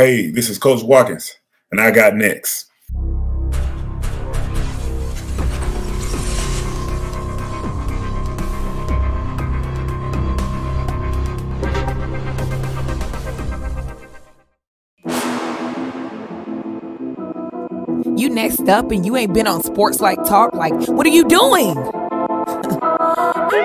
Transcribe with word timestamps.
Hey, 0.00 0.30
this 0.30 0.48
is 0.48 0.56
Coach 0.56 0.82
Watkins, 0.82 1.36
and 1.70 1.78
I 1.78 1.90
got 1.90 2.14
next. 2.14 2.70
You 18.16 18.30
next 18.30 18.66
up 18.70 18.90
and 18.90 19.04
you 19.04 19.18
ain't 19.18 19.34
been 19.34 19.46
on 19.46 19.62
Sports 19.62 20.00
Life 20.00 20.16
Talk. 20.26 20.54
Like, 20.54 20.72
what 20.88 21.04
are 21.04 21.10
you 21.10 21.28
doing? 21.28 21.74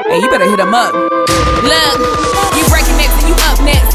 hey, 0.10 0.20
you 0.20 0.30
better 0.30 0.50
hit 0.50 0.60
him 0.60 0.74
up. 0.74 0.94
Look, 0.94 2.00
you 2.58 2.68
breaking 2.68 2.98
next 2.98 3.24
and 3.24 3.30
you 3.30 3.36
up 3.36 3.62
next. 3.62 3.95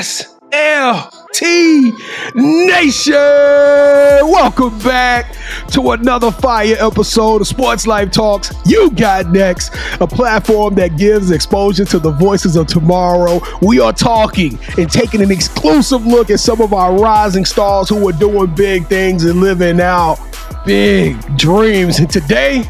SLT 0.00 1.92
Nation! 2.34 3.12
Welcome 3.12 4.78
back 4.78 5.36
to 5.72 5.90
another 5.90 6.30
fire 6.30 6.74
episode 6.80 7.42
of 7.42 7.46
Sports 7.46 7.86
Life 7.86 8.10
Talks. 8.10 8.50
You 8.64 8.90
got 8.92 9.30
next, 9.30 9.74
a 10.00 10.06
platform 10.06 10.74
that 10.76 10.96
gives 10.96 11.30
exposure 11.30 11.84
to 11.84 11.98
the 11.98 12.12
voices 12.12 12.56
of 12.56 12.66
tomorrow. 12.66 13.42
We 13.60 13.78
are 13.78 13.92
talking 13.92 14.58
and 14.78 14.90
taking 14.90 15.20
an 15.20 15.30
exclusive 15.30 16.06
look 16.06 16.30
at 16.30 16.40
some 16.40 16.62
of 16.62 16.72
our 16.72 16.98
rising 16.98 17.44
stars 17.44 17.90
who 17.90 18.08
are 18.08 18.12
doing 18.12 18.54
big 18.54 18.86
things 18.86 19.24
and 19.24 19.42
living 19.42 19.82
out 19.82 20.16
big 20.64 21.36
dreams. 21.36 21.98
And 21.98 22.08
today, 22.08 22.62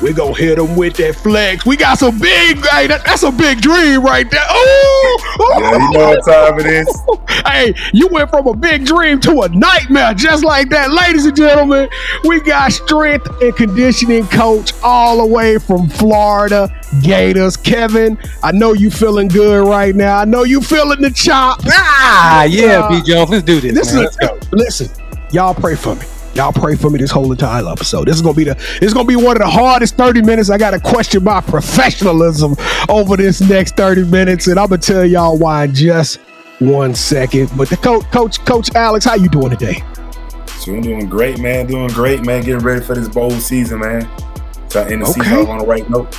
we're 0.00 0.12
gonna 0.12 0.34
hit 0.34 0.56
them 0.56 0.76
with 0.76 0.96
that 0.96 1.16
flex. 1.16 1.66
We 1.66 1.76
got 1.76 1.98
some 1.98 2.18
big, 2.18 2.64
hey, 2.66 2.86
that, 2.86 3.02
that's 3.04 3.22
a 3.24 3.32
big 3.32 3.60
dream 3.60 4.02
right 4.02 4.30
there. 4.30 4.44
Oh, 4.48 5.58
Yeah, 5.60 5.72
you 5.72 5.90
know 5.92 6.08
what 6.08 6.24
time 6.24 6.60
it 6.60 6.66
is. 6.66 7.02
hey, 7.46 7.74
you 7.92 8.08
went 8.08 8.30
from 8.30 8.46
a 8.46 8.54
big 8.54 8.86
dream 8.86 9.20
to 9.20 9.42
a 9.42 9.48
nightmare 9.48 10.14
just 10.14 10.44
like 10.44 10.68
that. 10.70 10.92
Ladies 10.92 11.26
and 11.26 11.36
gentlemen, 11.36 11.88
we 12.24 12.40
got 12.40 12.72
strength 12.72 13.28
and 13.42 13.54
conditioning 13.56 14.26
coach 14.28 14.72
all 14.82 15.18
the 15.18 15.26
way 15.26 15.58
from 15.58 15.88
Florida 15.88 16.68
Gators. 17.02 17.56
Kevin, 17.56 18.18
I 18.42 18.52
know 18.52 18.74
you 18.74 18.90
feeling 18.90 19.28
good 19.28 19.66
right 19.66 19.94
now. 19.94 20.18
I 20.18 20.24
know 20.24 20.44
you 20.44 20.60
feeling 20.60 21.00
the 21.00 21.10
chop. 21.10 21.60
Ah, 21.66 22.44
yeah, 22.44 22.88
B 22.88 23.02
Jones, 23.02 23.30
let's 23.30 23.44
do 23.44 23.60
this. 23.60 23.74
This 23.74 23.94
man. 23.94 24.04
is 24.04 24.18
a, 24.22 24.38
listen, 24.52 24.88
y'all 25.32 25.54
pray 25.54 25.74
for 25.74 25.96
me. 25.96 26.06
Y'all 26.34 26.52
pray 26.52 26.76
for 26.76 26.88
me 26.90 26.98
this 26.98 27.10
whole 27.10 27.30
entire 27.32 27.66
episode. 27.68 28.06
This 28.06 28.14
is 28.16 28.22
gonna 28.22 28.34
be 28.34 28.44
the 28.44 28.54
this 28.54 28.82
is 28.82 28.94
gonna 28.94 29.08
be 29.08 29.16
one 29.16 29.36
of 29.36 29.42
the 29.42 29.48
hardest 29.48 29.96
30 29.96 30.22
minutes. 30.22 30.50
I 30.50 30.58
gotta 30.58 30.78
question 30.78 31.24
my 31.24 31.40
professionalism 31.40 32.54
over 32.88 33.16
this 33.16 33.40
next 33.40 33.76
30 33.76 34.04
minutes, 34.04 34.46
and 34.46 34.58
I'm 34.58 34.68
gonna 34.68 34.78
tell 34.80 35.04
y'all 35.04 35.36
why 35.36 35.64
in 35.64 35.74
just 35.74 36.18
one 36.60 36.94
second. 36.94 37.50
But 37.56 37.68
the 37.70 37.76
coach, 37.76 38.04
coach, 38.12 38.44
coach 38.44 38.68
Alex, 38.74 39.04
how 39.04 39.14
you 39.16 39.28
doing 39.28 39.50
today? 39.50 39.82
So 40.58 40.74
I'm 40.74 40.80
doing 40.80 41.06
great, 41.08 41.38
man. 41.40 41.66
Doing 41.66 41.88
great, 41.88 42.24
man. 42.24 42.42
Getting 42.42 42.64
ready 42.64 42.84
for 42.84 42.94
this 42.94 43.08
bowl 43.08 43.30
season, 43.32 43.80
man. 43.80 44.08
So 44.68 44.82
I 44.82 44.90
end 44.90 45.02
the 45.02 45.06
Okay. 45.08 45.22
season 45.22 45.46
on 45.48 45.58
the 45.58 45.66
right 45.66 45.88
note. 45.90 46.14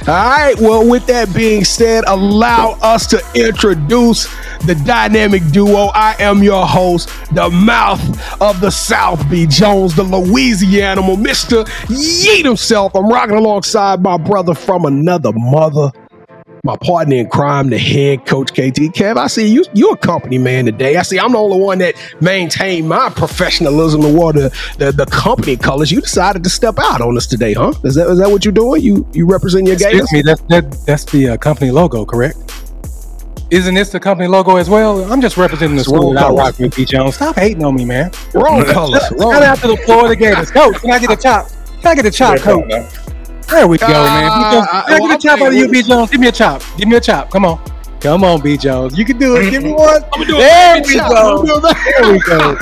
All 0.00 0.14
right. 0.14 0.54
Well, 0.58 0.88
with 0.88 1.06
that 1.06 1.34
being 1.34 1.64
said, 1.64 2.04
allow 2.06 2.78
us 2.82 3.06
to 3.08 3.22
introduce 3.34 4.26
the 4.66 4.74
dynamic 4.86 5.46
duo. 5.50 5.90
I 5.94 6.16
am 6.18 6.42
your 6.42 6.66
host, 6.66 7.08
the 7.32 7.50
mouth 7.50 8.00
of 8.40 8.60
the 8.60 8.70
South, 8.70 9.28
B. 9.30 9.46
Jones, 9.46 9.94
the 9.94 10.02
Louisiana, 10.02 11.02
Mr. 11.02 11.64
Yeet 11.86 12.44
himself. 12.44 12.94
I'm 12.94 13.08
rocking 13.08 13.36
alongside 13.36 14.02
my 14.02 14.16
brother 14.16 14.54
from 14.54 14.84
another 14.84 15.32
mother. 15.34 15.92
My 16.66 16.76
partner 16.76 17.14
in 17.14 17.28
crime, 17.28 17.70
the 17.70 17.78
head 17.78 18.26
coach 18.26 18.50
KT. 18.50 18.90
Kev, 18.92 19.16
I 19.16 19.28
see 19.28 19.46
you. 19.46 19.64
You're 19.72 19.94
a 19.94 19.96
company 19.96 20.36
man 20.36 20.64
today. 20.64 20.96
I 20.96 21.02
see 21.02 21.16
I'm 21.16 21.30
the 21.30 21.38
only 21.38 21.60
one 21.60 21.78
that 21.78 21.94
maintained 22.20 22.88
my 22.88 23.08
professionalism 23.08 24.04
and 24.04 24.16
wore 24.16 24.32
the, 24.32 24.52
the, 24.76 24.90
the 24.90 25.06
company 25.06 25.56
colors. 25.56 25.92
You 25.92 26.00
decided 26.00 26.42
to 26.42 26.50
step 26.50 26.80
out 26.80 27.00
on 27.00 27.16
us 27.16 27.28
today, 27.28 27.54
huh? 27.54 27.72
Is 27.84 27.94
that 27.94 28.08
is 28.08 28.18
that 28.18 28.28
what 28.28 28.44
you're 28.44 28.50
doing? 28.50 28.82
You 28.82 29.08
you 29.12 29.26
represent 29.26 29.68
your 29.68 29.76
game? 29.76 30.00
Excuse 30.00 30.12
me, 30.12 30.22
that's 30.22 30.40
that, 30.48 30.72
that's 30.86 31.04
the 31.04 31.28
uh, 31.28 31.36
company 31.36 31.70
logo, 31.70 32.04
correct? 32.04 32.36
Isn't 33.52 33.76
this 33.76 33.90
the 33.90 34.00
company 34.00 34.26
logo 34.26 34.56
as 34.56 34.68
well? 34.68 35.04
I'm 35.12 35.20
just 35.20 35.36
representing 35.36 35.76
the 35.76 35.82
It's 35.82 35.88
school 35.88 36.14
that 36.14 36.24
I 36.24 36.26
colors. 36.26 36.38
rock 36.38 36.58
with, 36.58 36.74
B 36.74 36.84
Jones. 36.84 37.14
Stop 37.14 37.36
hating 37.36 37.64
on 37.64 37.76
me, 37.76 37.84
man. 37.84 38.10
Wrong 38.34 38.64
colors. 38.64 39.02
Shout 39.02 39.18
Wrong. 39.20 39.34
out 39.34 39.58
to 39.58 39.68
the 39.68 39.76
Florida 39.76 40.16
Gators. 40.16 40.50
Coach, 40.50 40.80
can 40.80 40.90
I 40.90 40.98
get 40.98 41.12
a 41.12 41.16
chop? 41.16 41.48
Can 41.80 41.92
I 41.92 41.94
get 41.94 42.06
a 42.06 42.10
chop, 42.10 42.38
coach? 42.40 43.05
There 43.48 43.68
we 43.68 43.78
go, 43.78 43.86
man. 43.86 44.24
Uh, 44.26 44.66
I 44.70 44.98
well, 45.00 45.12
a 45.12 45.18
chop 45.18 45.40
out 45.40 45.48
of 45.48 45.54
you 45.54 45.68
B 45.68 45.82
Jones? 45.82 46.10
Give 46.10 46.20
me 46.20 46.28
a 46.28 46.32
chop. 46.32 46.62
Give 46.76 46.88
me 46.88 46.96
a 46.96 47.00
chop. 47.00 47.30
Come 47.30 47.44
on. 47.44 47.75
Come 48.06 48.22
on, 48.22 48.40
B 48.40 48.56
Jones. 48.56 48.96
You 48.96 49.04
can 49.04 49.18
do 49.18 49.34
it. 49.34 49.50
Give 49.50 49.64
me 49.64 49.72
one. 49.72 50.00
I'm 50.04 50.10
gonna 50.10 50.26
do 50.26 50.36
There 50.36 50.78
it. 50.78 50.86
we 50.86 51.00
I'm 51.00 51.10
go. 51.10 51.44
gonna 51.44 51.60
do 51.60 51.68
it. 51.68 51.76
There 51.98 52.12
we 52.12 52.18
go. 52.20 52.56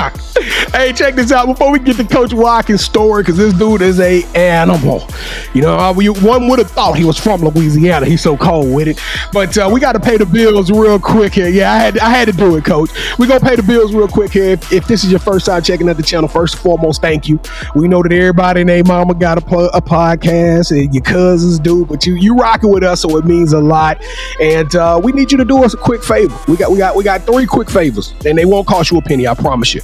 hey, 0.72 0.92
check 0.92 1.14
this 1.14 1.30
out. 1.30 1.46
Before 1.46 1.70
we 1.70 1.78
get 1.78 1.94
to 1.98 2.04
Coach 2.04 2.32
Watkins' 2.32 2.82
story, 2.82 3.22
because 3.22 3.36
this 3.36 3.54
dude 3.54 3.82
is 3.82 4.00
a 4.00 4.24
animal. 4.34 5.06
You 5.54 5.62
know, 5.62 5.78
uh, 5.78 5.92
we, 5.92 6.08
one 6.08 6.48
would 6.48 6.58
have 6.58 6.72
thought 6.72 6.98
he 6.98 7.04
was 7.04 7.16
from 7.18 7.40
Louisiana. 7.42 8.04
He's 8.04 8.20
so 8.20 8.36
cold 8.36 8.74
with 8.74 8.88
it. 8.88 9.00
But 9.32 9.56
uh, 9.56 9.70
we 9.72 9.78
got 9.78 9.92
to 9.92 10.00
pay 10.00 10.16
the 10.16 10.26
bills 10.26 10.72
real 10.72 10.98
quick 10.98 11.34
here. 11.34 11.48
Yeah, 11.48 11.72
I 11.72 11.78
had 11.78 11.98
I 12.00 12.08
had 12.08 12.24
to 12.24 12.32
do 12.32 12.56
it, 12.56 12.64
Coach. 12.64 12.90
We 13.16 13.28
gonna 13.28 13.38
pay 13.38 13.54
the 13.54 13.62
bills 13.62 13.94
real 13.94 14.08
quick 14.08 14.32
here. 14.32 14.50
If, 14.50 14.72
if 14.72 14.88
this 14.88 15.04
is 15.04 15.12
your 15.12 15.20
first 15.20 15.46
time 15.46 15.62
checking 15.62 15.88
out 15.88 15.98
the 15.98 16.02
channel, 16.02 16.28
first 16.28 16.54
and 16.54 16.62
foremost, 16.64 17.00
thank 17.00 17.28
you. 17.28 17.38
We 17.76 17.86
know 17.86 18.02
that 18.02 18.12
everybody 18.12 18.62
and 18.62 18.68
their 18.70 18.82
mama 18.82 19.14
got 19.14 19.38
a, 19.38 19.56
a 19.76 19.80
podcast, 19.80 20.72
and 20.72 20.92
your 20.92 21.04
cousins 21.04 21.60
do, 21.60 21.84
but 21.86 22.04
you 22.06 22.14
you 22.16 22.34
rocking 22.34 22.70
with 22.70 22.82
us, 22.82 23.02
so 23.02 23.16
it 23.18 23.24
means 23.24 23.52
a 23.52 23.60
lot. 23.60 24.02
And 24.40 24.74
uh, 24.74 24.79
Uh, 24.80 24.98
we 24.98 25.12
need 25.12 25.30
you 25.30 25.38
to 25.38 25.44
do 25.44 25.62
us 25.62 25.74
a 25.74 25.76
quick 25.76 26.02
favor. 26.02 26.36
We 26.48 26.56
got 26.56 26.70
we 26.70 26.78
got 26.78 26.96
we 26.96 27.04
got 27.04 27.26
three 27.26 27.46
quick 27.46 27.70
favors, 27.70 28.14
and 28.24 28.36
they 28.36 28.46
won't 28.46 28.66
cost 28.66 28.90
you 28.90 28.98
a 28.98 29.02
penny. 29.02 29.28
I 29.28 29.34
promise 29.34 29.74
you. 29.74 29.82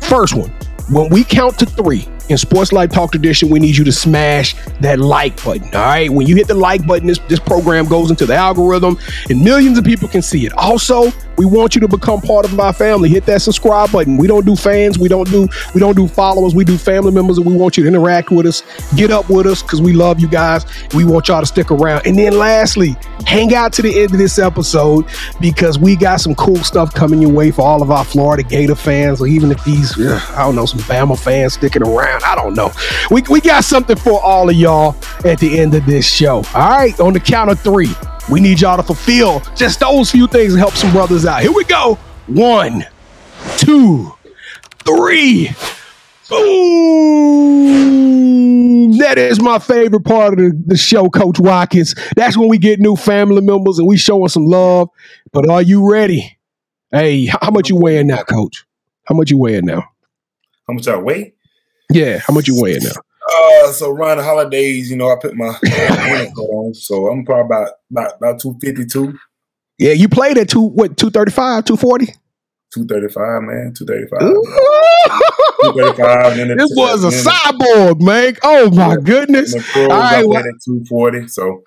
First 0.00 0.34
one, 0.34 0.50
when 0.90 1.10
we 1.10 1.24
count 1.24 1.58
to 1.58 1.66
three 1.66 2.08
in 2.28 2.38
Sports 2.38 2.72
Life 2.72 2.90
Talk 2.90 3.10
Tradition, 3.10 3.48
we 3.48 3.58
need 3.58 3.76
you 3.76 3.84
to 3.84 3.92
smash 3.92 4.54
that 4.80 4.98
like 4.98 5.42
button. 5.42 5.64
All 5.74 5.82
right. 5.82 6.10
When 6.10 6.26
you 6.26 6.36
hit 6.36 6.48
the 6.48 6.54
like 6.54 6.86
button, 6.86 7.06
this, 7.06 7.18
this 7.28 7.40
program 7.40 7.86
goes 7.86 8.10
into 8.10 8.26
the 8.26 8.34
algorithm 8.34 8.98
and 9.30 9.42
millions 9.42 9.78
of 9.78 9.84
people 9.84 10.08
can 10.08 10.22
see 10.22 10.46
it. 10.46 10.52
Also, 10.54 11.12
we 11.38 11.46
want 11.46 11.74
you 11.74 11.80
to 11.80 11.88
become 11.88 12.20
part 12.20 12.44
of 12.44 12.58
our 12.58 12.72
family. 12.72 13.08
Hit 13.08 13.24
that 13.26 13.40
subscribe 13.42 13.92
button. 13.92 14.16
We 14.16 14.26
don't 14.26 14.44
do 14.44 14.56
fans, 14.56 14.98
we 14.98 15.08
don't 15.08 15.30
do 15.30 15.48
we 15.72 15.80
don't 15.80 15.96
do 15.96 16.08
followers, 16.08 16.54
we 16.54 16.64
do 16.64 16.76
family 16.76 17.12
members, 17.12 17.38
and 17.38 17.46
we 17.46 17.54
want 17.54 17.76
you 17.76 17.84
to 17.84 17.88
interact 17.88 18.30
with 18.30 18.44
us, 18.44 18.62
get 18.96 19.12
up 19.12 19.30
with 19.30 19.46
us, 19.46 19.62
because 19.62 19.80
we 19.80 19.92
love 19.92 20.18
you 20.18 20.28
guys. 20.28 20.66
We 20.94 21.04
want 21.04 21.28
y'all 21.28 21.40
to 21.40 21.46
stick 21.46 21.70
around. 21.70 22.06
And 22.06 22.18
then 22.18 22.36
lastly, 22.36 22.96
hang 23.24 23.54
out 23.54 23.72
to 23.74 23.82
the 23.82 24.00
end 24.00 24.12
of 24.12 24.18
this 24.18 24.38
episode 24.38 25.06
because 25.40 25.78
we 25.78 25.94
got 25.94 26.20
some 26.20 26.34
cool 26.34 26.56
stuff 26.56 26.92
coming 26.92 27.22
your 27.22 27.32
way 27.32 27.52
for 27.52 27.62
all 27.62 27.82
of 27.82 27.90
our 27.90 28.04
Florida 28.04 28.42
Gator 28.42 28.74
fans, 28.74 29.20
or 29.20 29.28
even 29.28 29.52
if 29.52 29.62
these, 29.64 29.98
I 30.00 30.42
don't 30.42 30.56
know, 30.56 30.66
some 30.66 30.80
Bama 30.80 31.18
fans 31.18 31.54
sticking 31.54 31.82
around. 31.82 32.17
I 32.24 32.34
don't 32.34 32.54
know. 32.54 32.70
We, 33.10 33.22
we 33.30 33.40
got 33.40 33.64
something 33.64 33.96
for 33.96 34.20
all 34.22 34.48
of 34.48 34.56
y'all 34.56 34.96
at 35.24 35.38
the 35.38 35.58
end 35.58 35.74
of 35.74 35.84
this 35.86 36.08
show. 36.08 36.42
All 36.54 36.68
right, 36.70 36.98
on 37.00 37.12
the 37.12 37.20
count 37.20 37.50
of 37.50 37.60
three, 37.60 37.92
we 38.30 38.40
need 38.40 38.60
y'all 38.60 38.76
to 38.76 38.82
fulfill 38.82 39.40
just 39.56 39.80
those 39.80 40.10
few 40.10 40.26
things 40.26 40.54
to 40.54 40.58
help 40.58 40.74
some 40.74 40.92
brothers 40.92 41.24
out. 41.26 41.42
Here 41.42 41.52
we 41.52 41.64
go. 41.64 41.98
One, 42.26 42.84
two, 43.56 44.14
three. 44.84 45.50
Boom! 46.28 47.78
That 48.98 49.16
is 49.16 49.40
my 49.40 49.58
favorite 49.58 50.04
part 50.04 50.38
of 50.38 50.66
the, 50.66 50.76
show, 50.76 51.08
Coach 51.08 51.40
Watkins. 51.40 51.94
That's 52.16 52.36
when 52.36 52.48
we 52.48 52.58
get 52.58 52.80
new 52.80 52.96
family 52.96 53.40
members 53.40 53.78
and 53.78 53.88
we 53.88 53.96
showing 53.96 54.28
some 54.28 54.44
love. 54.44 54.90
But 55.32 55.48
are 55.48 55.62
you 55.62 55.90
ready? 55.90 56.36
Hey, 56.90 57.26
how, 57.26 57.38
how 57.42 57.50
much 57.50 57.70
you 57.70 57.76
weighing 57.76 58.08
now, 58.08 58.22
Coach? 58.24 58.66
How 59.04 59.14
much 59.14 59.30
you 59.30 59.38
weighing 59.38 59.64
now? 59.64 59.84
How 60.66 60.74
much 60.74 60.86
I 60.86 60.96
weigh? 60.96 61.32
Yeah, 61.92 62.18
how 62.18 62.34
much 62.34 62.48
you 62.48 62.60
weighing 62.60 62.82
now? 62.82 62.90
Uh, 63.30 63.72
so 63.72 63.90
around 63.90 64.18
the 64.18 64.22
holidays, 64.24 64.90
you 64.90 64.96
know, 64.96 65.10
I 65.10 65.16
put 65.20 65.34
my 65.34 65.46
on, 66.36 66.74
so 66.74 67.08
I'm 67.08 67.24
probably 67.24 67.46
about 67.46 67.68
about, 67.90 68.16
about 68.16 68.40
two 68.40 68.56
fifty 68.60 68.84
two, 68.86 69.18
Yeah, 69.78 69.92
you 69.92 70.08
played 70.08 70.38
at 70.38 70.48
two 70.48 70.62
what 70.62 70.96
two 70.96 71.10
thirty 71.10 71.30
five, 71.32 71.64
two 71.64 71.76
forty. 71.76 72.06
two 72.72 72.86
thirty 72.86 73.08
five, 73.08 73.42
man, 73.42 73.74
two 73.76 73.84
thirty 73.84 74.06
five, 74.08 74.20
two 74.20 75.72
thirty 75.74 75.96
five. 76.02 76.36
This 76.58 76.72
was 76.76 77.04
a 77.04 77.30
cyborg, 77.30 78.00
man. 78.00 78.36
Oh 78.42 78.70
my 78.70 78.96
goodness! 78.96 79.54
The 79.54 79.60
pros, 79.60 79.88
All 79.90 79.98
right, 79.98 80.14
I 80.18 80.24
well- 80.24 80.38
at 80.38 80.44
two 80.64 80.84
forty, 80.88 81.26
so 81.28 81.62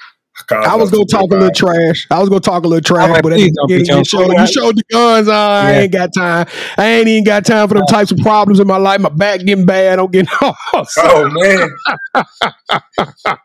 I 0.49 0.75
was 0.75 0.89
gonna 0.91 1.05
talk 1.05 1.23
a 1.31 1.33
little 1.35 1.51
trash. 1.51 2.07
I 2.11 2.19
was 2.19 2.29
gonna 2.29 2.39
talk 2.41 2.63
a 2.63 2.67
little 2.67 2.81
trash, 2.83 3.09
like, 3.09 3.23
but 3.23 3.33
at 3.33 3.37
the 3.37 3.51
don't 3.51 3.67
be 3.67 3.77
beginning, 3.79 3.99
you 3.99 4.05
showed, 4.05 4.31
you 4.31 4.47
showed 4.47 4.77
the 4.77 4.83
guns. 4.91 5.27
I 5.27 5.71
Yeah. 5.71 5.79
ain't 5.81 5.91
got 5.91 6.13
time. 6.13 6.47
I 6.77 6.85
ain't 6.87 7.07
even 7.07 7.23
got 7.23 7.45
time 7.45 7.67
for 7.67 7.73
them 7.75 7.85
types 7.89 8.11
of 8.11 8.17
problems 8.19 8.59
in 8.59 8.67
my 8.67 8.77
life. 8.77 8.99
My 9.01 9.09
back 9.09 9.39
getting 9.41 9.65
bad. 9.65 9.99
I'm 9.99 10.07
getting. 10.07 10.29
Oh 10.97 11.29
man, 11.29 11.69
All 13.25 13.37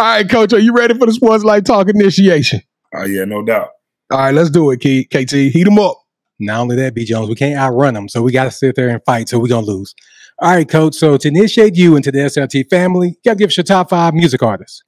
right, 0.00 0.28
Coach, 0.28 0.52
are 0.52 0.58
you 0.58 0.74
ready 0.74 0.94
for 0.94 1.06
the 1.06 1.12
sports 1.12 1.44
life 1.44 1.64
talk 1.64 1.88
initiation? 1.88 2.60
oh 2.94 3.04
yeah, 3.04 3.24
no 3.24 3.42
doubt. 3.44 3.68
All 4.10 4.18
right, 4.18 4.34
let's 4.34 4.50
do 4.50 4.70
it, 4.70 4.80
K- 4.80 5.04
KT. 5.04 5.32
Heat 5.52 5.64
them 5.64 5.78
up. 5.78 5.96
Not 6.40 6.60
only 6.60 6.76
that, 6.76 6.94
B 6.94 7.04
Jones, 7.04 7.28
we 7.28 7.34
can't 7.34 7.58
outrun 7.58 7.94
them, 7.94 8.08
so 8.08 8.22
we 8.22 8.32
got 8.32 8.44
to 8.44 8.50
sit 8.50 8.74
there 8.74 8.88
and 8.88 9.00
fight. 9.04 9.28
So 9.28 9.38
we're 9.38 9.48
gonna 9.48 9.66
lose. 9.66 9.94
All 10.40 10.50
right, 10.50 10.68
Coach. 10.68 10.94
So 10.94 11.16
to 11.18 11.28
initiate 11.28 11.76
you 11.76 11.96
into 11.96 12.10
the 12.10 12.18
SLT 12.20 12.68
family, 12.70 13.08
you 13.08 13.14
got 13.24 13.32
to 13.32 13.36
give 13.38 13.48
us 13.48 13.56
your 13.58 13.64
top 13.64 13.90
five 13.90 14.14
music 14.14 14.42
artists. 14.42 14.82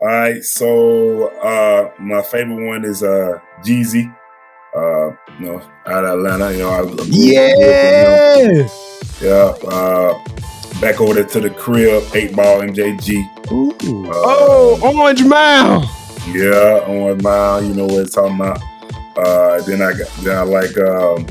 All 0.00 0.08
right, 0.08 0.42
so 0.44 1.28
uh 1.38 1.90
my 1.98 2.22
favorite 2.22 2.66
one 2.66 2.84
is 2.84 3.02
uh 3.02 3.38
Jeezy. 3.64 4.14
Uh, 4.76 5.10
you 5.38 5.46
know, 5.46 5.62
out 5.86 6.04
of 6.04 6.18
Atlanta. 6.18 6.50
You 6.50 6.58
know, 6.58 6.70
I, 6.70 6.80
I 6.80 7.04
Yeah. 7.06 8.66
yeah. 9.22 9.54
Uh, 9.68 10.18
back 10.80 11.00
over 11.00 11.14
there 11.14 11.24
to 11.26 11.40
the 11.40 11.50
crib, 11.50 12.02
eight 12.12 12.34
ball 12.34 12.60
MJG. 12.60 13.52
Ooh. 13.52 13.70
Uh, 14.10 14.12
Oh, 14.16 14.80
Orange 14.82 15.22
Mound. 15.24 15.84
Yeah, 16.32 16.82
on 16.88 17.22
mile, 17.22 17.62
you 17.64 17.72
know 17.72 17.84
what 17.86 18.00
it's 18.00 18.14
talking 18.16 18.34
about. 18.34 18.60
Uh, 19.16 19.60
then 19.62 19.80
I 19.80 19.92
got 19.92 20.08
then 20.24 20.36
I 20.38 20.42
like 20.42 20.76
um, 20.78 21.24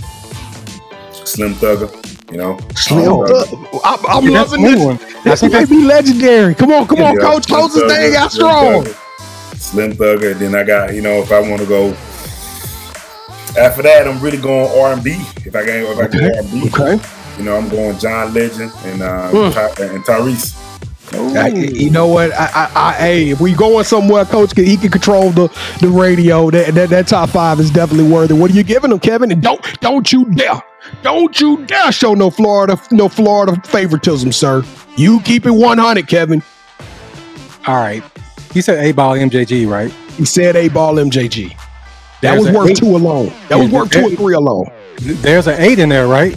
Slim 1.26 1.54
Thugger, 1.56 1.92
you 2.34 2.40
know. 2.40 2.60
Slim 2.76 3.08
Uh, 3.08 3.28
Thug. 3.28 3.82
I'm, 3.86 4.00
I'm 4.08 4.24
Yeah, 4.26 4.42
loving 4.42 4.64
this. 4.64 4.84
one. 4.84 4.98
This 4.98 5.24
That's 5.24 5.44
may 5.44 5.48
okay. 5.64 5.66
be 5.66 5.84
legendary. 5.86 6.56
Come 6.56 6.72
on, 6.74 6.88
come 6.88 7.02
on, 7.02 7.16
yeah, 7.16 7.22
Coach. 7.22 7.46
Slim 7.46 7.60
Close 7.60 7.74
this 7.76 7.92
thing 7.94 8.16
out 8.16 8.32
strong. 8.32 8.84
Thugger, 8.84 9.58
Slim 9.58 9.92
Thugger. 9.94 10.34
Then 10.38 10.56
I 10.56 10.64
got 10.64 10.94
you 10.94 11.02
know 11.02 11.14
if 11.22 11.32
I 11.32 11.40
want 11.40 11.62
to 11.62 11.68
go 11.68 11.90
after 13.58 13.84
that, 13.84 14.08
I'm 14.08 14.20
really 14.20 14.38
going 14.40 14.68
R 14.80 14.94
and 14.94 15.04
B. 15.04 15.12
If 15.46 15.56
I 15.56 15.64
can, 15.64 15.86
if 15.86 15.98
I 16.00 16.08
can 16.08 16.24
Okay. 16.26 16.32
R 16.34 16.40
and 16.40 16.52
B, 16.52 16.70
Okay. 16.74 17.04
you 17.38 17.44
know, 17.46 17.56
I'm 17.56 17.70
going 17.70 17.98
John 18.00 18.34
Legend 18.34 18.72
and 18.86 19.02
uh, 19.04 19.30
Mm. 19.32 19.54
Ty- 19.54 19.84
and 19.86 20.04
Tyrese. 20.04 20.60
I- 21.14 21.50
you 21.50 21.92
know 21.92 22.08
what? 22.08 22.32
I, 22.34 22.46
I, 22.56 22.72
I, 22.90 22.94
hey, 22.94 23.30
if 23.30 23.40
we 23.40 23.54
going 23.54 23.84
somewhere, 23.84 24.26
Coach, 24.26 24.56
can, 24.56 24.66
he 24.66 24.76
can 24.78 24.90
control 24.90 25.30
the, 25.30 25.48
the 25.80 25.88
radio. 25.88 26.50
That, 26.50 26.74
that 26.74 26.90
that 26.90 27.08
top 27.08 27.30
five 27.30 27.60
is 27.60 27.70
definitely 27.70 28.10
worthy. 28.12 28.34
What 28.34 28.50
are 28.50 28.56
you 28.56 28.64
giving 28.64 28.92
him, 28.92 29.00
Kevin? 29.00 29.32
And 29.32 29.40
don't 29.44 29.62
don't 29.82 30.12
you 30.12 30.26
dare, 30.34 30.60
don't 31.02 31.40
you 31.40 31.66
dare 31.66 31.92
show 31.92 32.14
no 32.14 32.30
Florida 32.30 32.80
no 32.92 33.08
Florida 33.10 33.60
favoritism, 33.66 34.32
sir. 34.32 34.64
You 34.96 35.20
keep 35.22 35.46
it 35.46 35.52
one 35.52 35.78
hundred, 35.78 36.08
Kevin. 36.08 36.44
All 37.68 37.76
right. 37.76 38.04
He 38.54 38.62
said 38.62 38.84
eight 38.84 38.96
ball 38.96 39.16
MJG, 39.16 39.68
right? 39.70 39.92
He 40.18 40.26
said 40.26 40.56
eight 40.56 40.74
ball 40.74 40.96
MJG. 40.96 41.50
That 42.22 42.36
There's 42.36 42.46
was 42.46 42.52
worth 42.56 42.70
eight. 42.72 42.78
two 42.78 42.96
alone. 42.96 43.34
That 43.50 43.58
was 43.58 43.70
worth 43.72 43.92
two 43.92 44.02
or 44.06 44.10
three 44.12 44.36
alone. 44.36 44.66
There's 45.00 45.48
an 45.48 45.60
eight 45.62 45.80
in 45.80 45.90
there, 45.90 46.08
right? 46.08 46.36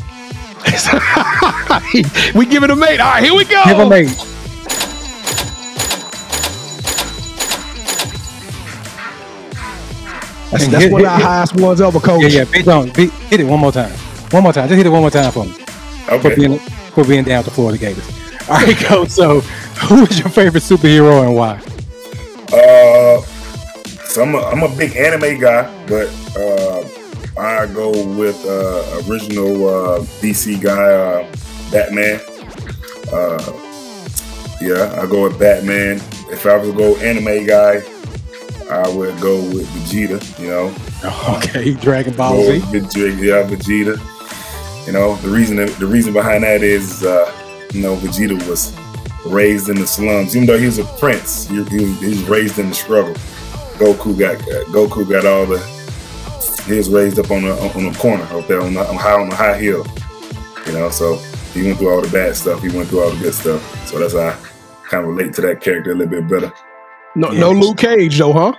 we 2.35 2.47
give 2.47 2.63
it 2.65 2.71
a 2.71 2.77
mate. 2.77 2.99
All 3.01 3.13
right, 3.13 3.23
here 3.23 3.35
we 3.35 3.45
go. 3.45 3.63
Give 3.65 3.77
them 3.77 3.93
eight. 3.93 4.09
That's, 10.51 10.69
that's 10.69 10.85
hit- 10.85 10.93
one 10.93 11.01
of 11.03 11.07
our 11.09 11.17
hit- 11.19 11.27
highest 11.27 11.57
ones 11.61 11.81
ever, 11.81 11.99
Coach. 12.01 12.23
Yeah, 12.23 12.29
yeah. 12.29 12.45
B 12.51 12.63
Jones, 12.63 12.93
B, 12.93 13.07
hit 13.29 13.41
it 13.41 13.45
one 13.45 13.61
more 13.61 13.73
time. 13.73 13.93
One 14.31 14.43
more 14.43 14.52
time. 14.52 14.69
Just 14.69 14.76
hit 14.76 14.87
it 14.87 14.90
one 14.90 15.00
more 15.02 15.11
time 15.11 15.31
for 15.32 15.44
me. 15.44 15.52
For 16.20 16.34
being 16.34 16.58
for 16.58 17.05
being 17.05 17.25
down 17.25 17.44
to 17.44 17.50
Florida 17.50 17.78
Gators. 17.78 18.08
All 18.49 18.56
right, 18.56 18.76
Coach. 18.76 19.11
So, 19.11 19.40
who 19.40 20.02
is 20.05 20.19
your 20.19 20.28
favorite 20.28 20.62
superhero 20.62 21.25
and 21.26 21.34
why? 21.34 21.61
Uh, 22.52 23.20
so 24.06 24.23
I'm 24.23 24.34
a, 24.34 24.38
I'm 24.38 24.62
a 24.62 24.76
big 24.76 24.96
anime 24.96 25.40
guy, 25.40 25.87
but 25.87 26.08
uh, 26.37 26.88
I 27.40 27.67
go 27.67 27.90
with 28.14 28.44
uh, 28.46 29.02
original 29.11 29.69
uh, 29.69 30.00
DC 30.23 30.62
guy, 30.62 30.73
uh, 30.93 31.26
Batman. 31.73 32.20
Uh, 33.12 33.52
yeah, 34.61 35.00
I 35.02 35.06
go 35.06 35.25
with 35.25 35.38
Batman. 35.38 35.96
If 36.31 36.46
I 36.46 36.56
was 36.56 36.70
to 36.70 36.76
go 36.76 36.96
anime 36.96 37.46
guy, 37.46 37.82
I 38.70 38.88
would 38.88 39.20
go 39.20 39.37
with 39.37 39.67
Vegeta. 39.69 40.40
You 40.40 40.49
know, 40.49 40.75
Okay, 41.37 41.75
Dragon 41.75 42.14
Ball 42.14 42.43
Z. 42.43 42.61
Vegeta, 42.61 43.23
yeah, 43.23 43.43
Vegeta. 43.49 44.16
You 44.87 44.93
know, 44.93 45.17
the 45.17 45.29
reason 45.29 45.56
the 45.56 45.87
reason 45.87 46.12
behind 46.12 46.44
that 46.44 46.62
is, 46.62 47.03
uh, 47.03 47.33
you 47.73 47.83
know, 47.83 47.97
Vegeta 47.97 48.37
was 48.49 48.77
raised 49.27 49.69
in 49.69 49.77
the 49.77 49.87
slums. 49.87 50.37
Even 50.37 50.47
though 50.47 50.59
he 50.59 50.67
was 50.67 50.79
a 50.79 50.85
prince, 50.85 51.49
he, 51.49 51.56
he, 51.65 51.85
was, 51.85 52.00
he 52.00 52.09
was 52.09 52.23
raised 52.25 52.59
in 52.59 52.69
the 52.69 52.75
struggle. 52.75 53.15
Goku 53.79 54.19
got 54.19 54.38
Goku 54.69 55.09
got 55.09 55.27
all 55.27 55.47
the. 55.47 55.59
He 56.67 56.77
was 56.77 56.88
raised 56.88 57.19
up 57.19 57.31
on 57.31 57.43
the 57.43 57.53
on 57.53 57.93
the 57.93 57.99
corner 57.99 58.25
up 58.25 58.47
there 58.47 58.61
on 58.61 58.75
the 58.75 58.88
on 58.88 58.97
high 58.97 59.21
on 59.21 59.29
the 59.29 59.37
high 59.37 59.56
hill. 59.59 59.85
You 60.67 60.73
know, 60.73 60.91
so 60.91 61.17
he 61.53 61.62
went 61.65 61.79
through 61.79 61.91
all 61.91 62.00
the 62.00 62.11
bad 62.11 62.37
stuff. 62.37 62.62
He 62.62 62.69
went 62.69 62.88
through 62.88 63.03
all 63.03 63.11
the 63.11 63.21
good 63.21 63.35
stuff. 63.35 63.88
So 63.88 63.99
that's 63.99 64.15
how 64.15 64.21
I 64.21 64.37
kind 64.88 65.05
of 65.05 65.17
relate 65.17 65.35
to 65.35 65.41
that 65.43 65.61
character 65.61 65.93
a 65.93 65.94
little 65.94 66.11
bit 66.11 66.29
better. 66.29 66.53
No, 67.15 67.31
no 67.31 67.50
Luke 67.50 67.79
Cage 67.79 68.19
though, 68.19 68.33
huh? 68.33 68.53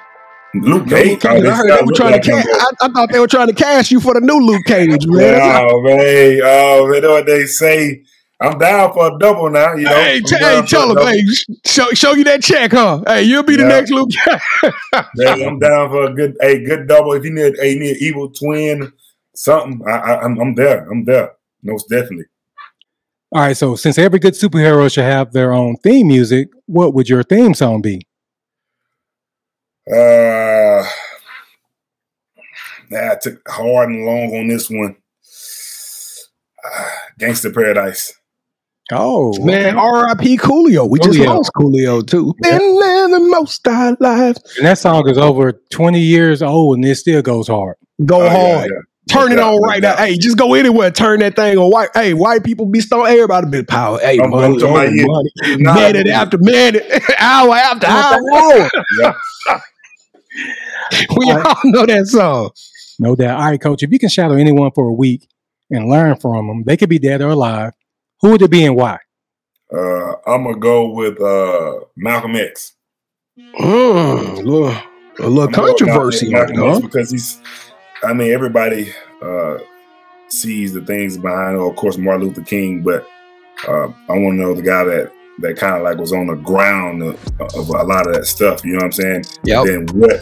Luke 0.55 0.88
No 0.88 0.95
Cage. 0.95 1.09
Luke 1.09 1.21
Cage. 1.21 1.45
I 1.45 1.55
heard 1.55 1.69
they 1.69 1.85
were 1.85 1.94
trying 1.94 2.21
to 2.21 2.31
cast. 2.31 2.47
I, 2.81 2.85
I 2.85 2.89
thought 2.89 3.11
they 3.11 3.19
were 3.19 3.27
trying 3.27 3.47
to 3.47 3.53
cast 3.53 3.91
you 3.91 3.99
for 3.99 4.13
the 4.13 4.21
new 4.21 4.39
Luke 4.39 4.63
Cage, 4.65 5.05
man. 5.07 5.17
That's 5.17 5.63
Oh 5.71 5.81
man, 5.81 6.41
oh 6.44 6.88
man, 6.88 6.95
you 6.95 7.01
know 7.01 7.11
what 7.11 7.25
they 7.25 7.45
say. 7.45 8.03
I'm 8.39 8.59
down 8.59 8.94
for 8.94 9.15
a 9.15 9.19
double 9.19 9.49
now. 9.49 9.73
You 9.73 9.85
know, 9.85 9.95
Hey, 9.95 10.21
t- 10.21 10.38
hey, 10.38 10.61
tell 10.67 10.95
a 10.95 11.01
him, 11.01 11.07
hey, 11.07 11.23
show, 11.65 11.89
show 11.94 12.13
you 12.13 12.23
that 12.25 12.44
check, 12.44 12.71
huh? 12.71 13.01
Hey, 13.07 13.23
you'll 13.23 13.41
be 13.41 13.55
the 13.55 13.65
next 13.65 13.89
Luke. 13.91 14.09
Yeah, 15.15 15.33
I'm 15.33 15.57
down 15.57 15.89
for 15.89 16.03
a 16.03 16.13
good, 16.13 16.38
a 16.41 16.63
good 16.63 16.88
double. 16.88 17.13
If 17.13 17.23
you 17.25 17.31
need 17.33 17.57
a 17.59 17.71
you 17.71 17.79
need 17.79 17.91
an 17.91 17.97
evil 18.00 18.29
twin, 18.29 18.93
something, 19.33 19.81
I, 19.88 19.91
I, 19.91 20.21
I'm, 20.21 20.39
I'm 20.39 20.53
there. 20.53 20.88
I'm 20.89 21.03
there. 21.03 21.33
Most 21.63 21.89
definitely. 21.89 22.25
All 23.31 23.41
right. 23.41 23.57
So, 23.57 23.75
since 23.75 23.97
every 23.97 24.19
good 24.19 24.33
superhero 24.33 24.91
should 24.93 25.03
have 25.03 25.33
their 25.33 25.53
own 25.53 25.75
theme 25.77 26.07
music, 26.07 26.50
what 26.67 26.93
would 26.93 27.09
your 27.09 27.23
theme 27.23 27.55
song 27.55 27.81
be? 27.81 28.05
Uh, 29.89 30.84
nah, 32.89 33.12
I 33.12 33.16
took 33.22 33.39
hard 33.48 33.89
and 33.89 34.06
long 34.06 34.36
on 34.36 34.48
this 34.48 34.69
one. 34.69 34.95
Uh, 36.66 36.89
Gangster 37.19 37.51
Paradise. 37.51 38.13
Oh, 38.92 39.31
Man, 39.45 39.78
R.I.P. 39.78 40.38
Coolio. 40.38 40.89
We 40.89 41.00
just 41.00 41.18
lost 41.19 41.51
Coolio 41.56 42.06
too. 42.06 42.34
Yeah. 42.44 42.57
Been 42.57 42.75
living 42.75 43.30
most 43.30 43.66
our 43.68 43.95
lives. 44.01 44.42
and 44.57 44.66
that 44.66 44.78
song 44.80 45.07
is 45.07 45.18
over 45.18 45.54
20 45.72 46.00
years 46.01 46.42
old 46.42 46.78
and 46.78 46.86
it 46.86 46.95
still 46.95 47.22
goes 47.22 47.48
hard. 47.48 47.75
Go 48.06 48.22
Oh, 48.25 48.27
hard. 48.29 48.70
yeah. 48.72 49.13
Turn 49.13 49.32
it 49.32 49.39
on 49.39 49.62
right 49.62 49.82
now. 49.82 49.96
Hey, 49.96 50.17
just 50.17 50.38
go 50.38 50.56
anywhere. 50.56 50.91
Turn 50.91 51.20
that 51.22 51.38
thing 51.38 51.58
on. 51.58 51.70
White, 51.72 51.89
hey, 51.94 52.13
white 52.13 52.44
people 52.44 52.65
be 52.65 52.82
stoned. 52.82 53.08
Everybody 53.08 53.48
be 53.50 53.63
power. 53.63 54.00
Hey, 54.00 54.20
I'm- 54.20 54.29
money, 54.32 54.46
I'm 54.56 54.60
talking 54.60 54.75
about 54.75 54.91
you. 54.94 55.06
money. 55.08 55.32
Minute 55.94 56.08
after 56.08 56.38
minute, 56.41 56.84
hour 57.20 57.53
after 57.56 57.88
hour. 57.88 58.70
Yeah. 59.00 59.13
We 61.17 61.32
all 61.32 61.56
know 61.65 61.86
that 61.86 62.08
song. 62.08 62.51
No 63.00 63.15
doubt. 63.15 63.39
All 63.39 63.46
right, 63.46 63.62
coach. 63.62 63.84
If 63.84 63.91
you 63.91 64.00
can 64.00 64.10
shadow 64.10 64.36
anyone 64.36 64.72
for 64.72 64.88
a 64.88 64.94
week 64.94 65.27
and 65.70 65.89
learn 65.89 66.15
from 66.15 66.48
them, 66.48 66.63
they 66.63 66.77
could 66.77 66.89
be 66.89 67.00
dead 67.00 67.22
or 67.22 67.29
alive. 67.29 67.74
Who 68.22 68.32
would 68.32 68.41
it 68.41 68.51
be 68.51 68.65
and 68.65 68.75
why? 68.75 69.00
Uh, 69.72 70.13
I'm 70.25 70.44
gonna 70.44 70.58
go 70.58 70.89
with 70.89 71.22
uh, 71.22 71.86
Malcolm 71.96 72.36
X. 72.36 72.74
Mm, 73.38 74.38
a 74.39 74.41
little, 74.41 74.70
a 74.70 75.27
little 75.27 75.44
I'm 75.44 75.51
gonna 75.51 75.51
go 75.51 75.63
with 75.63 75.77
controversy, 75.77 76.32
Malcolm, 76.32 76.56
Malcolm 76.56 76.72
X 76.72 76.82
huh? 76.82 76.88
because 76.88 77.12
he's. 77.12 77.41
I 78.03 78.13
mean, 78.13 78.32
everybody 78.32 78.94
uh, 79.22 79.58
sees 80.29 80.74
the 80.74 80.82
things 80.82 81.17
behind. 81.17 81.58
Of 81.58 81.75
course, 81.75 81.98
Martin 81.98 82.27
Luther 82.27 82.44
King, 82.44 82.82
but 82.82 83.08
uh, 83.67 83.88
I 84.10 84.17
want 84.17 84.38
to 84.38 84.41
know 84.41 84.53
the 84.53 84.62
guy 84.62 84.84
that 84.86 85.12
that 85.39 85.56
kind 85.58 85.75
of 85.75 85.84
like 85.84 85.98
was 85.98 86.13
on 86.13 86.27
the 86.27 86.36
ground 86.36 87.03
of, 87.03 87.15
of 87.56 87.70
a 87.70 87.84
lot 87.84 88.08
of 88.08 88.13
that 88.13 88.25
stuff. 88.25 88.63
You 88.65 88.74
know 88.74 88.77
what 88.77 88.86
I'm 88.86 88.91
saying? 88.91 89.25
Yeah. 89.44 89.63
Then 89.63 89.86
what? 89.94 90.22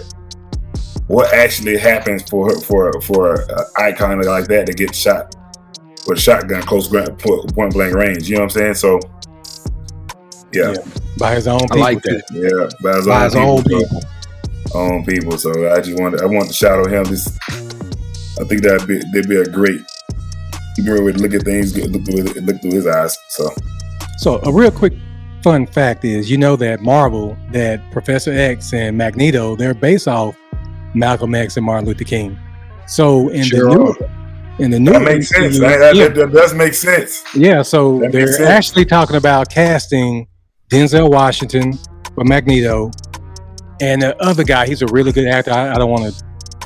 What 1.08 1.34
actually 1.34 1.78
happens 1.78 2.24
for 2.30 2.60
for 2.62 2.92
for 3.02 3.42
an 3.42 3.66
icon 3.78 4.20
like 4.22 4.48
that 4.48 4.66
to 4.68 4.74
get 4.74 4.96
shot 4.96 5.36
with 6.08 6.18
a 6.18 6.22
shotgun 6.22 6.62
close 6.64 6.88
gra- 6.88 7.14
point 7.16 7.54
point 7.54 7.74
blank 7.74 7.94
range? 7.94 8.28
You 8.28 8.36
know 8.38 8.42
what 8.46 8.56
I'm 8.56 8.62
saying? 8.62 8.74
So, 8.76 9.00
yeah, 10.52 10.72
Yeah. 10.72 10.76
By 11.18 11.36
his 11.36 11.48
own 11.48 11.58
I 11.62 11.66
people. 11.68 11.80
like 11.80 12.02
that. 12.04 12.24
yeah, 12.32 12.70
by 12.84 12.98
his 12.98 13.06
By 13.08 13.18
own 13.20 13.24
his 13.26 13.36
own 13.36 13.64
people. 13.64 13.80
people. 13.86 14.02
So, 14.02 14.80
own 14.80 15.06
people. 15.06 15.38
So 15.38 15.72
I 15.74 15.80
just 15.80 16.00
wanted 16.02 16.22
I 16.22 16.26
want 16.26 16.48
to 16.48 16.54
shadow 16.54 16.88
him. 16.90 17.04
This 17.06 17.38
I 18.40 18.44
think 18.46 18.64
that'd 18.64 18.88
be 18.88 18.98
that'd 19.14 19.30
be 19.30 19.38
a 19.38 19.46
great 19.46 19.82
great 20.84 21.04
way 21.04 21.12
to 21.14 21.20
look 21.20 21.34
at 21.34 21.44
things, 21.44 21.78
look 21.78 22.04
through 22.04 22.24
look 22.42 22.62
through 22.62 22.72
his 22.72 22.88
eyes. 22.88 23.16
So 23.30 23.50
So, 24.18 24.40
a 24.44 24.52
real 24.52 24.72
quick 24.72 24.94
fun 25.44 25.66
fact 25.68 26.06
is 26.06 26.30
you 26.32 26.38
know 26.38 26.56
that 26.56 26.82
Marvel, 26.82 27.38
that 27.52 27.80
Professor 27.92 28.32
X 28.32 28.74
and 28.74 28.98
Magneto, 28.98 29.56
they're 29.56 29.74
based 29.74 30.08
off 30.08 30.36
Malcolm 30.94 31.36
X 31.36 31.58
and 31.58 31.66
Martin 31.66 31.86
Luther 31.88 32.04
King. 32.06 32.38
So, 32.88 33.30
in 33.30 33.44
Sure 33.44 33.70
the 33.70 33.76
new, 33.76 34.64
in 34.64 34.72
the 34.72 34.80
new, 34.80 34.92
that 34.94 35.02
makes 35.02 35.30
sense. 35.30 35.60
That, 35.60 35.78
that- 35.80 35.96
yeah, 35.96 36.08
that 36.10 36.32
does 36.32 36.54
make 36.54 36.74
sense. 36.74 37.24
yeah, 37.36 37.62
so 37.62 38.00
That 38.00 38.12
they're 38.12 38.48
actually 38.48 38.86
talking 38.86 39.16
about 39.18 39.50
casting 39.50 40.28
Denzel 40.70 41.10
Washington 41.12 41.74
for 42.14 42.24
Magneto, 42.24 42.92
And 43.82 44.02
the 44.02 44.16
other 44.24 44.44
guy, 44.44 44.66
he's 44.68 44.82
a 44.82 44.88
really 44.88 45.12
good 45.12 45.28
actor. 45.28 45.52
I, 45.52 45.74
I 45.74 45.76
don't 45.76 45.90
want 45.92 46.14
to, 46.14 46.24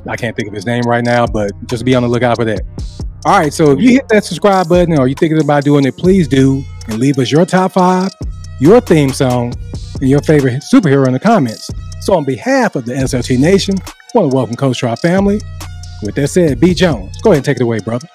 I 0.07 0.15
can't 0.15 0.35
think 0.35 0.47
of 0.47 0.53
his 0.53 0.65
name 0.65 0.83
right 0.83 1.03
now, 1.03 1.25
but 1.25 1.51
just 1.67 1.83
be 1.83 1.95
on 1.95 2.03
the 2.03 2.09
lookout 2.09 2.35
for 2.37 2.45
that. 2.45 2.61
All 3.25 3.37
right, 3.39 3.51
so 3.51 3.71
if 3.71 3.79
you 3.81 3.89
hit 3.93 4.07
that 4.09 4.23
subscribe 4.23 4.69
button 4.69 4.97
or 4.97 5.07
you're 5.07 5.17
thinking 5.17 5.41
about 5.41 5.63
doing 5.63 5.85
it, 5.85 5.97
please 5.97 6.27
do 6.27 6.63
and 6.89 6.99
leave 6.99 7.19
us 7.19 7.31
your 7.31 7.45
top 7.45 7.73
five, 7.73 8.11
your 8.59 8.81
theme 8.81 9.11
song, 9.11 9.53
and 10.01 10.09
your 10.09 10.21
favorite 10.21 10.63
superhero 10.73 11.07
in 11.07 11.13
the 11.13 11.19
comments. 11.19 11.69
So, 12.01 12.15
on 12.15 12.25
behalf 12.25 12.75
of 12.75 12.85
the 12.85 12.93
SLT 12.93 13.39
Nation, 13.39 13.75
I 13.79 14.17
want 14.17 14.31
to 14.31 14.35
welcome 14.35 14.55
Coach 14.55 14.79
to 14.79 14.89
our 14.89 14.97
family. 14.97 15.41
With 16.01 16.15
that 16.15 16.29
said, 16.29 16.59
B. 16.59 16.73
Jones, 16.73 17.21
go 17.21 17.31
ahead 17.31 17.39
and 17.39 17.45
take 17.45 17.57
it 17.57 17.63
away, 17.63 17.79
brother. 17.79 18.07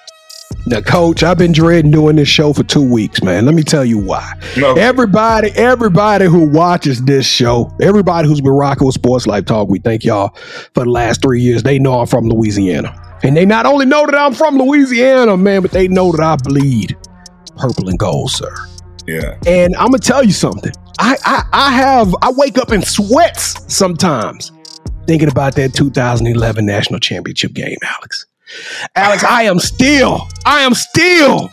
Now, 0.67 0.81
coach, 0.81 1.21
I've 1.21 1.37
been 1.37 1.51
dreading 1.51 1.91
doing 1.91 2.15
this 2.15 2.27
show 2.27 2.51
for 2.51 2.63
two 2.63 2.81
weeks, 2.81 3.21
man. 3.21 3.45
Let 3.45 3.53
me 3.53 3.61
tell 3.61 3.85
you 3.85 3.99
why. 3.99 4.33
No. 4.57 4.73
Everybody, 4.73 5.51
everybody 5.51 6.25
who 6.25 6.47
watches 6.49 7.03
this 7.03 7.27
show, 7.27 7.71
everybody 7.79 8.27
who's 8.27 8.41
been 8.41 8.51
rocking 8.51 8.87
with 8.87 8.95
Sports 8.95 9.27
Life 9.27 9.45
Talk, 9.45 9.69
we 9.69 9.77
thank 9.77 10.03
y'all 10.03 10.35
for 10.73 10.83
the 10.83 10.89
last 10.89 11.21
three 11.21 11.41
years. 11.41 11.61
They 11.61 11.77
know 11.77 11.99
I'm 11.99 12.07
from 12.07 12.25
Louisiana. 12.25 12.99
And 13.21 13.37
they 13.37 13.45
not 13.45 13.67
only 13.67 13.85
know 13.85 14.05
that 14.07 14.15
I'm 14.15 14.33
from 14.33 14.57
Louisiana, 14.57 15.37
man, 15.37 15.61
but 15.61 15.71
they 15.71 15.87
know 15.87 16.11
that 16.11 16.21
I 16.21 16.35
bleed 16.35 16.97
purple 17.57 17.89
and 17.89 17.97
gold, 17.99 18.31
sir. 18.31 18.53
Yeah. 19.07 19.37
And 19.45 19.75
I'm 19.75 19.87
gonna 19.87 19.99
tell 19.99 20.23
you 20.23 20.31
something. 20.31 20.71
I, 20.99 21.17
I 21.25 21.43
I 21.53 21.71
have 21.71 22.15
I 22.21 22.31
wake 22.31 22.57
up 22.57 22.71
in 22.71 22.81
sweats 22.81 23.63
sometimes 23.73 24.51
thinking 25.07 25.29
about 25.29 25.55
that 25.55 25.73
2011 25.73 26.65
national 26.65 26.99
championship 26.99 27.53
game, 27.53 27.77
Alex. 27.83 28.25
Alex, 28.95 29.23
I 29.23 29.43
am 29.43 29.59
still, 29.59 30.27
I 30.45 30.61
am 30.61 30.73
still 30.73 31.49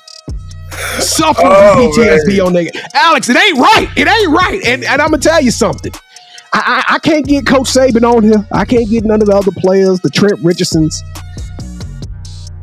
suffering 0.99 1.49
Oh, 1.51 1.93
from 1.93 2.03
PTSD 2.05 2.39
man. 2.39 2.47
on 2.47 2.53
that. 2.55 2.91
Alex, 2.95 3.29
it 3.29 3.37
ain't 3.37 3.59
right. 3.59 3.89
It 3.97 4.09
ain't 4.09 4.31
right. 4.31 4.61
And, 4.67 4.85
and 4.85 5.03
I'm 5.03 5.11
gonna 5.11 5.19
tell 5.19 5.43
you 5.43 5.51
something. 5.51 5.93
I, 6.55 6.85
I 6.89 6.95
I 6.95 6.99
can't 6.99 7.27
get 7.27 7.47
Coach 7.47 7.69
Saban 7.69 8.03
on 8.11 8.23
here. 8.23 8.47
I 8.53 8.65
can't 8.65 8.89
get 8.89 9.05
none 9.05 9.21
of 9.21 9.29
the 9.29 9.35
other 9.37 9.53
players, 9.53 10.01
the 10.01 10.11
Trent 10.11 10.39
Richardsons. 10.43 11.03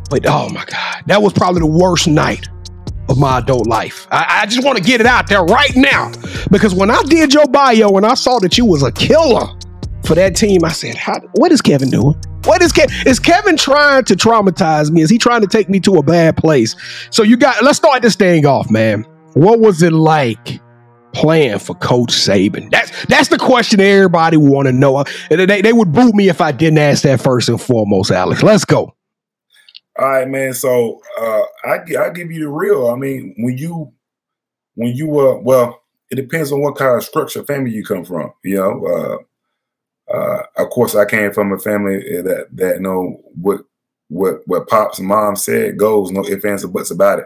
But 0.09 0.25
oh 0.27 0.49
my 0.49 0.65
God, 0.65 1.03
that 1.07 1.21
was 1.21 1.33
probably 1.33 1.59
the 1.61 1.67
worst 1.67 2.07
night 2.07 2.47
of 3.09 3.17
my 3.17 3.39
adult 3.39 3.67
life. 3.67 4.07
I, 4.11 4.41
I 4.41 4.45
just 4.45 4.63
want 4.63 4.77
to 4.77 4.83
get 4.83 5.01
it 5.01 5.07
out 5.07 5.27
there 5.27 5.43
right 5.43 5.75
now 5.75 6.11
because 6.51 6.73
when 6.73 6.89
I 6.91 7.01
did 7.03 7.33
your 7.33 7.47
bio 7.47 7.89
and 7.97 8.05
I 8.05 8.13
saw 8.13 8.39
that 8.39 8.57
you 8.57 8.65
was 8.65 8.83
a 8.83 8.91
killer 8.91 9.47
for 10.05 10.15
that 10.15 10.35
team, 10.35 10.63
I 10.63 10.71
said, 10.71 10.95
"What 11.33 11.51
is 11.51 11.61
Kevin 11.61 11.89
doing? 11.89 12.15
What 12.45 12.61
is 12.61 12.71
Kevin? 12.71 12.95
Is 13.05 13.19
Kevin 13.19 13.57
trying 13.57 14.05
to 14.05 14.15
traumatize 14.15 14.91
me? 14.91 15.01
Is 15.01 15.09
he 15.09 15.17
trying 15.17 15.41
to 15.41 15.47
take 15.47 15.69
me 15.69 15.79
to 15.81 15.95
a 15.95 16.03
bad 16.03 16.37
place?" 16.37 16.75
So 17.09 17.23
you 17.23 17.37
got. 17.37 17.63
Let's 17.63 17.77
start 17.77 18.01
this 18.01 18.15
thing 18.15 18.45
off, 18.45 18.69
man. 18.69 19.05
What 19.33 19.59
was 19.59 19.81
it 19.81 19.93
like? 19.93 20.61
Playing 21.11 21.57
for 21.57 21.73
Coach 21.73 22.11
Saban. 22.11 22.69
That's 22.69 23.05
that's 23.07 23.29
the 23.29 23.39
question 23.39 23.79
everybody 23.79 24.37
want 24.37 24.67
to 24.67 24.71
know. 24.71 25.03
They, 25.31 25.61
they 25.63 25.73
would 25.73 25.91
boot 25.91 26.13
me 26.13 26.29
if 26.29 26.39
I 26.39 26.51
didn't 26.51 26.77
ask 26.77 27.01
that 27.01 27.19
first 27.19 27.49
and 27.49 27.59
foremost, 27.59 28.11
Alex. 28.11 28.43
Let's 28.43 28.63
go. 28.63 28.93
All 29.99 30.09
right, 30.09 30.27
man. 30.27 30.53
So 30.53 31.01
uh, 31.19 31.41
I 31.65 31.79
I 31.99 32.09
give 32.11 32.31
you 32.31 32.39
the 32.41 32.49
real. 32.49 32.87
I 32.87 32.95
mean, 32.95 33.35
when 33.37 33.57
you 33.57 33.91
when 34.75 34.95
you 34.95 35.19
uh 35.19 35.39
well, 35.41 35.83
it 36.09 36.15
depends 36.15 36.51
on 36.51 36.61
what 36.61 36.77
kind 36.77 36.95
of 36.95 37.03
structure 37.03 37.43
family 37.43 37.71
you 37.71 37.83
come 37.83 38.05
from. 38.05 38.31
You 38.43 38.55
know, 38.55 39.25
uh, 40.07 40.13
uh, 40.13 40.43
of 40.57 40.69
course, 40.69 40.95
I 40.95 41.03
came 41.03 41.33
from 41.33 41.51
a 41.51 41.59
family 41.59 41.99
that 42.21 42.47
that 42.53 42.81
know 42.81 43.21
what 43.35 43.61
what 44.07 44.41
what 44.45 44.69
pops 44.69 44.99
and 44.99 45.07
mom 45.07 45.35
said 45.35 45.77
goes. 45.77 46.11
No 46.11 46.25
ifs 46.25 46.45
ands 46.45 46.63
or 46.63 46.69
buts 46.69 46.91
about 46.91 47.19
it. 47.19 47.25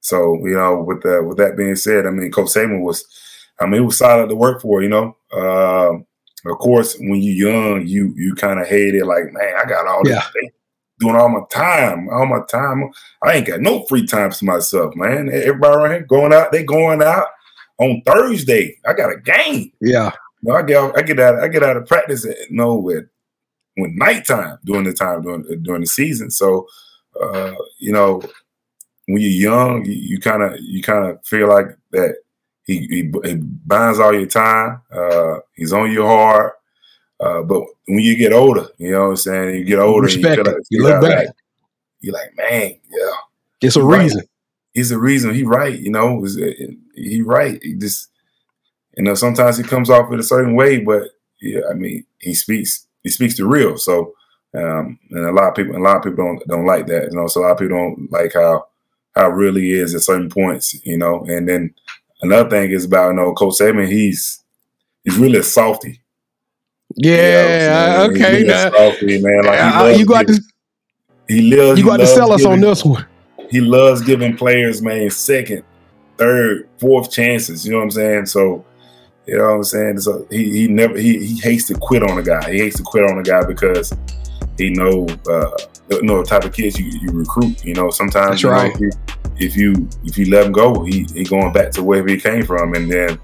So 0.00 0.34
you 0.46 0.54
know, 0.54 0.82
with 0.82 1.02
that 1.04 1.24
with 1.24 1.38
that 1.38 1.56
being 1.56 1.76
said, 1.76 2.06
I 2.06 2.10
mean, 2.10 2.30
Coach 2.30 2.48
Saban 2.48 2.82
was, 2.82 3.06
I 3.58 3.64
mean, 3.64 3.82
it 3.82 3.86
was 3.86 3.96
solid 3.96 4.28
to 4.28 4.36
work 4.36 4.60
for. 4.60 4.82
You 4.82 4.90
know, 4.90 5.16
um, 5.32 6.06
of 6.44 6.58
course, 6.58 6.94
when 6.98 7.22
you're 7.22 7.52
young, 7.52 7.86
you 7.86 8.12
you 8.16 8.34
kind 8.34 8.60
of 8.60 8.66
hate 8.66 8.94
it. 8.94 9.06
Like, 9.06 9.32
man, 9.32 9.54
I 9.56 9.66
got 9.66 9.86
all 9.86 10.04
this. 10.04 10.12
Yeah. 10.12 10.50
Doing 11.02 11.16
all 11.16 11.28
my 11.28 11.40
time, 11.50 12.08
all 12.10 12.26
my 12.26 12.42
time. 12.48 12.88
I 13.24 13.32
ain't 13.32 13.46
got 13.48 13.60
no 13.60 13.84
free 13.86 14.06
time 14.06 14.30
to 14.30 14.44
myself, 14.44 14.94
man. 14.94 15.28
Everybody 15.32 15.76
around 15.76 15.90
here 15.90 16.02
going 16.02 16.32
out, 16.32 16.52
they 16.52 16.62
going 16.62 17.02
out 17.02 17.26
on 17.78 18.02
Thursday. 18.06 18.78
I 18.86 18.92
got 18.92 19.12
a 19.12 19.20
game. 19.20 19.72
Yeah. 19.80 20.12
You 20.42 20.52
know, 20.52 20.54
I 20.54 20.62
get 20.62 20.76
out, 20.76 20.96
I 20.96 21.02
get 21.02 21.18
out 21.18 21.40
I 21.40 21.48
get 21.48 21.64
out 21.64 21.76
of 21.76 21.88
practice 21.88 22.24
at 22.24 22.36
no 22.50 22.76
with 22.76 23.06
when 23.74 23.96
nighttime 23.96 24.58
during 24.64 24.84
the 24.84 24.92
time 24.92 25.22
during 25.22 25.42
during 25.64 25.80
the 25.80 25.88
season. 25.88 26.30
So 26.30 26.68
uh, 27.20 27.54
you 27.80 27.90
know, 27.90 28.22
when 29.06 29.20
you're 29.20 29.50
young, 29.50 29.84
you, 29.84 29.94
you 29.94 30.20
kind 30.20 30.44
of 30.44 30.56
you 30.60 30.82
kind 30.82 31.06
of 31.08 31.26
feel 31.26 31.48
like 31.48 31.66
that 31.90 32.14
he, 32.62 32.78
he 32.86 33.12
he 33.24 33.34
binds 33.34 33.98
all 33.98 34.14
your 34.14 34.26
time. 34.26 34.82
Uh, 34.92 35.38
he's 35.56 35.72
on 35.72 35.90
your 35.90 36.06
heart. 36.06 36.52
Uh, 37.22 37.42
but 37.42 37.62
when 37.86 38.00
you 38.00 38.16
get 38.16 38.32
older, 38.32 38.66
you 38.78 38.90
know 38.90 39.02
what 39.04 39.08
I'm 39.10 39.16
saying? 39.16 39.54
You 39.56 39.64
get 39.64 39.78
older, 39.78 40.06
and 40.08 40.12
you, 40.16 40.18
Respect 40.28 40.36
feel 40.44 40.46
it. 40.54 40.56
like, 40.56 40.66
You 40.70 40.82
look 40.82 41.02
like- 41.02 41.16
back. 41.26 41.26
you're 42.00 42.14
like, 42.14 42.36
man, 42.36 42.74
yeah, 42.90 43.10
It's 43.60 43.76
a 43.76 43.82
Right. 43.82 44.02
reason. 44.02 44.22
he's 44.74 44.88
the 44.88 44.98
reason. 44.98 45.34
He 45.34 45.44
right, 45.44 45.78
you 45.78 45.90
know. 45.90 46.24
He 46.96 47.22
right. 47.22 47.62
He 47.62 47.74
just, 47.74 48.08
you 48.96 49.04
know, 49.04 49.14
sometimes 49.14 49.56
he 49.58 49.62
comes 49.62 49.88
off 49.90 50.12
in 50.12 50.18
a 50.18 50.22
certain 50.22 50.54
way, 50.56 50.78
but 50.78 51.10
yeah, 51.40 51.60
I 51.70 51.74
mean, 51.74 52.04
he 52.18 52.34
speaks. 52.34 52.86
He 53.04 53.10
speaks 53.10 53.36
the 53.36 53.46
real. 53.46 53.76
So, 53.78 54.14
um, 54.54 54.98
and 55.10 55.26
a 55.26 55.32
lot 55.32 55.48
of 55.50 55.54
people, 55.54 55.76
a 55.76 55.78
lot 55.78 55.96
of 55.98 56.02
people 56.04 56.24
don't 56.24 56.46
don't 56.48 56.66
like 56.66 56.86
that. 56.88 57.10
You 57.10 57.16
know, 57.16 57.26
so 57.28 57.40
a 57.40 57.42
lot 57.42 57.52
of 57.52 57.58
people 57.58 57.76
don't 57.76 58.10
like 58.10 58.32
how 58.34 58.66
how 59.14 59.28
really 59.30 59.70
is 59.72 59.94
at 59.94 60.02
certain 60.02 60.28
points. 60.28 60.74
You 60.84 60.98
know, 60.98 61.24
and 61.28 61.48
then 61.48 61.74
another 62.22 62.50
thing 62.50 62.70
is 62.72 62.84
about 62.84 63.10
you 63.10 63.14
know, 63.16 63.32
Coach 63.34 63.54
Saban. 63.60 63.88
He's 63.88 64.40
he's 65.04 65.18
really 65.18 65.38
a 65.38 65.42
softy. 65.44 66.00
Yeah. 66.96 67.12
You 67.12 67.68
know 67.68 68.02
what 68.02 68.10
I'm 68.10 68.16
saying? 68.16 68.44
He's 68.44 68.54
okay. 68.54 69.18
Now, 69.20 69.28
man. 69.28 69.44
Like 69.44 69.74
uh, 69.74 69.94
you 69.98 70.06
got 70.06 70.26
giving- 70.26 70.42
to 70.42 70.48
He 71.28 71.42
lives. 71.42 71.78
you 71.80 71.86
got 71.86 71.98
to 71.98 72.06
sell 72.06 72.32
us 72.32 72.44
on 72.44 72.60
this 72.60 72.84
one. 72.84 73.06
he 73.50 73.60
loves 73.60 74.00
giving 74.02 74.36
players, 74.36 74.80
man, 74.82 75.10
second, 75.10 75.62
third, 76.16 76.68
fourth 76.78 77.10
chances. 77.10 77.64
You 77.64 77.72
know 77.72 77.78
what 77.78 77.84
I'm 77.84 77.90
saying? 77.90 78.26
So, 78.26 78.64
you 79.26 79.36
know 79.38 79.44
what 79.44 79.50
I'm 79.54 79.64
saying? 79.64 80.00
So 80.00 80.26
he 80.30 80.50
he 80.50 80.68
never 80.68 80.98
he 80.98 81.18
he 81.24 81.38
hates 81.40 81.66
to 81.66 81.74
quit 81.74 82.02
on 82.02 82.18
a 82.18 82.22
guy. 82.22 82.50
He 82.52 82.58
hates 82.58 82.76
to 82.76 82.82
quit 82.82 83.04
on 83.04 83.18
a 83.18 83.22
guy 83.22 83.44
because 83.44 83.92
he 84.58 84.70
know 84.70 85.06
uh 85.28 85.50
you 85.90 86.02
know 86.02 86.22
the 86.22 86.26
type 86.26 86.44
of 86.44 86.52
kids 86.52 86.78
you, 86.78 86.86
you 86.86 87.10
recruit. 87.12 87.64
You 87.64 87.74
know, 87.74 87.90
sometimes 87.90 88.42
you 88.42 88.50
right. 88.50 88.72
if, 88.74 88.80
you, 88.80 88.90
if 89.38 89.56
you 89.56 89.88
if 90.04 90.18
you 90.18 90.30
let 90.30 90.46
him 90.46 90.52
go, 90.52 90.82
he 90.84 91.06
he 91.14 91.24
going 91.24 91.52
back 91.52 91.70
to 91.72 91.82
wherever 91.82 92.08
he 92.08 92.18
came 92.18 92.44
from, 92.44 92.74
and 92.74 92.90
then. 92.90 93.18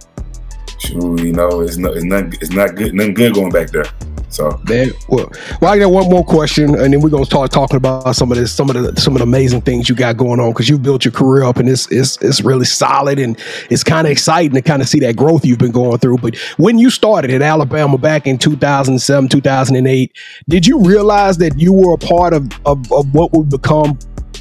Shoot, 0.79 1.21
You 1.21 1.33
know, 1.33 1.61
it's 1.61 1.77
not, 1.77 1.95
it's 1.95 2.05
not, 2.05 2.25
it's 2.35 2.51
not 2.51 2.75
good, 2.75 2.95
nothing 2.95 3.15
good 3.15 3.35
going 3.35 3.51
back 3.51 3.71
there. 3.71 3.87
So, 4.31 4.61
Man, 4.69 4.91
well, 5.09 5.31
well, 5.61 5.73
I 5.73 5.79
got 5.79 5.91
one 5.91 6.09
more 6.11 6.25
question, 6.25 6.75
and 6.75 6.93
then 6.93 7.01
we're 7.01 7.09
gonna 7.09 7.25
start 7.25 7.51
talking 7.51 7.79
about 7.79 8.15
some 8.15 8.31
of 8.31 8.37
this, 8.37 8.53
some 8.53 8.69
of 8.69 8.77
the, 8.77 9.01
some 9.01 9.15
of 9.15 9.21
the 9.21 9.23
amazing 9.23 9.63
things 9.63 9.89
you 9.89 9.95
got 9.95 10.19
going 10.19 10.39
on 10.39 10.53
because 10.53 10.69
you 10.69 10.79
built 10.79 11.05
your 11.05 11.13
career 11.13 11.45
up, 11.45 11.57
and 11.57 11.69
it's 11.69 11.91
it's 11.91 12.19
it's 12.19 12.43
really 12.43 12.67
solid, 12.67 13.19
and 13.19 13.39
it's 13.71 13.83
kind 13.83 14.07
of 14.07 14.11
exciting 14.11 14.53
to 14.53 14.63
kind 14.63 14.83
of 14.83 14.89
see 14.89 15.01
that 15.01 15.17
growth 15.17 15.47
you've 15.47 15.59
been 15.59 15.73
going 15.73 15.99
through. 15.99 16.19
But 16.19 16.37
when 16.59 16.79
you 16.79 16.91
started 16.91 17.31
at 17.31 17.41
Alabama 17.41 17.97
back 17.97 18.27
in 18.27 18.37
2007, 18.37 19.29
2008, 19.31 20.17
did 20.49 20.67
you 20.67 20.83
realize 20.83 21.39
that 21.39 21.59
you 21.59 21.73
were 21.73 21.95
a 21.95 21.99
part 21.99 22.35
of 22.35 22.51
of, 22.67 22.93
of 22.93 23.13
what 23.15 23.33
would 23.33 23.49
become 23.49 23.99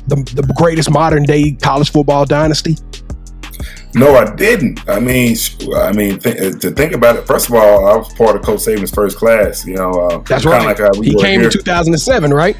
the, 0.07 0.15
the 0.35 0.53
greatest 0.57 0.91
modern 0.91 1.23
day 1.23 1.51
college 1.53 1.91
football 1.91 2.25
dynasty? 2.25 2.75
No, 3.95 4.15
I 4.15 4.35
didn't. 4.35 4.87
I 4.87 4.99
mean, 4.99 5.35
I 5.75 5.91
mean, 5.91 6.19
th- 6.19 6.55
uh, 6.55 6.59
to 6.59 6.71
think 6.71 6.93
about 6.93 7.15
it. 7.15 7.25
First 7.25 7.49
of 7.49 7.55
all, 7.55 7.87
I 7.87 7.95
was 7.97 8.13
part 8.13 8.35
of 8.35 8.43
Coach 8.43 8.59
Saban's 8.59 8.91
first 8.91 9.17
class. 9.17 9.65
You 9.65 9.75
know, 9.75 9.91
uh, 9.91 10.17
That's 10.19 10.45
right. 10.45 10.63
Like 10.63 10.79
how 10.79 10.91
we 10.97 11.07
he 11.07 11.15
came 11.15 11.39
here. 11.39 11.49
in 11.49 11.51
2007, 11.51 12.33
right? 12.33 12.55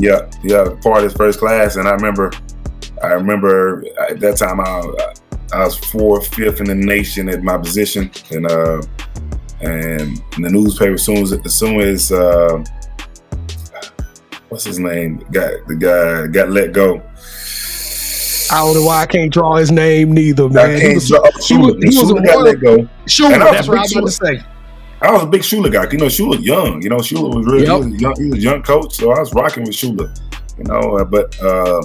yeah, 0.00 0.30
yeah, 0.42 0.64
part 0.82 0.98
of 0.98 1.04
his 1.04 1.14
first 1.14 1.38
class, 1.38 1.76
and 1.76 1.88
I 1.88 1.92
remember, 1.92 2.32
I 3.02 3.08
remember 3.12 3.84
at 4.08 4.20
that 4.20 4.36
time 4.36 4.60
I, 4.60 5.14
I 5.52 5.64
was 5.64 5.78
fourth, 5.78 6.34
fifth 6.34 6.60
in 6.60 6.66
the 6.66 6.74
nation 6.74 7.28
at 7.28 7.42
my 7.42 7.56
position, 7.56 8.10
and 8.30 8.46
uh, 8.46 8.82
and 9.60 10.22
in 10.36 10.42
the 10.42 10.50
newspaper 10.50 10.94
as 10.94 11.04
soon 11.04 11.18
as 11.18 11.32
as 11.32 11.54
soon 11.54 11.80
as 11.80 12.12
uh, 12.12 12.62
what's 14.48 14.64
his 14.64 14.78
name 14.78 15.18
got 15.30 15.52
the 15.66 15.76
guy 15.76 16.26
got 16.26 16.50
let 16.50 16.72
go. 16.72 17.02
I 18.50 18.58
don't 18.64 18.74
know 18.74 18.84
why 18.86 19.02
I 19.02 19.06
can't 19.06 19.32
draw 19.32 19.56
his 19.56 19.70
name 19.70 20.12
neither, 20.12 20.44
I 20.44 20.48
man. 20.48 20.74
He 20.74 20.80
can't 20.80 20.94
was, 20.94 21.08
draw- 21.08 21.22
he 21.22 21.30
was, 21.34 21.46
Shula- 21.46 21.82
he 21.82 21.98
was 21.98 22.10
a 22.10 22.14
Shula 22.14 22.24
got 22.26 22.42
let 22.42 22.60
go. 22.60 22.76
Shula, 23.06 23.38
that's 23.52 23.68
what 23.68 23.78
I 23.78 23.82
big 23.82 24.02
was 24.02 24.18
about 24.18 24.28
to 24.30 24.38
say. 24.40 24.46
I 25.02 25.12
was 25.12 25.22
a 25.22 25.26
big 25.26 25.42
Shula 25.42 25.72
guy. 25.72 25.90
You 25.90 25.98
know, 25.98 26.06
Shula 26.06 26.42
young. 26.44 26.82
You 26.82 26.88
know, 26.88 26.96
Shula 26.96 27.34
was 27.34 27.46
really 27.46 27.66
Yep. 27.66 27.82
he, 27.82 27.90
was 27.90 28.00
young, 28.00 28.14
he 28.16 28.24
was 28.30 28.38
a 28.38 28.40
young 28.40 28.62
coach, 28.62 28.94
so 28.94 29.12
I 29.12 29.20
was 29.20 29.32
rocking 29.34 29.64
with 29.64 29.74
Shula. 29.74 30.18
You 30.58 30.64
know, 30.64 30.96
uh, 30.96 31.04
but 31.04 31.38
uh, 31.42 31.82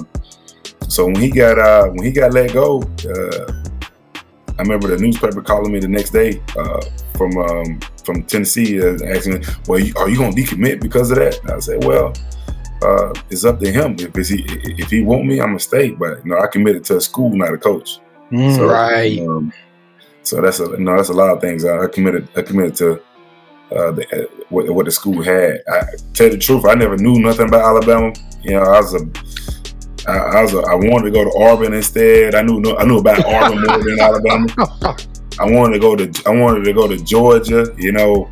so 0.88 1.06
when 1.06 1.16
he 1.16 1.30
got 1.30 1.58
uh, 1.58 1.88
when 1.88 2.04
he 2.04 2.12
got 2.12 2.32
let 2.32 2.52
go, 2.52 2.82
uh, 2.82 3.52
I 4.58 4.62
remember 4.62 4.88
the 4.88 4.98
newspaper 4.98 5.42
calling 5.42 5.72
me 5.72 5.78
the 5.80 5.88
next 5.88 6.10
day 6.10 6.42
uh, 6.58 6.80
from 7.16 7.36
um, 7.38 7.80
from 8.04 8.22
Tennessee 8.24 8.80
uh, 8.80 8.96
asking 9.06 9.44
"Well, 9.68 9.78
you, 9.78 9.92
are 9.96 10.08
you 10.08 10.16
going 10.18 10.34
to 10.34 10.42
decommit 10.42 10.80
because 10.80 11.10
of 11.10 11.18
that?" 11.18 11.38
And 11.42 11.50
I 11.52 11.58
said, 11.58 11.84
"Well." 11.84 12.14
Uh, 12.82 13.12
it's 13.30 13.44
up 13.44 13.60
to 13.60 13.70
him. 13.70 13.96
If 13.98 14.28
he 14.28 14.44
if 14.46 14.90
he 14.90 15.02
want 15.02 15.26
me, 15.26 15.40
I'm 15.40 15.48
gonna 15.48 15.58
stay. 15.60 15.90
But 15.90 16.24
you 16.24 16.32
know, 16.32 16.38
I 16.38 16.46
committed 16.46 16.84
to 16.84 16.96
a 16.96 17.00
school, 17.00 17.30
not 17.34 17.52
a 17.52 17.58
coach. 17.58 18.00
So, 18.30 18.66
Right. 18.66 19.20
Um, 19.20 19.52
so 20.22 20.40
that's 20.40 20.60
a 20.60 20.64
you 20.64 20.78
know 20.78 20.96
that's 20.96 21.10
a 21.10 21.14
lot 21.14 21.30
of 21.30 21.40
things. 21.40 21.64
I, 21.64 21.84
I 21.84 21.86
committed 21.88 22.28
I 22.36 22.42
committed 22.42 22.76
to 22.76 22.92
uh, 23.74 23.90
the, 23.92 24.06
uh, 24.12 24.44
what, 24.50 24.68
what 24.70 24.84
the 24.86 24.90
school 24.92 25.22
had. 25.22 25.62
I 25.68 25.82
tell 26.14 26.30
the 26.30 26.38
truth, 26.38 26.64
I 26.66 26.74
never 26.74 26.96
knew 26.96 27.18
nothing 27.18 27.48
about 27.48 27.62
Alabama. 27.62 28.12
You 28.42 28.52
know, 28.52 28.62
I 28.62 28.80
was 28.80 28.94
a 28.94 30.10
I, 30.10 30.38
I 30.38 30.42
was 30.42 30.54
a, 30.54 30.58
I 30.58 30.74
wanted 30.74 31.04
to 31.04 31.10
go 31.10 31.24
to 31.24 31.38
Auburn 31.38 31.74
instead. 31.74 32.34
I 32.34 32.42
knew 32.42 32.60
no, 32.60 32.76
I 32.76 32.84
knew 32.84 32.98
about 32.98 33.24
Auburn 33.26 33.62
more 33.64 33.78
than 33.78 34.00
Alabama. 34.00 34.46
I 35.40 35.50
wanted 35.50 35.74
to 35.74 35.80
go 35.80 35.96
to 35.96 36.22
I 36.26 36.30
wanted 36.30 36.64
to 36.64 36.72
go 36.72 36.86
to 36.88 36.96
Georgia. 37.02 37.74
You 37.76 37.92
know, 37.92 38.28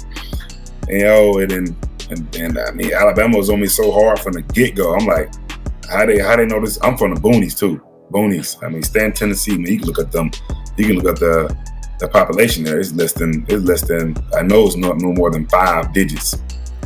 you 0.89 1.05
know, 1.05 1.39
and 1.39 1.51
then 1.51 1.77
and, 2.11 2.37
and 2.37 2.59
I 2.59 2.71
mean 2.73 2.93
Alabama 2.93 3.39
was 3.39 3.51
on 3.51 3.61
me 3.61 3.67
so 3.67 3.91
hard 3.91 4.19
from 4.19 4.33
the 4.33 4.43
get 4.43 4.75
go. 4.75 4.95
I'm 4.95 5.07
like, 5.07 5.33
how 5.89 6.07
they 6.07 6.19
how 6.19 6.37
they 6.37 6.47
know 6.47 6.61
this? 6.61 6.79
I'm 6.83 6.97
from 6.97 7.15
the 7.15 7.21
boonies 7.21 7.59
too. 7.59 7.81
Boonies. 8.11 8.63
I 8.65 8.69
mean, 8.69 8.83
Stanton, 8.83 9.15
Tennessee. 9.15 9.57
Man, 9.57 9.73
you 9.73 9.79
can 9.79 9.89
look 9.89 9.99
at 10.01 10.11
them. 10.11 10.31
You 10.77 10.87
can 10.87 10.97
look 10.97 11.15
at 11.15 11.21
the 11.21 11.57
the 11.99 12.09
population 12.09 12.65
there. 12.65 12.81
It's 12.81 12.93
less 12.93 13.13
than 13.13 13.45
it's 13.49 13.65
less 13.65 13.83
than 13.83 14.17
I 14.37 14.43
know 14.43 14.67
it's 14.67 14.77
not 14.77 14.99
no 14.99 15.13
more 15.13 15.31
than 15.31 15.47
five 15.49 15.93
digits. 15.93 16.37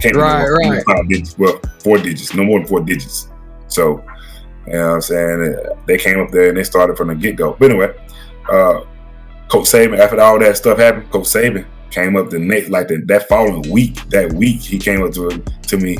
Can't 0.00 0.16
right, 0.16 0.46
right. 0.46 0.84
Five 0.86 1.08
digits. 1.08 1.38
Well, 1.38 1.60
four 1.78 1.98
digits. 1.98 2.34
No 2.34 2.44
more 2.44 2.58
than 2.58 2.68
four 2.68 2.80
digits. 2.80 3.28
So, 3.68 4.04
you 4.66 4.74
know 4.74 4.88
what 4.88 4.94
I'm 4.94 5.00
saying? 5.00 5.56
They 5.86 5.98
came 5.98 6.20
up 6.20 6.30
there 6.30 6.48
and 6.48 6.58
they 6.58 6.64
started 6.64 6.96
from 6.96 7.08
the 7.08 7.14
get 7.14 7.36
go. 7.36 7.56
But 7.58 7.70
anyway, 7.70 7.94
uh, 8.50 8.80
Coach 9.48 9.66
Saban, 9.66 9.98
after 9.98 10.20
all 10.20 10.38
that 10.40 10.56
stuff 10.56 10.78
happened, 10.78 11.10
Coach 11.10 11.24
Saban 11.24 11.64
came 11.94 12.16
up 12.16 12.28
the 12.28 12.40
next, 12.40 12.70
like 12.70 12.88
the, 12.88 13.00
that 13.06 13.28
following 13.28 13.70
week. 13.70 14.08
That 14.10 14.32
week, 14.32 14.60
he 14.60 14.78
came 14.78 15.02
up 15.02 15.12
to 15.12 15.38
to 15.38 15.76
me, 15.76 15.96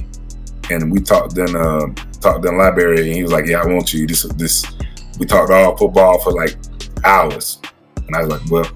and 0.70 0.90
we 0.90 1.00
talked 1.00 1.38
in 1.38 1.54
uh, 1.54 1.86
talked 2.20 2.44
in 2.44 2.52
the 2.52 2.58
library, 2.58 2.98
and 2.98 3.12
he 3.12 3.22
was 3.22 3.32
like, 3.32 3.46
"Yeah, 3.46 3.62
I 3.62 3.66
want 3.66 3.94
you." 3.94 4.06
This 4.06 4.24
this 4.34 4.64
we 5.18 5.26
talked 5.26 5.52
all 5.52 5.76
football 5.76 6.18
for 6.18 6.32
like 6.32 6.56
hours, 7.04 7.60
and 8.06 8.16
I 8.16 8.24
was 8.24 8.28
like, 8.28 8.50
"Well." 8.50 8.70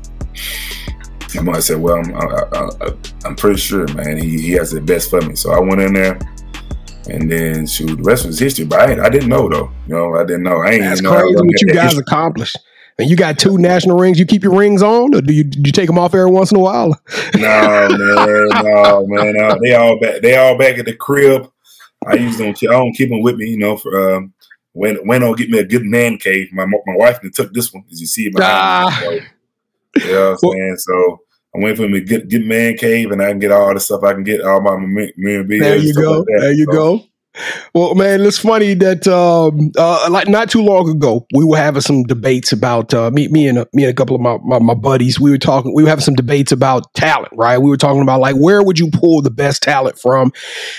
I 1.30 1.60
said, 1.60 1.78
"Well, 1.78 1.96
I'm, 1.96 2.14
I, 2.16 2.86
I, 2.86 2.92
I'm 3.26 3.36
pretty 3.36 3.60
sure, 3.60 3.86
man. 3.94 4.16
He, 4.16 4.40
he 4.40 4.52
has 4.52 4.70
the 4.70 4.80
best 4.80 5.10
for 5.10 5.20
me." 5.20 5.34
So 5.34 5.52
I 5.52 5.60
went 5.60 5.80
in 5.80 5.92
there, 5.92 6.18
and 7.10 7.30
then 7.30 7.66
shoot, 7.66 7.96
the 7.96 8.02
rest 8.02 8.24
was 8.24 8.38
history. 8.38 8.64
But 8.64 8.80
I, 8.80 9.06
I 9.06 9.08
didn't 9.10 9.28
know 9.28 9.46
though. 9.46 9.70
You 9.86 9.94
know, 9.94 10.14
I 10.16 10.24
didn't 10.24 10.44
know. 10.44 10.62
I 10.62 10.70
ain't 10.70 10.84
That's 10.84 11.02
know 11.02 11.10
crazy 11.10 11.34
what 11.34 11.60
you 11.60 11.74
guys 11.74 11.98
accomplished. 11.98 12.56
And 12.98 13.08
you 13.08 13.14
got 13.14 13.38
two 13.38 13.58
national 13.58 13.96
rings. 13.96 14.18
You 14.18 14.26
keep 14.26 14.42
your 14.42 14.56
rings 14.56 14.82
on, 14.82 15.14
or 15.14 15.20
do 15.20 15.32
you 15.32 15.44
do 15.44 15.62
you 15.64 15.72
take 15.72 15.86
them 15.86 15.98
off 15.98 16.14
every 16.14 16.30
once 16.30 16.50
in 16.50 16.56
a 16.56 16.60
while? 16.60 16.88
no, 17.36 17.88
man, 17.88 18.48
no, 18.64 19.06
man. 19.06 19.34
No. 19.34 19.58
They 19.62 19.74
all 19.74 20.00
back. 20.00 20.20
They 20.20 20.36
all 20.36 20.58
back 20.58 20.78
at 20.78 20.84
the 20.84 20.96
crib. 20.96 21.48
I 22.06 22.14
use 22.14 22.38
them. 22.38 22.48
I 22.48 22.72
don't 22.72 22.92
keep 22.92 23.08
them 23.08 23.22
with 23.22 23.36
me, 23.36 23.50
you 23.50 23.58
know. 23.58 23.76
For 23.76 24.16
um, 24.16 24.34
when 24.72 24.96
when 25.06 25.22
I'll 25.22 25.34
get 25.34 25.48
me 25.48 25.58
a 25.58 25.64
good 25.64 25.84
man 25.84 26.18
cave. 26.18 26.52
My 26.52 26.66
my 26.66 26.96
wife 26.96 27.20
took 27.34 27.52
this 27.52 27.72
one, 27.72 27.84
as 27.90 28.00
you 28.00 28.06
see. 28.08 28.32
Ah. 28.40 28.98
Me, 29.00 29.20
you 29.96 30.12
know 30.12 30.30
what 30.30 30.52
I'm 30.52 30.52
saying? 30.52 30.76
So 30.78 31.20
I 31.54 31.58
went 31.58 31.76
for 31.76 31.88
me 31.88 32.00
good 32.00 32.28
good 32.28 32.46
man 32.46 32.76
cave, 32.76 33.12
and 33.12 33.22
I 33.22 33.30
can 33.30 33.38
get 33.38 33.52
all 33.52 33.72
the 33.74 33.80
stuff 33.80 34.02
I 34.02 34.12
can 34.12 34.24
get 34.24 34.40
all 34.40 34.60
my 34.60 34.76
memorabilia. 34.76 35.62
There 35.62 35.76
you 35.76 35.94
go. 35.94 36.18
Like 36.18 36.26
there 36.38 36.52
you 36.52 36.64
so, 36.64 36.72
go. 36.72 37.04
Well, 37.74 37.94
man, 37.94 38.22
it's 38.22 38.38
funny 38.38 38.74
that 38.74 39.06
um, 39.06 39.70
uh, 39.78 40.08
like 40.10 40.28
not 40.28 40.50
too 40.50 40.62
long 40.62 40.88
ago 40.88 41.26
we 41.34 41.44
were 41.44 41.56
having 41.56 41.82
some 41.82 42.02
debates 42.02 42.50
about 42.50 42.92
uh, 42.92 43.10
me, 43.10 43.28
me 43.28 43.46
and 43.46 43.58
a, 43.58 43.66
me 43.72 43.84
and 43.84 43.92
a 43.92 43.94
couple 43.94 44.16
of 44.16 44.22
my, 44.22 44.38
my, 44.42 44.58
my 44.58 44.74
buddies. 44.74 45.20
We 45.20 45.30
were 45.30 45.38
talking. 45.38 45.74
We 45.74 45.82
were 45.82 45.88
having 45.88 46.02
some 46.04 46.14
debates 46.14 46.50
about 46.50 46.92
talent, 46.94 47.32
right? 47.34 47.58
We 47.58 47.70
were 47.70 47.76
talking 47.76 48.02
about 48.02 48.20
like 48.20 48.36
where 48.36 48.62
would 48.62 48.78
you 48.78 48.90
pull 48.90 49.22
the 49.22 49.30
best 49.30 49.62
talent 49.62 49.98
from, 49.98 50.32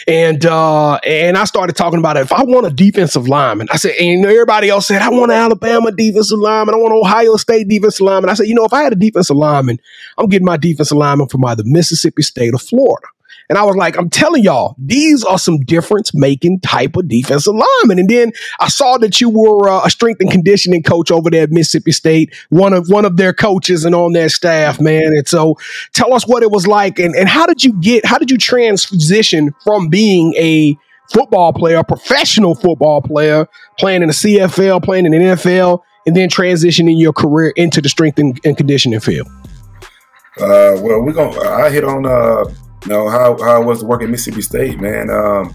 and 0.07 0.45
uh, 0.45 0.95
and 1.05 1.37
I 1.37 1.45
started 1.45 1.75
talking 1.75 1.99
about. 1.99 2.17
If 2.17 2.33
I 2.33 2.43
want 2.43 2.65
a 2.65 2.71
defensive 2.71 3.27
lineman, 3.27 3.67
I 3.71 3.77
said, 3.77 3.95
and 3.95 4.25
everybody 4.25 4.69
else 4.69 4.87
said 4.87 5.01
I 5.01 5.09
want 5.09 5.31
an 5.31 5.37
Alabama 5.37 5.91
defensive 5.91 6.39
lineman. 6.39 6.75
I 6.75 6.77
want 6.77 6.93
an 6.93 6.99
Ohio 6.99 7.35
State 7.37 7.67
defensive 7.69 8.01
lineman. 8.01 8.29
I 8.29 8.33
said, 8.33 8.47
you 8.47 8.55
know, 8.55 8.65
if 8.65 8.73
I 8.73 8.83
had 8.83 8.93
a 8.93 8.97
defensive 8.97 9.37
lineman, 9.37 9.79
I'm 10.17 10.27
getting 10.27 10.45
my 10.45 10.57
defensive 10.57 10.97
lineman 10.97 11.29
from 11.29 11.45
either 11.45 11.63
Mississippi 11.65 12.23
State 12.23 12.53
or 12.53 12.59
Florida. 12.59 13.07
And 13.49 13.57
I 13.57 13.63
was 13.63 13.75
like, 13.75 13.97
I'm 13.97 14.11
telling 14.11 14.43
y'all, 14.43 14.75
these 14.77 15.23
are 15.23 15.39
some 15.39 15.59
difference 15.61 16.11
making 16.13 16.59
type 16.59 16.95
of 16.95 17.07
defensive 17.07 17.55
linemen. 17.55 17.97
And 17.97 18.07
then 18.07 18.31
I 18.59 18.67
saw 18.67 18.97
that 18.99 19.19
you 19.19 19.29
were 19.29 19.67
uh, 19.67 19.85
a 19.85 19.89
strength 19.89 20.21
and 20.21 20.29
conditioning 20.29 20.83
coach 20.83 21.09
over 21.09 21.31
there 21.31 21.43
at 21.43 21.51
Mississippi 21.51 21.91
State, 21.91 22.33
one 22.49 22.73
of 22.73 22.89
one 22.89 23.05
of 23.05 23.17
their 23.17 23.33
coaches 23.33 23.85
and 23.85 23.95
on 23.95 24.13
their 24.13 24.29
staff, 24.29 24.79
man. 24.79 25.01
And 25.15 25.27
so 25.27 25.57
tell 25.93 26.13
us 26.13 26.27
what 26.27 26.43
it 26.43 26.51
was 26.51 26.67
like 26.67 26.99
and, 26.99 27.15
and 27.15 27.27
how 27.27 27.47
did 27.47 27.63
you 27.63 27.73
get, 27.81 28.05
how 28.05 28.19
did 28.19 28.29
you 28.29 28.37
transition 28.37 29.55
from 29.63 29.89
being 29.89 30.35
a 30.37 30.77
football 31.11 31.51
player, 31.51 31.77
a 31.77 31.83
professional 31.83 32.53
football 32.53 33.01
player, 33.01 33.47
playing 33.79 34.03
in 34.03 34.09
the 34.09 34.13
CFL, 34.13 34.83
playing 34.83 35.07
in 35.07 35.11
the 35.11 35.17
NFL, 35.17 35.81
and 36.05 36.15
then 36.15 36.29
transitioning 36.29 36.99
your 36.99 37.13
career 37.13 37.51
into 37.55 37.81
the 37.81 37.89
strength 37.89 38.19
and, 38.19 38.39
and 38.45 38.57
conditioning 38.57 38.99
field? 38.99 39.27
Uh, 40.39 40.77
well, 40.81 41.01
we're 41.01 41.13
gonna. 41.13 41.37
I 41.41 41.69
hit 41.69 41.83
on 41.83 42.05
uh, 42.05 42.45
you 42.85 42.89
know 42.89 43.09
how 43.09 43.37
how 43.41 43.61
was 43.61 43.79
to 43.79 43.85
work 43.85 44.01
at 44.01 44.09
Mississippi 44.09 44.41
State, 44.41 44.79
man. 44.79 45.09
Um, 45.09 45.53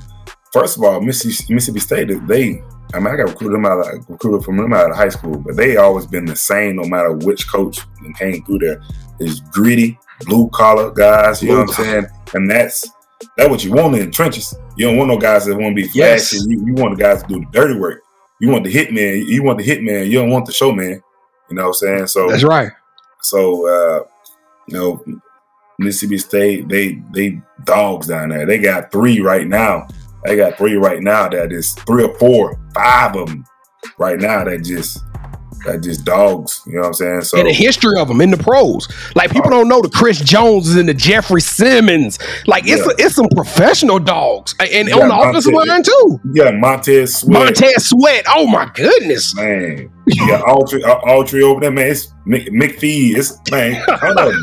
first 0.52 0.76
of 0.76 0.82
all, 0.82 1.00
Mississippi, 1.00 1.54
Mississippi 1.54 1.80
State, 1.80 2.26
they 2.26 2.62
I 2.94 3.00
mean, 3.00 3.08
I 3.08 3.16
got 3.16 3.28
recruited 3.28 3.56
them 3.56 3.66
out 3.66 3.80
of, 3.80 4.08
recruited 4.08 4.44
from 4.44 4.56
them 4.56 4.72
out 4.72 4.90
of 4.90 4.96
high 4.96 5.08
school, 5.08 5.36
but 5.38 5.56
they 5.56 5.76
always 5.76 6.06
been 6.06 6.24
the 6.24 6.36
same 6.36 6.76
no 6.76 6.84
matter 6.84 7.12
which 7.12 7.48
coach 7.48 7.80
came 8.16 8.44
through 8.44 8.58
there. 8.58 8.80
Is 9.18 9.40
gritty, 9.40 9.98
blue 10.26 10.48
collar 10.50 10.90
guys. 10.90 11.42
You 11.42 11.50
know 11.50 11.60
what 11.60 11.78
I'm 11.78 11.84
saying? 11.84 12.06
And 12.34 12.50
that's 12.50 12.88
that's 13.36 13.48
what 13.48 13.64
you 13.64 13.72
want 13.72 13.96
in 13.96 14.06
the 14.06 14.10
trenches. 14.10 14.54
You 14.76 14.86
don't 14.86 14.96
want 14.96 15.08
no 15.08 15.18
guys 15.18 15.46
that 15.46 15.56
want 15.56 15.76
to 15.76 15.82
be 15.82 15.88
flashy. 15.88 16.36
Yes. 16.36 16.46
You, 16.46 16.66
you, 16.66 16.74
want 16.74 16.96
the 16.96 17.02
guys 17.02 17.22
to 17.22 17.28
do 17.28 17.40
the 17.40 17.46
dirty 17.52 17.78
work. 17.78 18.02
You 18.40 18.50
want 18.50 18.64
the 18.64 18.72
hitman. 18.72 19.24
You 19.26 19.42
want 19.44 19.58
the 19.58 19.64
hitman. 19.64 20.06
You 20.06 20.18
don't 20.18 20.30
want 20.30 20.46
the 20.46 20.52
showman. 20.52 21.00
You 21.48 21.56
know 21.56 21.62
what 21.62 21.68
I'm 21.68 21.74
saying? 21.74 22.06
So 22.08 22.28
that's 22.28 22.42
right. 22.42 22.72
So 23.22 23.68
uh, 23.68 24.04
you 24.66 24.74
know, 24.74 25.04
Mississippi 25.78 26.18
State, 26.18 26.68
they 26.68 27.02
they 27.12 27.40
dogs 27.64 28.08
down 28.08 28.30
there. 28.30 28.46
They 28.46 28.58
got 28.58 28.92
three 28.92 29.20
right 29.20 29.46
now. 29.46 29.88
They 30.24 30.36
got 30.36 30.56
three 30.56 30.76
right 30.76 31.02
now 31.02 31.28
that 31.28 31.52
is 31.52 31.74
three 31.74 32.04
or 32.04 32.14
four, 32.18 32.58
five 32.74 33.14
of 33.16 33.28
them 33.28 33.44
right 33.98 34.18
now 34.18 34.44
that 34.44 34.64
just 34.64 34.98
that 35.64 35.82
just 35.82 36.04
dogs. 36.04 36.62
You 36.66 36.74
know 36.74 36.80
what 36.80 36.86
I'm 36.88 36.94
saying? 36.94 37.20
So 37.22 37.38
and 37.38 37.48
the 37.48 37.52
history 37.52 37.98
of 37.98 38.08
them 38.08 38.20
in 38.20 38.30
the 38.30 38.36
pros. 38.36 38.88
Like 39.14 39.30
people 39.30 39.48
uh, 39.48 39.58
don't 39.58 39.68
know 39.68 39.80
the 39.80 39.88
Chris 39.88 40.20
Joneses 40.20 40.76
and 40.76 40.88
the 40.88 40.94
Jeffrey 40.94 41.40
Simmons. 41.40 42.18
Like 42.46 42.64
it's 42.66 42.84
yeah. 42.86 43.04
a, 43.04 43.06
it's 43.06 43.14
some 43.14 43.28
professional 43.34 43.98
dogs, 43.98 44.54
and 44.60 44.92
on 44.92 45.08
the 45.08 45.16
offensive 45.16 45.52
line 45.52 45.82
too. 45.82 46.20
Yeah, 46.32 46.50
Montez 46.52 47.20
Sweat. 47.20 47.32
Montez 47.32 47.88
Sweat. 47.88 48.24
Oh 48.28 48.46
my 48.46 48.70
goodness, 48.74 49.34
man. 49.34 49.90
Yeah, 50.06 50.42
Autry, 50.42 50.82
Autry 50.82 51.42
over 51.42 51.60
there, 51.60 51.70
man. 51.70 51.90
It's 51.90 52.12
McPhee. 52.26 53.16
It's 53.16 53.38
man, 53.50 53.82
ton 53.86 54.18
of 54.18 54.32
them, 54.32 54.40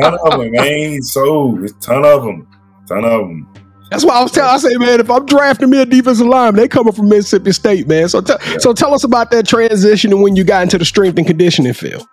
ton 0.00 0.18
of 0.24 0.40
them, 0.40 0.50
man. 0.50 1.02
So 1.02 1.58
it's 1.62 1.72
ton 1.84 2.04
of 2.04 2.24
them, 2.24 2.48
ton 2.88 3.04
of 3.04 3.20
them. 3.20 3.52
That's 3.90 4.04
why 4.06 4.14
I 4.14 4.22
was 4.22 4.32
telling. 4.32 4.54
I 4.54 4.56
say, 4.56 4.74
man, 4.76 5.00
if 5.00 5.10
I'm 5.10 5.26
drafting 5.26 5.68
me 5.68 5.82
a 5.82 5.86
defensive 5.86 6.26
line, 6.26 6.54
they 6.54 6.66
coming 6.66 6.94
from 6.94 7.10
Mississippi 7.10 7.52
State, 7.52 7.86
man. 7.86 8.08
So, 8.08 8.22
t- 8.22 8.32
yeah. 8.46 8.56
so 8.58 8.72
tell 8.72 8.94
us 8.94 9.04
about 9.04 9.30
that 9.32 9.46
transition 9.46 10.12
and 10.12 10.22
when 10.22 10.34
you 10.34 10.44
got 10.44 10.62
into 10.62 10.78
the 10.78 10.84
strength 10.86 11.18
and 11.18 11.26
conditioning 11.26 11.74
field. 11.74 12.06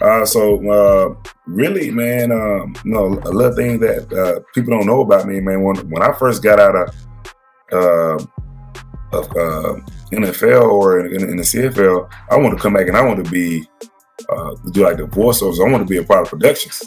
Uh, 0.00 0.24
so 0.24 0.70
uh, 0.70 1.30
really, 1.46 1.90
man, 1.90 2.32
um, 2.32 2.74
you 2.84 2.92
know, 2.92 3.06
a 3.24 3.30
little 3.30 3.54
thing 3.54 3.78
that 3.80 4.10
uh, 4.12 4.40
people 4.54 4.76
don't 4.76 4.86
know 4.86 5.02
about 5.02 5.28
me, 5.28 5.38
man. 5.38 5.62
When 5.62 5.76
when 5.90 6.02
I 6.02 6.12
first 6.12 6.42
got 6.42 6.58
out 6.58 6.74
of 6.74 6.88
uh, 7.72 8.24
of 9.12 9.36
uh, 9.36 9.80
NFL 10.12 10.70
or 10.70 11.00
in, 11.06 11.28
in, 11.28 11.36
the 11.36 11.42
CFL, 11.42 12.10
I 12.30 12.36
want 12.36 12.56
to 12.56 12.62
come 12.62 12.74
back 12.74 12.88
and 12.88 12.96
I 12.96 13.02
want 13.02 13.24
to 13.24 13.30
be 13.30 13.66
uh, 14.28 14.54
do 14.70 14.84
like 14.84 14.98
the 14.98 15.04
voiceovers. 15.04 15.64
I 15.64 15.70
want 15.70 15.86
to 15.86 15.90
be 15.90 15.98
a 15.98 16.04
part 16.04 16.22
of 16.22 16.28
productions. 16.28 16.82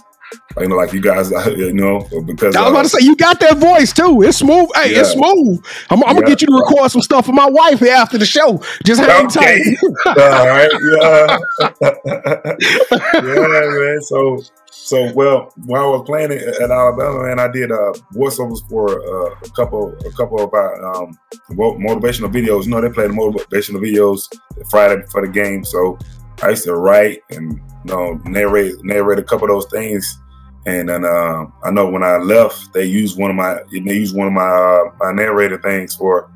You 0.60 0.68
know, 0.68 0.76
like 0.76 0.94
you 0.94 1.02
guys, 1.02 1.32
you 1.58 1.74
know, 1.74 2.08
because 2.26 2.56
I 2.56 2.62
was 2.62 2.72
about 2.72 2.84
to 2.84 2.90
say 2.90 3.06
you 3.06 3.16
got 3.16 3.40
that 3.42 3.58
voice 3.58 3.94
too. 3.94 4.22
It's 4.22 4.38
smooth. 4.38 4.70
Hey, 4.76 4.94
yeah. 4.94 5.02
it's 5.02 5.12
smooth. 5.12 5.64
I'm, 5.90 6.04
I'm 6.04 6.10
yeah. 6.10 6.14
gonna 6.14 6.28
get 6.28 6.42
you 6.42 6.48
to 6.48 6.56
record 6.56 6.92
some 6.92 7.02
stuff 7.02 7.26
for 7.26 7.34
my 7.34 7.48
wife 7.50 7.80
here 7.80 7.94
after 7.94 8.18
the 8.18 8.26
show. 8.26 8.62
Just 8.84 9.02
hang 9.02 9.26
okay. 9.28 9.76
tight. 9.76 9.78
All 10.06 10.48
right, 10.48 10.72
yeah, 11.02 11.38
yeah, 13.14 13.68
man. 13.68 14.02
So, 14.02 14.42
so 14.72 15.14
well, 15.14 15.52
when 15.66 15.82
I 15.82 15.86
was 15.86 16.04
playing 16.06 16.32
at 16.32 16.72
Alabama, 16.72 17.24
man, 17.24 17.40
I 17.40 17.48
did 17.50 17.72
uh, 17.72 17.94
voiceovers 18.14 18.68
for 18.70 19.02
uh, 19.02 19.36
a 19.44 19.50
couple, 19.52 19.96
a 20.06 20.12
couple 20.12 20.42
of 20.42 20.54
uh, 20.54 21.00
um, 21.00 21.18
motivational 21.52 22.32
videos. 22.32 22.66
You 22.66 22.72
know, 22.72 22.82
they 22.82 22.90
play 22.90 23.08
the 23.08 23.14
motivational 23.14 23.82
videos 23.82 24.28
Friday 24.70 25.02
before 25.02 25.26
the 25.26 25.32
game, 25.32 25.64
so 25.66 25.98
I 26.42 26.50
used 26.50 26.66
to 26.66 26.76
write 26.76 27.22
and 27.30 27.54
you 27.54 27.62
know 27.86 28.14
narrate 28.26 28.76
narrate 28.84 29.20
a 29.20 29.24
couple 29.24 29.46
of 29.46 29.56
those 29.56 29.72
things. 29.72 30.20
And 30.68 30.90
then 30.90 31.06
uh, 31.06 31.46
I 31.64 31.70
know 31.70 31.90
when 31.90 32.04
I 32.04 32.18
left, 32.18 32.74
they 32.74 32.86
used 32.86 33.20
one 33.20 33.30
of 33.30 33.36
my 33.36 33.60
they 33.72 33.96
used 33.96 34.16
one 34.16 34.28
of 34.28 34.34
my 34.34 34.50
uh, 34.50 34.92
my 35.00 35.12
narrator 35.12 35.62
things 35.62 35.96
for 35.96 36.32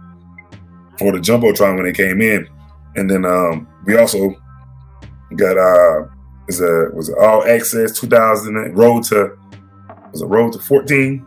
for 0.97 1.11
the 1.11 1.19
jumbotron 1.19 1.75
when 1.75 1.85
they 1.85 1.93
came 1.93 2.21
in, 2.21 2.47
and 2.95 3.09
then 3.09 3.25
um, 3.25 3.67
we 3.85 3.97
also 3.97 4.35
got 5.35 5.57
uh 5.57 6.07
is 6.47 6.61
a 6.61 6.89
was 6.93 7.09
all 7.09 7.45
access 7.45 7.97
2000 7.99 8.75
road 8.75 9.03
to 9.03 9.37
was 10.11 10.21
a 10.21 10.25
road 10.25 10.51
to 10.53 10.59
14 10.59 11.25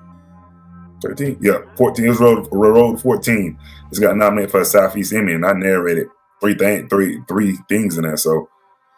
13 1.03 1.39
yeah 1.41 1.59
14 1.77 2.05
it 2.05 2.09
was 2.09 2.21
road 2.21 2.49
road 2.51 3.01
14 3.01 3.59
it's 3.89 3.99
got 3.99 4.17
nominated 4.17 4.51
for 4.51 4.61
a 4.61 4.65
southeast 4.65 5.13
emmy 5.13 5.35
and 5.35 5.47
i 5.47 5.53
narrated 5.53 6.09
three 6.41 6.55
thing 6.55 6.89
three 6.89 7.21
three 7.29 7.57
things 7.69 7.97
in 7.97 8.03
there 8.03 8.17
so 8.17 8.49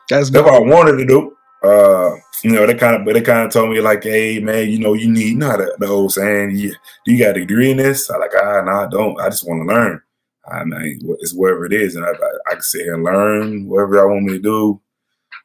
that's, 0.08 0.30
that's 0.30 0.44
what 0.44 0.54
i 0.54 0.58
wanted 0.58 0.96
to 0.96 1.06
do 1.06 1.34
uh, 1.64 2.16
you 2.42 2.50
know, 2.52 2.66
they 2.66 2.74
kind 2.74 2.94
of, 2.94 3.04
but 3.06 3.14
they 3.14 3.22
kind 3.22 3.46
of 3.46 3.52
told 3.52 3.70
me 3.70 3.80
like, 3.80 4.02
hey, 4.02 4.38
man, 4.38 4.68
you 4.68 4.78
know, 4.78 4.92
you 4.92 5.10
need, 5.10 5.30
you 5.30 5.36
know, 5.36 5.56
the, 5.56 5.74
the 5.78 5.86
old 5.86 6.12
saying, 6.12 6.50
you, 6.50 6.74
do 7.04 7.12
you 7.12 7.18
got 7.18 7.36
a 7.36 7.40
degree 7.40 7.70
in 7.70 7.78
this? 7.78 8.10
I 8.10 8.18
like, 8.18 8.32
ah, 8.36 8.60
no, 8.60 8.72
I 8.72 8.86
don't. 8.86 9.18
I 9.20 9.30
just 9.30 9.48
want 9.48 9.62
to 9.62 9.74
learn. 9.74 10.02
I 10.46 10.62
mean, 10.64 11.00
it's 11.20 11.32
wherever 11.32 11.64
it 11.64 11.72
is, 11.72 11.96
and 11.96 12.04
I, 12.04 12.10
I, 12.10 12.30
I 12.48 12.52
can 12.52 12.62
sit 12.62 12.82
here 12.82 12.94
and 12.94 13.02
learn 13.02 13.66
whatever 13.66 13.94
y'all 13.94 14.10
want 14.10 14.24
me 14.24 14.34
to 14.34 14.38
do. 14.38 14.80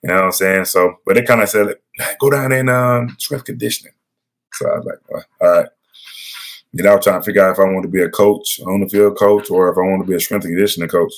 You 0.03 0.09
know 0.09 0.15
what 0.15 0.23
I'm 0.25 0.31
saying? 0.33 0.65
So, 0.65 0.95
but 1.05 1.15
they 1.15 1.21
kind 1.21 1.41
of 1.41 1.47
said, 1.47 1.67
like, 1.97 2.19
go 2.19 2.29
down 2.29 2.51
in 2.51 2.67
um, 2.67 3.15
strength 3.17 3.45
conditioning. 3.45 3.93
So 4.53 4.69
I 4.69 4.77
was 4.77 4.85
like, 4.85 4.99
well, 5.09 5.25
all 5.41 5.61
right. 5.61 5.69
You 6.73 6.83
know, 6.83 6.91
I 6.91 6.95
was 6.95 7.05
trying 7.05 7.21
to 7.21 7.25
figure 7.25 7.43
out 7.43 7.53
if 7.53 7.59
I 7.59 7.63
want 7.63 7.83
to 7.83 7.89
be 7.89 8.01
a 8.01 8.09
coach, 8.09 8.59
on 8.67 8.81
the 8.81 8.89
field 8.89 9.17
coach, 9.17 9.49
or 9.49 9.71
if 9.71 9.77
I 9.77 9.81
want 9.81 10.03
to 10.03 10.07
be 10.07 10.15
a 10.15 10.19
strength 10.19 10.43
and 10.43 10.53
conditioning 10.53 10.89
coach. 10.89 11.13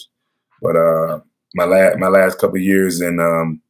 But 0.61 0.75
uh, 0.75 1.21
my 1.55 1.65
last 1.65 1.97
my 1.97 2.07
last 2.07 2.39
couple 2.39 2.57
years 2.57 3.01
in 3.01 3.19
um, 3.19 3.61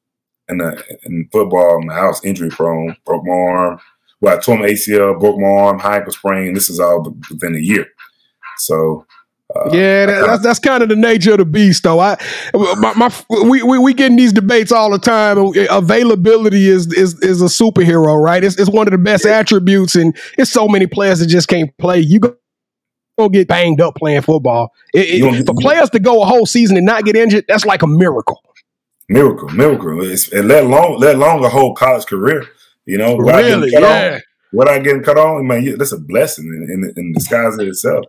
in, 0.49 0.57
the, 0.57 0.83
in 1.03 1.29
football, 1.31 1.81
my 1.83 1.93
house 1.93 2.23
injury 2.23 2.49
prone, 2.49 2.95
broke 3.05 3.25
my 3.25 3.33
arm. 3.33 3.79
Well, 4.19 4.37
I 4.37 4.39
tore 4.39 4.57
my 4.57 4.67
ACL, 4.67 5.19
broke 5.19 5.39
my 5.39 5.47
arm, 5.47 5.79
high 5.79 5.97
ankle 5.97 6.11
sprain. 6.11 6.53
This 6.53 6.69
is 6.69 6.79
all 6.79 7.15
within 7.29 7.55
a 7.55 7.59
year. 7.59 7.87
So 8.57 9.05
uh, 9.55 9.69
yeah, 9.73 10.05
that, 10.05 10.25
that's 10.25 10.43
that's 10.43 10.59
kind 10.59 10.83
of 10.83 10.89
the 10.89 10.95
nature 10.95 11.31
of 11.31 11.39
the 11.39 11.45
beast, 11.45 11.83
though. 11.83 11.99
I, 11.99 12.17
my, 12.53 12.93
my 12.93 13.13
we, 13.29 13.63
we 13.63 13.79
we 13.79 13.93
get 13.93 14.11
in 14.11 14.17
these 14.17 14.31
debates 14.31 14.71
all 14.71 14.91
the 14.91 14.99
time. 14.99 15.37
Availability 15.69 16.67
is 16.67 16.91
is 16.93 17.19
is 17.21 17.41
a 17.41 17.45
superhero, 17.45 18.21
right? 18.21 18.43
It's 18.43 18.57
it's 18.57 18.69
one 18.69 18.87
of 18.87 18.91
the 18.91 18.97
best 18.97 19.25
attributes, 19.25 19.95
and 19.95 20.15
it's 20.37 20.51
so 20.51 20.67
many 20.67 20.87
players 20.87 21.19
that 21.19 21.27
just 21.27 21.47
can't 21.47 21.75
play. 21.77 21.99
You 21.99 22.19
go 22.19 22.35
get 23.29 23.47
banged 23.47 23.81
up 23.81 23.95
playing 23.95 24.21
football. 24.21 24.73
It, 24.93 25.23
it, 25.23 25.45
for 25.45 25.55
players 25.55 25.89
to 25.91 25.99
go 25.99 26.21
a 26.21 26.25
whole 26.25 26.45
season 26.45 26.77
and 26.77 26.85
not 26.85 27.05
get 27.05 27.15
injured, 27.15 27.45
that's 27.47 27.65
like 27.65 27.81
a 27.81 27.87
miracle. 27.87 28.41
Miracle, 29.09 29.49
miracle. 29.49 30.01
It's, 30.03 30.31
and 30.31 30.47
let 30.47 30.63
alone 30.63 30.99
let 30.99 31.15
alone 31.15 31.43
a 31.43 31.49
whole 31.49 31.73
college 31.73 32.05
career. 32.05 32.47
You 32.85 32.97
know, 32.97 33.17
really, 33.17 33.71
yeah. 33.71 34.15
On, 34.15 34.21
what 34.51 34.67
I 34.67 34.79
getting 34.79 35.03
cut 35.03 35.17
on, 35.17 35.47
man, 35.47 35.77
that's 35.77 35.91
a 35.91 35.99
blessing 35.99 36.45
in, 36.45 36.83
in, 36.83 36.93
in 36.97 37.13
disguise 37.13 37.57
of 37.57 37.67
itself. 37.67 38.05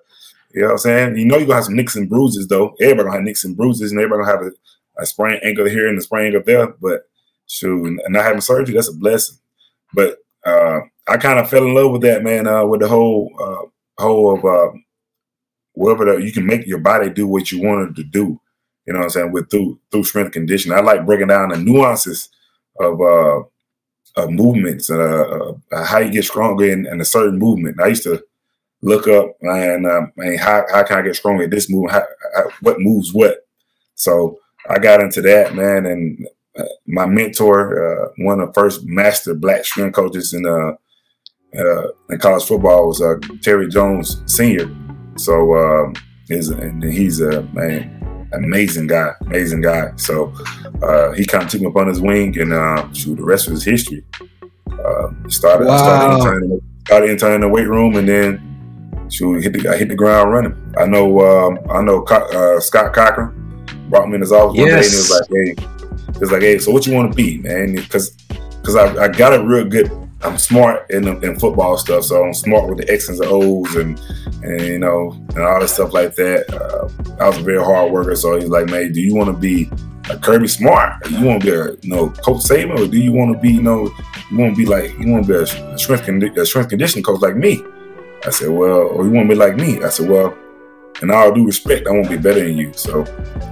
You 0.54 0.62
know 0.62 0.66
what 0.68 0.72
I'm 0.72 0.78
saying? 0.78 1.16
You 1.16 1.24
know 1.24 1.36
you're 1.36 1.46
gonna 1.46 1.56
have 1.56 1.64
some 1.64 1.76
nicks 1.76 1.96
and 1.96 2.08
bruises 2.08 2.46
though. 2.48 2.74
Everybody 2.80 3.06
gonna 3.06 3.16
have 3.18 3.24
nicks 3.24 3.44
and 3.44 3.56
bruises 3.56 3.90
and 3.90 4.00
everybody 4.00 4.24
gonna 4.24 4.36
have 4.36 4.46
a, 4.46 5.02
a 5.02 5.06
sprained 5.06 5.42
ankle 5.42 5.66
here 5.66 5.88
and 5.88 5.98
a 5.98 6.02
sprained 6.02 6.34
ankle 6.34 6.42
there. 6.44 6.74
But 6.80 7.08
shoot, 7.46 7.86
and 7.86 8.00
not 8.08 8.24
having 8.24 8.40
surgery, 8.40 8.74
that's 8.74 8.88
a 8.88 8.94
blessing. 8.94 9.38
But 9.94 10.18
uh, 10.44 10.80
I 11.08 11.16
kind 11.16 11.38
of 11.38 11.48
fell 11.48 11.64
in 11.64 11.74
love 11.74 11.92
with 11.92 12.02
that, 12.02 12.22
man, 12.22 12.46
uh, 12.46 12.66
with 12.66 12.80
the 12.80 12.88
whole 12.88 13.30
uh, 13.40 14.02
whole 14.02 14.36
of 14.36 14.44
uh, 14.44 14.76
whatever 15.74 16.04
the, 16.04 16.24
you 16.24 16.32
can 16.32 16.46
make 16.46 16.66
your 16.66 16.78
body 16.78 17.10
do 17.10 17.26
what 17.26 17.50
you 17.50 17.62
wanted 17.62 17.96
to 17.96 18.04
do. 18.04 18.40
You 18.86 18.92
know 18.92 19.00
what 19.00 19.04
I'm 19.04 19.10
saying? 19.10 19.32
With 19.32 19.50
through 19.50 19.78
through 19.90 20.04
strength 20.04 20.32
conditioning. 20.32 20.76
I 20.76 20.80
like 20.80 21.06
breaking 21.06 21.28
down 21.28 21.50
the 21.50 21.56
nuances 21.56 22.28
of 22.80 23.00
uh 23.00 23.42
of 24.14 24.30
movements, 24.30 24.90
uh, 24.90 25.52
uh 25.72 25.84
how 25.84 25.98
you 25.98 26.10
get 26.10 26.24
stronger 26.24 26.70
in, 26.70 26.86
in 26.86 27.00
a 27.00 27.04
certain 27.04 27.38
movement. 27.38 27.80
I 27.80 27.88
used 27.88 28.02
to 28.02 28.22
look 28.82 29.06
up 29.06 29.36
and 29.40 29.86
um, 29.86 30.12
man, 30.16 30.36
how 30.36 30.64
how 30.70 30.82
can 30.82 30.98
I 30.98 31.02
get 31.02 31.16
stronger 31.16 31.44
at 31.44 31.50
this 31.50 31.70
move? 31.70 31.90
How, 31.90 32.02
how, 32.34 32.50
what 32.60 32.80
moves 32.80 33.12
what? 33.14 33.46
So 33.94 34.38
I 34.68 34.78
got 34.78 35.00
into 35.00 35.22
that, 35.22 35.54
man, 35.54 35.86
and 35.86 36.26
uh, 36.58 36.64
my 36.86 37.06
mentor, 37.06 38.06
uh, 38.06 38.08
one 38.18 38.40
of 38.40 38.48
the 38.48 38.54
first 38.54 38.84
master 38.84 39.34
black 39.34 39.64
strength 39.64 39.94
coaches 39.94 40.34
in 40.34 40.44
uh, 40.46 40.72
uh 41.58 41.88
in 42.10 42.18
college 42.18 42.44
football 42.44 42.88
was 42.88 43.00
uh, 43.00 43.16
Terry 43.42 43.68
Jones 43.68 44.22
Senior. 44.26 44.81
So 45.16 45.54
um, 45.56 45.94
he's 46.28 46.48
and 46.48 46.82
he's 46.82 47.20
a 47.20 47.42
man, 47.52 48.28
amazing 48.32 48.86
guy, 48.86 49.12
amazing 49.22 49.62
guy. 49.62 49.92
So 49.96 50.32
uh, 50.82 51.12
he 51.12 51.24
kind 51.24 51.44
of 51.44 51.50
took 51.50 51.60
me 51.60 51.66
up 51.66 51.76
on 51.76 51.88
his 51.88 52.00
wing, 52.00 52.38
and 52.38 52.52
uh, 52.52 52.92
shoot, 52.92 53.16
the 53.16 53.24
rest 53.24 53.48
was 53.48 53.64
history. 53.64 54.04
started, 55.28 55.66
wow. 55.66 55.76
started 55.76 56.16
interning, 56.16 56.60
started 56.86 57.10
interning 57.10 57.34
in 57.36 57.40
the 57.42 57.48
weight 57.48 57.68
room, 57.68 57.96
and 57.96 58.08
then 58.08 58.52
shoot, 59.10 59.42
hit 59.42 59.52
the 59.52 59.68
I 59.68 59.76
hit 59.76 59.88
the 59.88 59.94
ground 59.94 60.32
running. 60.32 60.74
I 60.78 60.86
know 60.86 61.20
um, 61.20 61.58
I 61.70 61.82
know 61.82 62.02
uh, 62.04 62.60
Scott 62.60 62.92
Cochran 62.94 63.38
brought 63.88 64.08
me 64.08 64.14
in 64.14 64.20
his 64.22 64.32
office 64.32 64.58
yes. 64.58 64.66
one 64.68 64.72
day 64.72 64.86
and 64.86 64.94
it 64.94 64.96
was 64.96 65.10
like, 65.10 65.28
hey, 65.28 66.14
it 66.14 66.20
was 66.20 66.32
like, 66.32 66.42
hey, 66.42 66.58
so 66.58 66.72
what 66.72 66.86
you 66.86 66.94
want 66.94 67.12
to 67.12 67.16
be, 67.16 67.38
man? 67.38 67.74
Because 67.74 68.10
because 68.10 68.76
I, 68.76 69.04
I 69.04 69.08
got 69.08 69.34
a 69.34 69.44
real 69.44 69.64
good. 69.64 69.90
I'm 70.24 70.38
smart 70.38 70.90
in, 70.90 71.06
in 71.24 71.38
football 71.38 71.76
stuff, 71.78 72.04
so 72.04 72.24
I'm 72.24 72.34
smart 72.34 72.68
with 72.68 72.78
the 72.78 72.92
X's 72.92 73.20
and 73.20 73.28
O's 73.30 73.74
and 73.74 74.00
and 74.42 74.60
you 74.60 74.78
know 74.78 75.12
and 75.30 75.38
all 75.38 75.60
this 75.60 75.74
stuff 75.74 75.92
like 75.92 76.14
that. 76.16 76.52
Uh, 76.52 76.88
I 77.22 77.28
was 77.28 77.38
a 77.38 77.42
very 77.42 77.62
hard 77.62 77.92
worker, 77.92 78.14
so 78.14 78.38
he's 78.38 78.48
like, 78.48 78.66
man, 78.66 78.92
do 78.92 79.00
you 79.00 79.14
want 79.14 79.30
to 79.30 79.36
be 79.36 79.70
a 80.10 80.18
Kirby 80.18 80.48
Smart? 80.48 81.10
You 81.10 81.24
want 81.24 81.42
to 81.42 81.46
be 81.46 81.56
a 81.56 81.72
you 81.82 81.94
know 81.94 82.10
Coach 82.10 82.42
Saban, 82.42 82.78
or 82.78 82.86
do 82.86 82.98
you 82.98 83.12
want 83.12 83.34
to 83.34 83.40
be 83.40 83.52
you 83.52 83.62
know 83.62 83.90
you 84.30 84.38
want 84.38 84.54
to 84.54 84.56
be 84.56 84.66
like 84.66 84.96
you 84.98 85.10
want 85.10 85.26
to 85.26 85.32
be 85.32 85.38
a 85.38 85.78
strength 85.78 86.06
condi- 86.06 86.36
a 86.36 86.46
strength 86.46 86.70
conditioning 86.70 87.04
coach 87.04 87.20
like 87.20 87.36
me? 87.36 87.62
I 88.24 88.30
said, 88.30 88.50
well, 88.50 88.82
or 88.82 89.04
you 89.04 89.10
want 89.10 89.28
to 89.28 89.34
be 89.34 89.38
like 89.38 89.56
me? 89.56 89.82
I 89.82 89.88
said, 89.88 90.08
well, 90.08 90.36
in 91.02 91.10
all 91.10 91.32
due 91.32 91.44
respect, 91.44 91.88
I 91.88 91.90
won't 91.90 92.08
be 92.08 92.16
better 92.16 92.44
than 92.44 92.56
you. 92.56 92.72
So, 92.72 93.02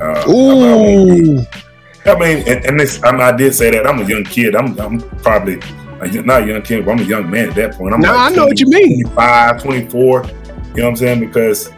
uh, 0.01 0.25
Ooh. 0.29 1.41
I, 1.41 2.11
I 2.11 2.19
mean, 2.19 2.49
and, 2.49 2.65
and 2.65 2.79
this, 2.79 3.03
I, 3.03 3.11
mean, 3.11 3.21
I 3.21 3.33
did 3.37 3.53
say 3.53 3.71
that 3.73 3.87
I'm 3.87 4.01
a 4.01 4.05
young 4.05 4.23
kid. 4.23 4.55
I'm, 4.55 4.79
I'm 4.79 5.01
probably 5.19 5.61
a, 6.03 6.23
not 6.23 6.43
a 6.43 6.47
young 6.47 6.63
kid, 6.63 6.85
but 6.85 6.93
I'm 6.93 7.01
a 7.01 7.03
young 7.03 7.31
man 7.31 7.51
at 7.51 7.55
that 7.57 7.75
point. 7.75 7.95
I'm 7.95 8.01
nah, 8.01 8.13
like 8.13 8.33
I 8.33 8.35
know 8.35 8.47
20, 8.47 8.51
what 8.51 8.61
you 8.61 8.67
mean. 8.67 9.03
25, 9.05 9.63
24. 9.63 10.01
You 10.01 10.33
know 10.33 10.33
what 10.73 10.89
I'm 10.89 10.97
saying? 10.97 11.21
Because 11.21 11.71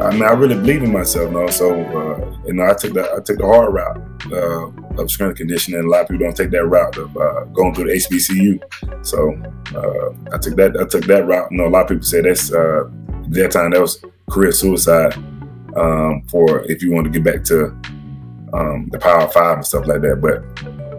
I 0.00 0.12
mean, 0.12 0.22
I 0.22 0.30
really 0.30 0.54
believe 0.54 0.84
in 0.84 0.92
myself, 0.92 1.32
know. 1.32 1.48
So, 1.48 1.74
uh, 1.74 2.38
you 2.46 2.52
know, 2.52 2.64
I 2.64 2.74
took 2.74 2.94
the 2.94 3.02
I 3.12 3.20
took 3.20 3.38
the 3.38 3.46
hard 3.46 3.74
route 3.74 4.00
uh, 4.32 5.00
of 5.02 5.10
strength 5.10 5.38
conditioning. 5.38 5.80
A 5.80 5.88
lot 5.88 6.02
of 6.02 6.08
people 6.08 6.24
don't 6.24 6.36
take 6.36 6.50
that 6.52 6.66
route 6.66 6.96
of 6.96 7.16
uh, 7.16 7.44
going 7.46 7.74
through 7.74 7.86
the 7.86 7.94
HBCU. 7.94 9.04
So, 9.04 9.34
uh, 9.76 10.34
I 10.34 10.38
took 10.38 10.54
that 10.56 10.76
I 10.80 10.86
took 10.86 11.04
that 11.06 11.26
route. 11.26 11.50
You 11.50 11.58
know, 11.58 11.66
a 11.66 11.68
lot 11.70 11.82
of 11.82 11.88
people 11.88 12.04
say 12.04 12.20
that's 12.20 12.52
uh, 12.52 12.84
that 13.28 13.50
time 13.50 13.72
that 13.72 13.80
was 13.80 14.04
career 14.30 14.52
suicide 14.52 15.14
um, 15.76 16.22
for 16.30 16.60
if 16.70 16.80
you 16.80 16.92
want 16.92 17.04
to 17.06 17.10
get 17.10 17.24
back 17.24 17.42
to 17.44 17.66
um, 18.52 18.88
the 18.92 18.98
Power 19.00 19.28
Five 19.28 19.56
and 19.56 19.66
stuff 19.66 19.86
like 19.88 20.00
that. 20.02 20.20
But 20.20 20.44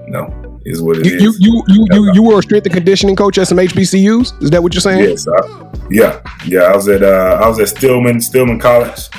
no, 0.10 0.28
is 0.66 0.82
what 0.82 0.98
it 0.98 1.06
you, 1.06 1.30
is. 1.30 1.40
you, 1.40 1.50
You 1.50 1.64
you 1.68 1.88
you 1.92 2.14
you 2.14 2.24
were 2.24 2.40
a 2.40 2.42
strength 2.42 2.66
and 2.66 2.74
conditioning 2.74 3.16
coach 3.16 3.38
at 3.38 3.48
some 3.48 3.58
HBCUs. 3.58 4.44
Is 4.44 4.50
that 4.52 4.62
what 4.62 4.74
you're 4.74 4.82
saying? 4.82 5.10
Yes. 5.10 5.28
I, 5.28 5.70
yeah, 5.90 6.22
yeah. 6.46 6.62
I 6.62 6.76
was 6.76 6.88
at 6.88 7.04
uh, 7.04 7.40
I 7.42 7.48
was 7.48 7.60
at 7.60 7.70
Stillman 7.70 8.22
Stillman 8.22 8.60
College. 8.60 9.10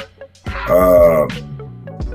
Uh, 0.47 1.27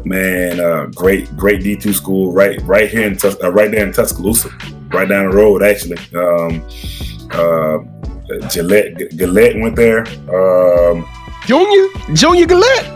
man, 0.05 0.59
uh, 0.59 0.85
great 0.95 1.35
great 1.35 1.63
D 1.63 1.75
two 1.75 1.93
school 1.93 2.31
right 2.31 2.61
right 2.63 2.89
here 2.89 3.07
in 3.07 3.17
Tus- 3.17 3.41
uh, 3.43 3.51
right 3.51 3.71
there 3.71 3.85
in 3.85 3.91
Tuscaloosa, 3.91 4.49
right 4.89 5.07
down 5.07 5.29
the 5.29 5.35
road 5.35 5.63
actually. 5.63 5.97
Um, 6.15 6.63
uh, 7.31 7.79
Galette 8.53 9.17
Galette 9.17 9.59
went 9.59 9.75
there. 9.75 10.01
Um, 10.33 11.07
Junior 11.45 11.87
Junior 12.13 12.45
Galette. 12.45 12.91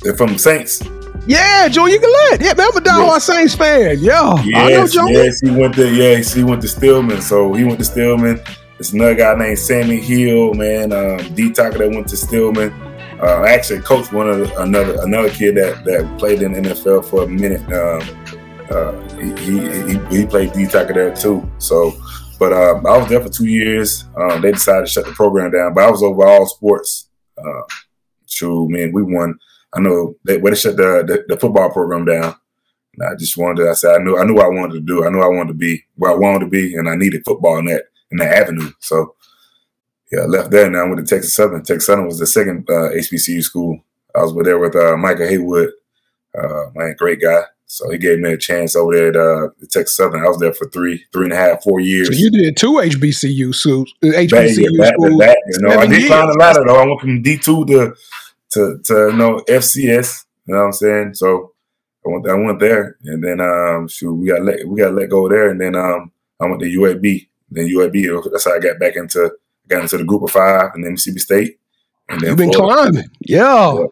They're 0.00 0.16
from 0.16 0.38
Saints. 0.38 0.80
Yeah, 1.28 1.68
Junior 1.68 1.98
Galette. 1.98 2.40
Yeah, 2.40 2.54
man, 2.54 2.68
I'm 2.72 2.76
a 2.78 2.80
diehard 2.80 3.06
yes. 3.06 3.24
Saints 3.24 3.54
fan. 3.54 3.98
Yeah, 4.00 4.42
yes, 4.42 4.56
I 4.56 4.70
know 4.70 4.86
Junior. 4.86 5.24
Yes, 5.24 5.40
he 5.40 5.50
went 5.50 5.74
to 5.74 5.94
yeah, 5.94 6.16
he 6.16 6.42
went 6.42 6.62
to 6.62 6.68
Stillman. 6.68 7.20
So 7.20 7.52
he 7.52 7.64
went 7.64 7.78
to 7.80 7.84
Stillman. 7.84 8.40
There's 8.78 8.94
another 8.94 9.14
guy 9.14 9.34
named 9.34 9.58
Sammie 9.58 10.00
Hill, 10.00 10.54
man, 10.54 10.90
um, 10.92 11.34
D 11.34 11.52
Tucker 11.52 11.78
that 11.78 11.90
went 11.90 12.08
to 12.08 12.16
Stillman. 12.16 12.72
Uh, 13.20 13.44
actually 13.44 13.80
coached 13.82 14.10
one 14.10 14.30
of 14.30 14.38
the, 14.38 14.62
another 14.62 15.02
another 15.02 15.28
kid 15.28 15.56
that, 15.56 15.84
that 15.84 16.18
played 16.18 16.40
in 16.40 16.52
the 16.52 16.60
NFL 16.60 17.04
for 17.04 17.24
a 17.24 17.28
minute. 17.28 17.60
Um, 17.72 18.00
uh, 18.70 18.92
he, 19.18 19.98
he, 19.98 20.20
he 20.20 20.26
played 20.26 20.54
D 20.54 20.66
Tucker 20.66 20.94
there 20.94 21.14
too. 21.14 21.46
So, 21.58 21.92
but 22.38 22.54
uh, 22.54 22.76
I 22.88 22.96
was 22.96 23.08
there 23.10 23.20
for 23.20 23.28
two 23.28 23.48
years. 23.48 24.06
Um, 24.16 24.40
they 24.40 24.52
decided 24.52 24.86
to 24.86 24.92
shut 24.92 25.04
the 25.04 25.12
program 25.12 25.50
down, 25.50 25.74
but 25.74 25.84
I 25.84 25.90
was 25.90 26.02
over 26.02 26.26
all 26.26 26.46
sports. 26.46 27.10
Uh, 27.36 27.62
true, 28.26 28.66
man, 28.70 28.92
we 28.92 29.02
won. 29.02 29.38
I 29.74 29.80
know 29.80 30.16
they, 30.24 30.38
when 30.38 30.52
they 30.52 30.58
shut 30.58 30.76
the, 30.76 31.04
the, 31.06 31.34
the 31.34 31.40
football 31.40 31.70
program 31.70 32.04
down. 32.04 32.34
I 33.00 33.14
just 33.16 33.36
wanted. 33.36 33.62
To, 33.62 33.70
I 33.70 33.74
said 33.74 33.94
I 33.94 34.02
knew 34.02 34.18
I 34.18 34.24
knew 34.24 34.34
what 34.34 34.46
I 34.46 34.48
wanted 34.48 34.74
to 34.74 34.80
do. 34.80 35.06
I 35.06 35.10
knew 35.10 35.20
I 35.20 35.28
wanted 35.28 35.48
to 35.48 35.54
be 35.54 35.84
where 35.94 36.10
I 36.10 36.16
wanted 36.16 36.40
to 36.40 36.50
be, 36.50 36.74
and 36.74 36.88
I 36.88 36.96
needed 36.96 37.22
football 37.24 37.58
in 37.58 37.66
that 37.66 37.84
in 38.10 38.18
that 38.18 38.34
avenue. 38.34 38.72
So 38.80 39.14
yeah, 40.10 40.20
I 40.20 40.24
left 40.24 40.50
there 40.50 40.66
and 40.66 40.76
I 40.76 40.84
went 40.84 40.96
to 40.96 41.04
Texas 41.04 41.34
Southern. 41.34 41.62
Texas 41.62 41.86
Southern 41.86 42.06
was 42.06 42.18
the 42.18 42.26
second 42.26 42.68
uh, 42.70 42.90
HBCU 42.90 43.42
school. 43.42 43.80
I 44.14 44.22
was 44.22 44.34
there 44.44 44.58
with 44.58 44.74
uh, 44.74 44.96
Michael 44.96 45.28
Haywood, 45.28 45.70
uh, 46.36 46.70
man, 46.74 46.94
great 46.98 47.20
guy. 47.20 47.42
So 47.66 47.90
he 47.90 47.98
gave 47.98 48.18
me 48.18 48.32
a 48.32 48.38
chance 48.38 48.74
over 48.74 48.94
there 48.94 49.08
at 49.08 49.16
uh, 49.16 49.48
Texas 49.68 49.98
Southern. 49.98 50.24
I 50.24 50.28
was 50.28 50.38
there 50.38 50.54
for 50.54 50.70
three, 50.70 51.04
three 51.12 51.24
and 51.24 51.34
a 51.34 51.36
half, 51.36 51.62
four 51.62 51.80
years. 51.80 52.08
So 52.08 52.14
you 52.14 52.30
did 52.30 52.56
two 52.56 52.72
HBCU 52.72 53.54
schools, 53.54 53.92
HBCU 54.02 54.78
back, 54.78 54.94
schools. 54.94 55.18
Back, 55.18 55.36
you 55.52 55.58
know, 55.60 55.78
I 55.78 55.86
did 55.86 56.06
climb 56.06 56.28
the 56.28 56.38
ladder 56.38 56.64
though. 56.66 56.76
I 56.76 56.86
went 56.86 57.00
from 57.00 57.20
D 57.20 57.36
two 57.36 57.66
to 57.66 57.94
to 58.50 58.78
to 58.84 58.94
you 59.10 59.16
know 59.16 59.42
FCS. 59.48 60.24
You 60.46 60.54
know 60.54 60.60
what 60.60 60.66
I'm 60.66 60.72
saying? 60.72 61.14
So 61.14 61.52
I 62.06 62.10
went 62.10 62.28
I 62.28 62.34
went 62.34 62.60
there, 62.60 62.96
and 63.04 63.22
then 63.22 63.40
um, 63.40 63.88
shoot, 63.88 64.14
we 64.14 64.28
got 64.28 64.42
let 64.42 64.66
we 64.66 64.80
got 64.80 64.94
let 64.94 65.10
go 65.10 65.28
there, 65.28 65.50
and 65.50 65.60
then 65.60 65.74
um, 65.74 66.12
I 66.40 66.46
went 66.46 66.60
to 66.60 66.66
UAB. 66.66 67.28
Then 67.50 67.68
UAB, 67.68 68.30
that's 68.30 68.44
how 68.44 68.54
I 68.54 68.58
got 68.58 68.78
back 68.78 68.96
into 68.96 69.30
got 69.68 69.82
into 69.82 69.98
the 69.98 70.04
group 70.04 70.22
of 70.22 70.30
five, 70.30 70.70
and 70.74 70.84
then 70.84 70.92
Mississippi 70.92 71.20
State. 71.20 71.58
And 72.08 72.20
then 72.20 72.30
You've 72.30 72.38
been 72.38 72.52
Florida. 72.52 72.90
climbing, 72.90 73.10
yeah. 73.20 73.74
yeah. 73.74 73.86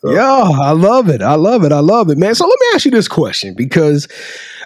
So. 0.00 0.10
Yeah, 0.10 0.48
I 0.60 0.72
love 0.72 1.08
it. 1.08 1.22
I 1.22 1.34
love 1.34 1.62
it. 1.62 1.70
I 1.70 1.78
love 1.78 2.10
it, 2.10 2.18
man. 2.18 2.34
So 2.34 2.44
let 2.44 2.58
me 2.58 2.66
ask 2.74 2.84
you 2.84 2.90
this 2.90 3.06
question 3.06 3.54
because 3.54 4.08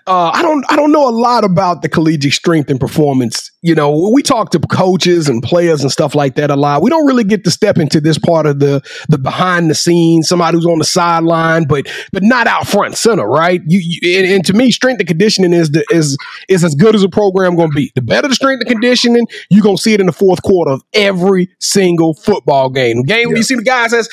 uh, 0.09 0.31
I 0.33 0.41
don't 0.43 0.65
I 0.71 0.77
don't 0.77 0.93
know 0.93 1.09
a 1.09 1.11
lot 1.11 1.43
about 1.43 1.83
the 1.83 1.89
collegiate 1.89 2.33
strength 2.33 2.71
and 2.71 2.79
performance. 2.79 3.51
You 3.63 3.75
know, 3.75 4.11
we 4.13 4.23
talk 4.23 4.51
to 4.51 4.61
coaches 4.61 5.29
and 5.29 5.43
players 5.43 5.83
and 5.83 5.91
stuff 5.91 6.15
like 6.15 6.37
that 6.37 6.49
a 6.49 6.55
lot. 6.55 6.83
We 6.83 6.91
don't 6.91 7.07
really 7.07 7.25
get 7.25 7.43
to 7.43 7.51
step 7.51 7.77
into 7.77 8.01
this 8.01 8.17
part 8.17 8.47
of 8.47 8.61
the 8.61 8.83
the 9.09 9.19
behind 9.19 9.69
the 9.69 9.75
scenes, 9.75 10.29
somebody 10.29 10.57
who's 10.57 10.67
on 10.67 10.79
the 10.79 10.85
sideline, 10.85 11.65
but 11.65 11.89
but 12.13 12.23
not 12.23 12.47
out 12.47 12.69
front 12.69 12.97
center, 12.97 13.27
right? 13.27 13.61
You, 13.67 13.81
you 13.83 14.19
and, 14.19 14.33
and, 14.33 14.45
to 14.47 14.53
me, 14.53 14.71
strength 14.71 15.01
and 15.01 15.09
conditioning 15.09 15.53
is 15.53 15.73
the 15.73 15.85
is 15.91 16.17
is 16.49 16.63
as 16.63 16.77
good 16.77 16.95
as 16.95 17.03
a 17.03 17.09
program 17.09 17.57
going 17.57 17.71
to 17.71 17.77
be. 17.77 17.91
The 17.97 18.03
better 18.03 18.29
the 18.29 18.37
strength 18.37 18.61
and 18.61 18.71
conditioning, 18.71 19.27
you're 19.51 19.63
going 19.63 19.77
to 19.77 19.83
see 19.83 19.95
it 19.95 19.99
in 20.01 20.07
the 20.07 20.13
fourth 20.13 20.41
quarter 20.43 20.71
of 20.71 20.83
every 20.93 21.49
single 21.59 22.15
football 22.15 22.71
game. 22.71 23.03
Game 23.03 23.23
yeah. 23.23 23.27
when 23.27 23.37
you 23.37 23.43
see 23.43 23.57
the 23.57 23.65
guys 23.65 23.91
that's 23.91 24.09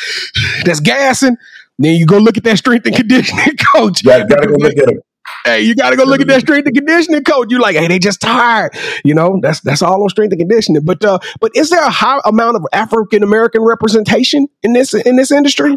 that's 0.66 0.80
gassing, 0.80 1.38
then 1.78 2.00
you 2.00 2.08
go 2.08 2.18
look 2.18 2.38
at 2.38 2.44
that 2.46 2.58
strength 2.58 2.88
and 2.88 2.96
conditioning 2.96 3.58
coach. 3.76 4.04
Yeah, 4.04 4.26
gotta 4.26 4.48
go 4.48 4.56
look 4.56 4.76
at 4.78 4.90
him. 4.90 5.02
Hey, 5.46 5.62
you 5.62 5.76
got 5.76 5.90
to 5.90 5.98
go 5.98 6.04
look 6.04 6.22
at 6.22 6.28
that 6.28 6.42
strength 6.42 6.68
and 6.68 6.76
conditioning 6.76 7.24
coach. 7.24 7.52
You 7.52 7.60
like, 7.60 7.76
hey, 7.76 7.88
they 7.88 8.00
just 8.00 8.22
tired. 8.22 8.72
You 9.04 9.14
know, 9.14 9.40
that's 9.42 9.60
that's 9.62 9.82
all 9.82 10.02
on 10.02 10.10
strength 10.10 10.32
and 10.32 10.40
conditioning. 10.40 10.84
But 10.86 11.04
uh, 11.04 11.20
but 11.42 11.52
is 11.56 11.70
there 11.70 11.84
a 11.84 11.90
high 11.90 12.20
amount 12.26 12.56
of 12.56 12.66
African 12.72 13.24
American 13.24 13.62
representation 13.62 14.48
in 14.62 14.74
this 14.74 14.94
in 14.94 15.18
this 15.18 15.32
industry? 15.32 15.74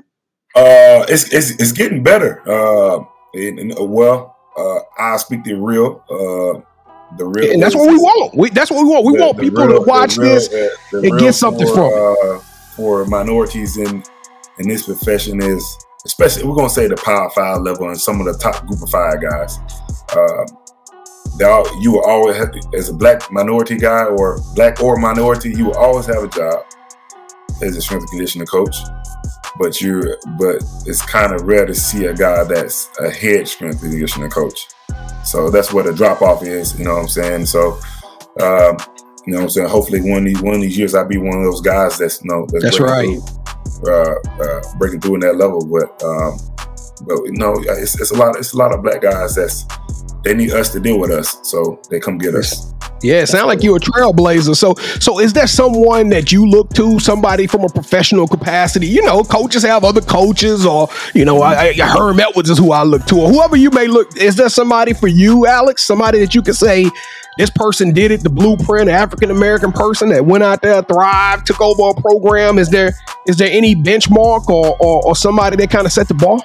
Uh, 0.55 1.05
it's 1.09 1.33
it's, 1.33 1.50
it's 1.50 1.72
getting 1.72 2.02
better. 2.02 2.42
Uh, 2.48 3.05
and, 3.35 3.59
and, 3.59 3.79
uh, 3.79 3.85
well, 3.85 4.37
uh, 4.57 4.79
I 4.98 5.16
speak 5.16 5.44
the 5.44 5.55
real. 5.55 6.02
Uh, 6.09 6.62
the 7.18 7.24
real, 7.24 7.52
and 7.52 7.62
that's 7.62 7.74
what 7.74 7.88
we 7.88 7.96
want. 7.96 8.35
We, 8.35 8.50
that's 8.50 8.70
what 8.70 8.83
we 8.83 8.90
want. 8.90 9.05
We 9.05 9.16
the, 9.16 9.24
want 9.24 9.38
people 9.38 9.66
real, 9.66 9.79
to 9.79 9.88
watch 9.88 10.16
real, 10.16 10.35
this 10.35 10.52
and 10.92 11.18
get 11.18 11.35
something 11.35 11.66
for, 11.66 11.74
from 11.74 11.85
it. 11.85 12.37
Uh, 12.37 12.38
for 12.74 13.05
minorities 13.07 13.76
in 13.76 14.02
in 14.59 14.68
this 14.68 14.87
profession 14.87 15.40
is 15.42 15.86
especially 16.07 16.45
we're 16.45 16.55
gonna 16.55 16.71
say 16.71 16.87
the 16.87 16.97
power 16.97 17.29
five 17.31 17.62
level 17.62 17.88
and 17.88 18.01
some 18.01 18.21
of 18.21 18.27
the 18.27 18.38
top 18.38 18.64
group 18.66 18.81
of 18.81 18.90
five 18.90 19.21
guys. 19.21 19.59
Uh, 20.11 20.47
all, 21.45 21.83
you 21.83 21.92
will 21.92 22.05
always 22.05 22.37
have, 22.37 22.55
as 22.75 22.88
a 22.88 22.95
black 22.95 23.31
minority 23.31 23.77
guy 23.77 24.05
or 24.05 24.38
black 24.55 24.81
or 24.81 24.97
minority, 24.97 25.51
you 25.51 25.66
will 25.66 25.77
always 25.77 26.07
have 26.07 26.23
a 26.23 26.29
job 26.29 26.64
as 27.61 27.77
a 27.77 27.83
strength 27.83 28.03
and 28.03 28.11
conditioning 28.11 28.47
coach. 28.47 28.77
But 29.59 29.81
you 29.81 30.16
but 30.38 30.62
it's 30.87 31.05
kind 31.05 31.33
of 31.33 31.42
rare 31.42 31.66
to 31.66 31.75
see 31.75 32.07
a 32.07 32.14
guy 32.14 32.45
that's 32.45 32.88
a 33.01 33.11
head 33.11 33.49
strength 33.49 33.83
and 33.83 33.90
conditioning 33.90 34.31
coach. 34.31 34.69
So 35.25 35.51
that's 35.51 35.73
what 35.73 35.87
the 35.87 35.92
drop 35.92 36.23
off 36.23 36.42
is, 36.42 36.79
you 36.79 36.85
know 36.85 36.95
what 36.95 37.03
I'm 37.03 37.09
saying? 37.09 37.47
So 37.47 37.79
um, 38.40 38.77
you 39.27 39.33
know 39.33 39.38
what 39.38 39.45
I'm 39.45 39.51
saying? 39.51 39.69
Hopefully 39.69 40.01
one 40.01 40.19
of 40.19 40.25
these 40.25 40.42
one 40.42 40.55
of 40.55 40.61
these 40.61 40.79
years 40.79 40.95
I'll 40.95 41.05
be 41.07 41.19
one 41.19 41.38
of 41.38 41.45
those 41.45 41.61
guys 41.61 41.99
that's 41.99 42.23
you 42.23 42.31
know 42.31 42.47
that's, 42.53 42.64
that's 42.64 42.81
right. 42.81 43.07
Through 43.07 43.36
uh, 43.87 44.14
uh, 44.42 44.61
breaking 44.79 45.00
through 45.00 45.14
in 45.14 45.20
that 45.20 45.37
level. 45.37 45.64
But 45.64 46.02
um, 46.02 46.38
but 47.07 47.24
you 47.24 47.33
know, 47.33 47.55
it's, 47.59 48.00
it's 48.00 48.11
a 48.11 48.16
lot. 48.16 48.37
It's 48.37 48.52
a 48.52 48.57
lot 48.57 48.72
of 48.72 48.83
black 48.83 49.02
guys 49.02 49.35
that's 49.35 49.64
they 50.24 50.35
need 50.35 50.50
us 50.52 50.72
to 50.72 50.81
deal 50.81 50.98
with 50.98 51.11
us, 51.11 51.38
so 51.42 51.81
they 51.90 52.00
come 52.00 52.18
get 52.18 52.35
us. 52.35 52.72
Yeah, 53.02 53.20
it 53.20 53.26
sounds 53.26 53.46
like 53.46 53.62
you're 53.62 53.76
a 53.76 53.81
trailblazer. 53.81 54.57
So, 54.57 54.74
so 54.98 55.20
is 55.20 55.33
there 55.35 55.46
someone 55.46 56.09
that 56.09 56.33
you 56.33 56.46
look 56.46 56.72
to, 56.74 56.98
somebody 56.98 57.46
from 57.46 57.62
a 57.62 57.68
professional 57.68 58.26
capacity? 58.26 58.87
You 58.87 59.02
know, 59.02 59.22
coaches 59.22 59.62
have 59.62 59.85
other 59.85 60.00
coaches, 60.00 60.64
or 60.64 60.88
you 61.14 61.24
know, 61.24 61.42
I, 61.42 61.68
I, 61.68 61.72
Herm 61.74 62.18
Edwards 62.18 62.50
is 62.50 62.59
who 62.59 62.72
I 62.72 62.85
look 62.85 63.05
to, 63.07 63.20
or 63.20 63.31
whoever 63.31 63.55
you 63.55 63.70
may 63.70 63.87
look. 63.87 64.16
Is 64.16 64.37
there 64.37 64.48
somebody 64.48 64.94
for 64.94 65.09
you, 65.09 65.46
Alex? 65.46 65.85
Somebody 65.85 66.18
that 66.20 66.35
you 66.35 66.42
could 66.42 66.57
say, 66.57 66.90
this 67.38 67.51
person 67.51 67.92
did 67.92 68.11
it, 68.11 68.22
the 68.22 68.31
blueprint, 68.31 68.88
African 68.88 69.31
American 69.31 69.72
person 69.72 70.09
that 70.11 70.25
went 70.25 70.42
out 70.42 70.62
there, 70.62 70.83
thrived, 70.83 71.46
took 71.46 71.61
over 71.61 71.90
a 71.90 72.01
program. 72.01 72.59
Is 72.59 72.70
there 72.70 72.92
is 73.27 73.37
there 73.37 73.51
any 73.51 73.75
benchmark 73.75 74.49
or 74.49 74.77
or, 74.81 75.07
or 75.07 75.16
somebody 75.16 75.57
that 75.57 75.70
kind 75.70 75.87
of 75.87 75.92
set 75.92 76.09
the 76.09 76.14
bar? 76.14 76.40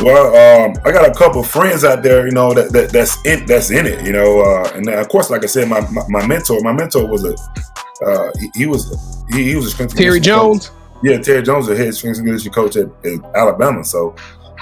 Well, 0.00 0.28
um, 0.28 0.76
I 0.84 0.92
got 0.92 1.08
a 1.08 1.12
couple 1.12 1.42
friends 1.42 1.82
out 1.82 2.04
there, 2.04 2.24
you 2.24 2.32
know, 2.32 2.54
that, 2.54 2.72
that 2.72 2.90
that's 2.90 3.24
in 3.26 3.46
that's 3.46 3.70
in 3.70 3.84
it, 3.84 4.06
you 4.06 4.12
know, 4.12 4.40
uh, 4.40 4.70
and 4.74 4.88
of 4.88 5.08
course, 5.08 5.28
like 5.28 5.42
I 5.42 5.46
said, 5.46 5.68
my, 5.68 5.80
my, 5.90 6.02
my 6.08 6.26
mentor, 6.26 6.60
my 6.60 6.72
mentor 6.72 7.08
was 7.08 7.24
a 7.24 7.34
uh, 8.06 8.30
he, 8.38 8.50
he, 8.54 8.66
was 8.66 9.24
he, 9.30 9.50
he 9.50 9.56
was 9.56 9.78
a 9.78 9.86
Terry 9.88 10.20
Jones. 10.20 10.68
Coach. 10.68 10.78
Yeah, 11.02 11.18
Terry 11.18 11.42
Jones, 11.42 11.66
the 11.66 11.76
head 11.76 11.94
strength 11.94 12.18
and 12.18 12.26
conditioning 12.26 12.52
coach 12.52 12.76
at, 12.76 12.86
at 13.04 13.36
Alabama. 13.36 13.84
So 13.84 14.14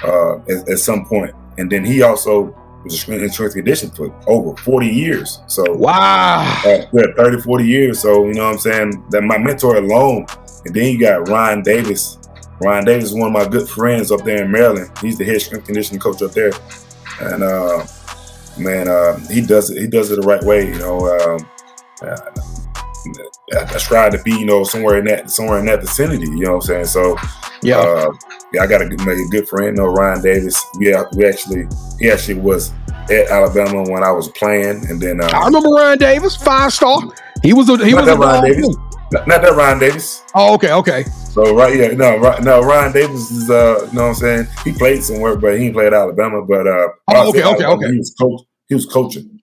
uh, 0.05 0.37
at, 0.49 0.69
at, 0.69 0.79
some 0.79 1.05
point, 1.05 1.35
and 1.59 1.71
then 1.71 1.85
he 1.85 2.03
also 2.03 2.55
was 2.87 2.95
a 2.95 2.99
strength 2.99 3.41
and 3.41 3.53
conditioning 3.53 3.95
for 3.95 4.15
over 4.27 4.57
forty 4.63 4.89
years. 4.89 5.41
So 5.47 5.65
wow, 5.75 6.41
uh, 6.65 6.87
yeah, 6.93 7.07
30, 7.17 7.43
40 7.43 7.65
years. 7.65 8.01
So 8.01 8.27
you 8.27 8.35
know 8.35 8.45
what 8.45 8.55
I'm 8.55 8.59
saying 8.59 9.05
that 9.11 9.23
my 9.23 9.39
mentor 9.39 9.77
alone, 9.77 10.27
and 10.65 10.75
then 10.75 10.93
you 10.93 10.99
got 10.99 11.29
Ryan 11.29 11.63
Davis 11.63 12.19
Ryan 12.61 12.85
Davis 12.85 13.11
is 13.11 13.15
one 13.15 13.29
of 13.29 13.33
my 13.33 13.47
good 13.47 13.69
friends 13.69 14.11
up 14.11 14.25
there 14.25 14.45
in 14.45 14.51
Maryland. 14.51 14.91
He's 15.01 15.19
the 15.19 15.25
head 15.25 15.41
strength 15.41 15.67
conditioning 15.67 16.01
coach 16.01 16.23
up 16.23 16.33
there, 16.33 16.53
and 17.21 17.43
uh, 17.43 17.87
man, 18.59 18.89
uh, 18.89 19.19
he 19.29 19.43
does 19.43 19.71
it. 19.71 19.81
He 19.81 19.87
does 19.87 20.11
it 20.11 20.21
the 20.21 20.27
right 20.27 20.43
way. 20.43 20.67
You 20.69 20.79
know, 20.79 21.07
um, 21.19 21.47
I, 22.03 22.31
I 23.55 23.79
strive 23.79 24.13
to 24.13 24.23
be, 24.23 24.33
you 24.33 24.47
know, 24.47 24.65
somewhere 24.65 24.99
in 24.99 25.05
that 25.07 25.31
somewhere 25.31 25.59
in 25.61 25.67
that 25.67 25.81
vicinity. 25.81 26.27
You 26.27 26.47
know 26.47 26.57
what 26.57 26.69
I'm 26.71 26.85
saying? 26.85 26.87
So, 26.87 27.17
yeah, 27.63 27.79
uh, 27.79 28.13
yeah, 28.53 28.63
I 28.63 28.67
got 28.67 28.83
a, 28.83 28.87
a 28.87 29.29
good 29.31 29.49
friend, 29.49 29.77
you 29.77 29.83
know, 29.83 29.89
Ryan 29.89 30.23
Davis. 30.23 30.61
We 30.79 30.95
we 31.15 31.27
actually 31.27 31.67
he 32.01 32.11
actually 32.11 32.41
was 32.41 32.73
at 33.09 33.29
Alabama 33.29 33.83
when 33.89 34.03
I 34.03 34.11
was 34.11 34.29
playing, 34.31 34.87
and 34.89 35.01
then 35.01 35.21
uh, 35.21 35.31
I 35.33 35.45
remember 35.47 35.69
Ryan 35.69 35.99
Davis, 35.99 36.37
five 36.37 36.73
star. 36.73 37.01
He 37.43 37.53
was 37.53 37.69
a 37.69 37.85
he 37.85 37.95
was 37.95 38.09
a 38.09 38.17
Ryan 38.17 38.45
Davis. 38.45 38.77
Not, 39.13 39.29
not 39.29 39.43
that 39.43 39.53
Ryan 39.55 39.79
Davis. 39.79 40.25
Oh, 40.35 40.55
okay, 40.55 40.73
okay. 40.73 41.05
So 41.31 41.55
right, 41.55 41.77
yeah, 41.77 41.89
no, 41.89 42.17
right, 42.17 42.43
no. 42.43 42.61
Ryan 42.61 42.93
Davis 42.93 43.31
is, 43.31 43.49
uh, 43.49 43.87
you 43.89 43.97
know 43.97 44.03
what 44.03 44.09
I'm 44.09 44.15
saying? 44.15 44.47
He 44.65 44.73
played 44.73 45.05
somewhere, 45.05 45.37
but 45.37 45.61
he 45.61 45.71
played 45.71 45.89
at 45.89 45.93
Alabama. 45.93 46.43
But 46.43 46.67
uh, 46.67 46.89
oh, 47.09 47.29
okay, 47.29 47.45
okay, 47.45 47.65
okay. 47.65 47.91
He 47.93 47.99
was 47.99 48.15
coach. 48.19 48.41
He 48.69 48.75
was 48.75 48.87
coaching. 48.87 49.41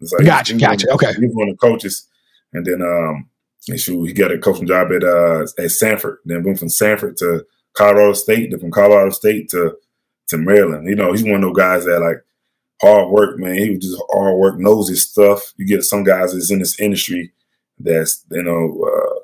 Like 0.00 0.26
gotcha, 0.26 0.54
gotcha. 0.56 0.86
One, 0.86 0.94
okay, 0.94 1.12
he 1.14 1.26
was 1.26 1.34
one 1.34 1.48
of 1.48 1.54
the 1.54 1.58
coaches, 1.58 2.08
and 2.52 2.64
then 2.64 2.82
um, 2.82 3.28
and 3.68 3.80
shoot, 3.80 4.04
he 4.04 4.12
got 4.12 4.32
a 4.32 4.38
coaching 4.38 4.66
job 4.66 4.92
at 4.92 5.04
uh 5.04 5.42
at 5.42 5.70
Samford. 5.70 6.16
Then 6.24 6.42
went 6.42 6.58
from 6.58 6.68
Samford 6.68 7.16
to 7.16 7.44
Colorado 7.74 8.12
State. 8.12 8.50
Then 8.50 8.60
from 8.60 8.70
Colorado 8.70 9.10
State 9.10 9.48
to 9.50 9.76
to 10.28 10.38
Maryland. 10.38 10.88
You 10.88 10.96
know, 10.96 11.12
he's 11.12 11.24
one 11.24 11.36
of 11.36 11.42
those 11.42 11.56
guys 11.56 11.84
that 11.84 12.00
like 12.00 12.22
hard 12.80 13.10
work, 13.10 13.38
man. 13.38 13.54
He 13.54 13.70
was 13.70 13.80
just 13.80 14.02
hard 14.10 14.36
work, 14.36 14.58
knows 14.58 14.88
his 14.88 15.02
stuff. 15.02 15.52
You 15.56 15.66
get 15.66 15.84
some 15.84 16.04
guys 16.04 16.32
that's 16.32 16.50
in 16.50 16.58
this 16.58 16.78
industry 16.80 17.32
that's 17.78 18.24
you 18.30 18.42
know. 18.42 18.84
Uh, 18.84 19.18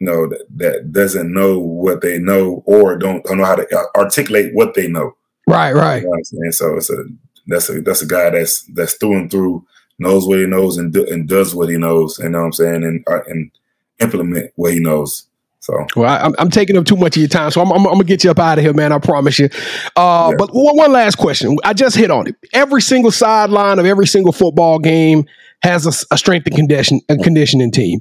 you 0.00 0.06
know 0.06 0.28
that, 0.28 0.44
that 0.56 0.92
doesn't 0.92 1.32
know 1.32 1.58
what 1.58 2.02
they 2.02 2.18
know 2.18 2.62
or 2.66 2.96
don't 2.96 3.24
don't 3.24 3.38
know 3.38 3.44
how 3.44 3.56
to 3.56 3.66
articulate 3.96 4.54
what 4.54 4.74
they 4.74 4.86
know. 4.86 5.16
Right, 5.48 5.72
right. 5.72 6.02
You 6.02 6.08
know 6.32 6.50
so 6.52 6.76
it's 6.76 6.90
a 6.90 7.04
that's 7.48 7.68
a 7.68 7.80
that's 7.80 8.02
a 8.02 8.06
guy 8.06 8.30
that's 8.30 8.62
that's 8.74 8.94
through 8.94 9.18
and 9.18 9.30
through 9.30 9.66
knows 9.98 10.26
what 10.26 10.38
he 10.38 10.46
knows 10.46 10.78
and 10.78 10.92
do, 10.92 11.06
and 11.10 11.28
does 11.28 11.54
what 11.54 11.68
he 11.68 11.78
knows. 11.78 12.18
You 12.18 12.28
know 12.28 12.40
what 12.40 12.46
I'm 12.46 12.52
saying? 12.52 12.84
And 12.84 13.04
uh, 13.10 13.24
and 13.26 13.50
implement 14.00 14.52
what 14.56 14.72
he 14.72 14.80
knows. 14.80 15.26
So 15.60 15.86
well, 15.96 16.08
I, 16.08 16.24
am 16.24 16.34
I'm 16.38 16.50
taking 16.50 16.76
up 16.76 16.86
too 16.86 16.96
much 16.96 17.16
of 17.16 17.20
your 17.20 17.28
time, 17.28 17.50
so 17.50 17.60
I'm, 17.60 17.70
I'm, 17.72 17.86
I'm, 17.86 17.92
gonna 17.92 18.04
get 18.04 18.24
you 18.24 18.30
up 18.30 18.38
out 18.38 18.58
of 18.58 18.64
here, 18.64 18.72
man. 18.72 18.92
I 18.92 18.98
promise 18.98 19.38
you. 19.38 19.50
Uh, 19.96 20.28
yeah. 20.30 20.36
But 20.38 20.50
one, 20.54 20.76
one 20.76 20.92
last 20.92 21.16
question. 21.16 21.58
I 21.64 21.74
just 21.74 21.96
hit 21.96 22.10
on 22.10 22.28
it. 22.28 22.36
Every 22.52 22.80
single 22.80 23.10
sideline 23.10 23.78
of 23.78 23.84
every 23.84 24.06
single 24.06 24.32
football 24.32 24.78
game 24.78 25.26
has 25.62 25.84
a, 25.86 26.14
a 26.14 26.16
strength 26.16 26.46
and 26.46 26.56
condition 26.56 27.00
a 27.08 27.16
conditioning 27.16 27.70
team. 27.70 28.00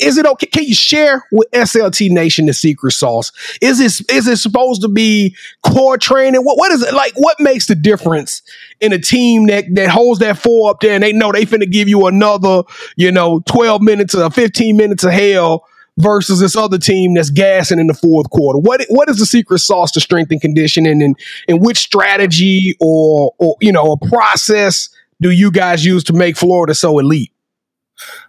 Is 0.00 0.16
it 0.16 0.24
okay? 0.24 0.46
Can 0.46 0.64
you 0.64 0.74
share 0.74 1.24
with 1.30 1.50
SLT 1.50 2.10
Nation 2.10 2.46
the 2.46 2.54
secret 2.54 2.92
sauce? 2.92 3.32
Is 3.60 3.78
this 3.78 4.00
is 4.08 4.26
it 4.26 4.38
supposed 4.38 4.80
to 4.82 4.88
be 4.88 5.36
core 5.62 5.98
training? 5.98 6.42
What 6.42 6.56
what 6.56 6.72
is 6.72 6.82
it 6.82 6.94
like? 6.94 7.12
What 7.16 7.38
makes 7.38 7.66
the 7.66 7.74
difference 7.74 8.40
in 8.80 8.92
a 8.92 8.98
team 8.98 9.46
that 9.48 9.66
that 9.74 9.90
holds 9.90 10.20
that 10.20 10.38
four 10.38 10.70
up 10.70 10.80
there 10.80 10.94
and 10.94 11.02
they 11.02 11.12
know 11.12 11.32
they 11.32 11.44
finna 11.44 11.70
give 11.70 11.86
you 11.88 12.06
another, 12.06 12.62
you 12.96 13.12
know, 13.12 13.40
twelve 13.40 13.82
minutes 13.82 14.14
or 14.14 14.30
fifteen 14.30 14.76
minutes 14.78 15.04
of 15.04 15.12
hell 15.12 15.66
versus 15.98 16.40
this 16.40 16.56
other 16.56 16.78
team 16.78 17.14
that's 17.14 17.30
gassing 17.30 17.78
in 17.78 17.86
the 17.86 17.94
fourth 17.94 18.30
quarter? 18.30 18.58
What 18.58 18.86
what 18.88 19.10
is 19.10 19.18
the 19.18 19.26
secret 19.26 19.58
sauce 19.58 19.90
to 19.92 20.00
strength 20.00 20.32
and 20.32 20.40
conditioning, 20.40 21.02
and 21.02 21.14
and 21.46 21.60
which 21.60 21.78
strategy 21.78 22.74
or 22.80 23.34
or 23.38 23.56
you 23.60 23.72
know 23.72 23.92
a 23.92 24.08
process 24.08 24.88
do 25.20 25.30
you 25.30 25.50
guys 25.50 25.84
use 25.84 26.04
to 26.04 26.14
make 26.14 26.38
Florida 26.38 26.74
so 26.74 26.98
elite? 26.98 27.33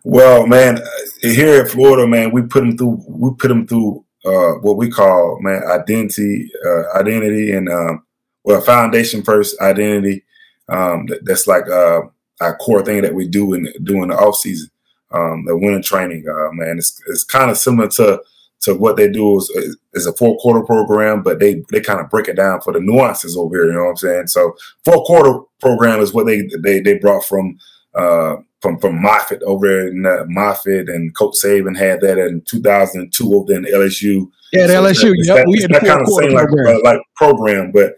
Well, 0.04 0.48
man, 0.48 0.80
here 1.22 1.64
at 1.64 1.72
Florida, 1.72 2.08
man, 2.08 2.32
we 2.32 2.44
put 2.44 2.62
them 2.62 2.78
through. 2.78 3.04
We 3.08 3.32
put 3.38 3.48
them 3.48 3.68
through 3.68 4.06
uh, 4.26 4.54
what 4.62 4.78
we 4.78 4.90
call, 4.90 5.40
man, 5.42 5.64
identity, 5.68 6.50
uh, 6.66 6.98
identity, 6.98 7.52
and 7.52 7.70
um, 7.70 8.06
well, 8.44 8.62
foundation 8.62 9.24
first 9.24 9.60
identity. 9.62 10.24
Um, 10.68 11.06
that, 11.08 11.26
that's 11.26 11.48
like 11.48 11.68
uh, 11.70 12.02
our 12.42 12.58
core 12.58 12.84
thing 12.84 13.02
that 13.04 13.14
we 13.14 13.28
do 13.28 13.54
in 13.54 13.68
doing 13.84 14.10
the 14.10 14.16
off 14.16 14.38
season, 14.38 14.70
um, 15.12 15.46
the 15.46 15.58
winter 15.58 15.82
training. 15.82 16.26
Uh, 16.28 16.52
man, 16.54 16.78
it's, 16.78 17.00
it's 17.08 17.24
kind 17.24 17.52
of 17.52 17.58
similar 17.58 17.88
to 17.90 18.22
to 18.62 18.74
what 18.74 18.98
they 18.98 19.08
do 19.08 19.38
is, 19.38 19.78
is 19.94 20.08
a 20.08 20.14
four 20.14 20.38
quarter 20.38 20.66
program, 20.66 21.22
but 21.22 21.40
they 21.40 21.64
they 21.72 21.80
kind 21.82 22.00
of 22.00 22.10
break 22.10 22.28
it 22.28 22.36
down 22.36 22.62
for 22.62 22.74
the 22.74 22.80
nuances 22.80 23.38
over 23.38 23.56
here. 23.56 23.68
You 23.68 23.74
know 23.74 23.84
what 23.84 23.90
I'm 23.92 23.98
saying? 23.98 24.28
So 24.28 24.56
four 24.84 25.04
quarter 25.04 25.40
program 25.60 26.00
is 26.00 26.14
what 26.14 26.26
they 26.26 26.48
they 26.60 26.80
they 26.80 26.98
brought 26.98 27.26
from 27.26 27.60
uh, 27.94 28.38
from 28.66 28.80
from 28.80 29.00
Moffitt 29.00 29.44
over 29.44 29.88
in 29.88 30.08
uh, 30.08 30.26
Moffitt 30.28 30.90
and 30.90 31.16
Coach 31.16 31.36
Saban 31.36 31.78
had 31.78 32.02
that 32.02 32.18
in 32.18 32.42
2002 32.42 33.36
over 33.36 33.54
in 33.54 33.66
LSU. 33.66 34.28
Yeah, 34.52 34.66
so 34.66 34.84
LSU. 34.84 35.14
It's 35.16 35.28
yep, 35.28 35.38
that, 35.38 35.48
we 35.48 35.62
had 35.62 35.70
that 35.72 35.86
kind 35.86 36.02
of 36.02 36.08
same 36.08 36.34
like, 36.34 36.50
uh, 36.50 36.80
like 36.84 37.00
program, 37.16 37.72
but 37.72 37.94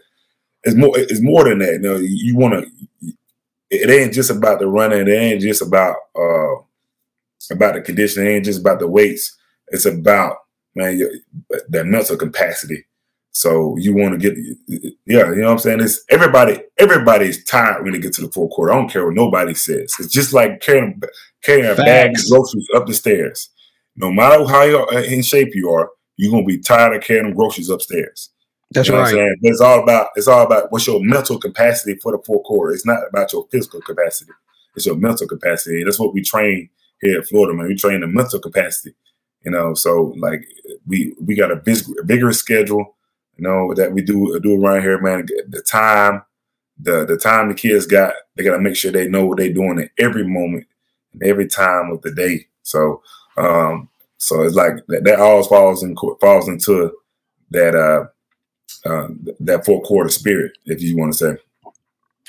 it's 0.64 0.76
more 0.76 0.92
it's 0.94 1.22
more 1.22 1.44
than 1.44 1.60
that. 1.60 1.72
You 1.72 1.78
know, 1.78 1.96
you 1.96 2.36
want 2.36 2.54
to. 2.54 3.12
It 3.70 3.88
ain't 3.88 4.12
just 4.12 4.30
about 4.30 4.58
the 4.58 4.66
running. 4.66 5.08
It 5.08 5.10
ain't 5.10 5.40
just 5.40 5.62
about 5.62 5.96
uh 6.14 6.56
about 7.50 7.74
the 7.74 7.80
conditioning. 7.80 8.28
It 8.28 8.30
ain't 8.36 8.44
just 8.44 8.60
about 8.60 8.78
the 8.78 8.88
weights. 8.88 9.34
It's 9.68 9.86
about 9.86 10.36
man 10.74 11.00
that 11.70 11.86
mental 11.86 12.18
capacity. 12.18 12.84
So 13.32 13.76
you 13.78 13.94
want 13.94 14.12
to 14.12 14.18
get, 14.18 14.36
yeah, 15.06 15.30
you 15.30 15.36
know 15.36 15.46
what 15.46 15.52
I'm 15.52 15.58
saying? 15.58 15.80
It's 15.80 16.02
everybody, 16.10 16.60
everybody's 16.78 17.44
tired 17.44 17.84
when 17.84 17.92
they 17.92 17.98
get 18.00 18.12
to 18.14 18.22
the 18.22 18.32
fourth 18.32 18.50
quarter. 18.52 18.72
I 18.72 18.76
don't 18.76 18.90
care 18.90 19.04
what 19.06 19.14
nobody 19.14 19.54
says. 19.54 19.94
It's 20.00 20.12
just 20.12 20.32
like 20.32 20.60
carrying, 20.60 21.00
carrying 21.44 21.70
a 21.70 21.74
bag 21.76 22.10
of 22.10 22.30
groceries 22.30 22.66
up 22.74 22.86
the 22.86 22.94
stairs. 22.94 23.50
No 23.96 24.10
matter 24.10 24.46
how 24.46 24.62
you 24.62 24.78
uh, 24.78 25.02
in 25.02 25.22
shape 25.22 25.54
you 25.54 25.70
are, 25.70 25.90
you're 26.16 26.32
gonna 26.32 26.44
be 26.44 26.58
tired 26.58 26.96
of 26.96 27.02
carrying 27.02 27.34
groceries 27.34 27.70
upstairs. 27.70 28.30
That's 28.72 28.88
You 28.88 28.94
know 28.94 29.00
right. 29.00 29.14
what 29.14 29.20
I'm 29.20 29.26
saying? 29.26 29.36
But 29.42 29.48
It's 29.50 29.60
all 29.60 29.82
about 29.82 30.08
it's 30.16 30.28
all 30.28 30.42
about 30.44 30.70
what's 30.72 30.86
your 30.86 31.00
mental 31.02 31.38
capacity 31.38 31.98
for 32.02 32.12
the 32.12 32.22
fourth 32.24 32.44
quarter. 32.44 32.74
It's 32.74 32.86
not 32.86 33.00
about 33.08 33.32
your 33.32 33.46
physical 33.50 33.80
capacity. 33.80 34.32
It's 34.74 34.86
your 34.86 34.96
mental 34.96 35.26
capacity. 35.26 35.84
That's 35.84 35.98
what 35.98 36.14
we 36.14 36.22
train 36.22 36.70
here 37.00 37.18
at 37.20 37.26
Florida, 37.26 37.54
man. 37.54 37.68
We 37.68 37.76
train 37.76 38.00
the 38.00 38.06
mental 38.06 38.40
capacity. 38.40 38.94
You 39.44 39.52
know, 39.52 39.74
so 39.74 40.14
like 40.18 40.44
we 40.86 41.14
we 41.20 41.34
got 41.36 41.52
a 41.52 41.56
big, 41.56 41.78
vigorous 42.02 42.38
schedule. 42.38 42.96
You 43.38 43.46
know 43.46 43.72
that 43.74 43.92
we 43.92 44.02
do 44.02 44.38
do 44.40 44.62
around 44.62 44.82
here, 44.82 45.00
man. 45.00 45.26
The 45.48 45.62
time, 45.62 46.22
the 46.78 47.06
the 47.06 47.16
time 47.16 47.48
the 47.48 47.54
kids 47.54 47.86
got, 47.86 48.12
they 48.36 48.42
got 48.42 48.56
to 48.56 48.60
make 48.60 48.76
sure 48.76 48.90
they 48.90 49.08
know 49.08 49.26
what 49.26 49.38
they're 49.38 49.52
doing 49.52 49.78
at 49.78 49.90
every 49.96 50.24
moment 50.24 50.66
and 51.12 51.22
every 51.22 51.46
time 51.46 51.92
of 51.92 52.02
the 52.02 52.12
day. 52.12 52.46
So, 52.62 53.02
um, 53.36 53.88
so 54.18 54.42
it's 54.42 54.56
like 54.56 54.84
that, 54.88 55.04
that 55.04 55.20
all 55.20 55.44
falls 55.44 55.84
in 55.84 55.96
falls 56.20 56.48
into 56.48 56.92
that 57.50 57.74
uh 57.76 58.08
uh, 58.84 59.08
that 59.40 59.64
four 59.64 59.82
quarter 59.82 60.10
spirit, 60.10 60.52
if 60.66 60.82
you 60.82 60.96
want 60.96 61.12
to 61.12 61.18
say. 61.18 61.36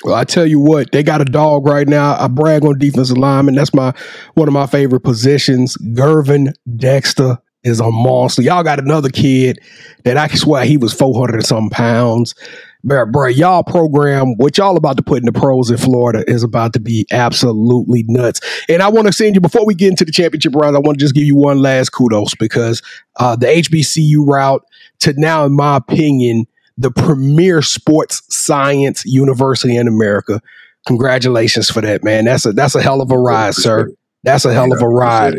Well, 0.02 0.14
I 0.14 0.24
tell 0.24 0.46
you 0.46 0.60
what, 0.60 0.92
they 0.92 1.02
got 1.02 1.20
a 1.20 1.26
dog 1.26 1.66
right 1.66 1.86
now. 1.86 2.16
I 2.18 2.26
brag 2.28 2.64
on 2.64 2.78
defensive 2.78 3.18
lineman. 3.18 3.54
That's 3.54 3.74
my 3.74 3.92
one 4.34 4.48
of 4.48 4.54
my 4.54 4.66
favorite 4.66 5.00
positions. 5.00 5.76
Gervon 5.78 6.54
Dexter 6.76 7.38
is 7.62 7.80
a 7.80 7.90
monster. 7.90 8.42
Y'all 8.42 8.62
got 8.62 8.78
another 8.78 9.08
kid 9.08 9.58
that 10.04 10.16
I 10.16 10.28
swear 10.28 10.64
he 10.64 10.76
was 10.76 10.92
400 10.92 11.36
and 11.36 11.46
some 11.46 11.70
pounds. 11.70 12.34
Bro, 12.82 13.06
bro, 13.06 13.26
y'all 13.26 13.62
program, 13.62 14.36
what 14.38 14.56
y'all 14.56 14.78
about 14.78 14.96
to 14.96 15.02
put 15.02 15.18
in 15.18 15.26
the 15.26 15.32
pros 15.32 15.70
in 15.70 15.76
Florida 15.76 16.24
is 16.26 16.42
about 16.42 16.72
to 16.72 16.80
be 16.80 17.06
absolutely 17.10 18.04
nuts. 18.08 18.40
And 18.70 18.82
I 18.82 18.88
want 18.88 19.06
to 19.06 19.12
send 19.12 19.34
you, 19.34 19.40
before 19.42 19.66
we 19.66 19.74
get 19.74 19.90
into 19.90 20.06
the 20.06 20.12
championship 20.12 20.54
round, 20.54 20.76
I 20.76 20.80
want 20.80 20.98
to 20.98 21.04
just 21.04 21.14
give 21.14 21.24
you 21.24 21.36
one 21.36 21.58
last 21.58 21.90
kudos 21.90 22.34
because 22.36 22.80
uh, 23.16 23.36
the 23.36 23.46
HBCU 23.46 24.26
route 24.26 24.64
to 25.00 25.12
now, 25.18 25.44
in 25.44 25.54
my 25.54 25.76
opinion, 25.76 26.46
the 26.78 26.90
premier 26.90 27.60
sports 27.60 28.22
science 28.34 29.04
university 29.04 29.76
in 29.76 29.86
America. 29.86 30.40
Congratulations 30.86 31.68
for 31.68 31.82
that, 31.82 32.02
man. 32.02 32.24
That's 32.24 32.46
a 32.46 32.52
that's 32.52 32.74
a 32.74 32.80
hell 32.80 33.02
of 33.02 33.10
a 33.10 33.18
ride, 33.18 33.54
sir. 33.54 33.92
That's 34.24 34.46
a 34.46 34.54
hell 34.54 34.72
of 34.72 34.80
a 34.80 34.88
ride. 34.88 35.34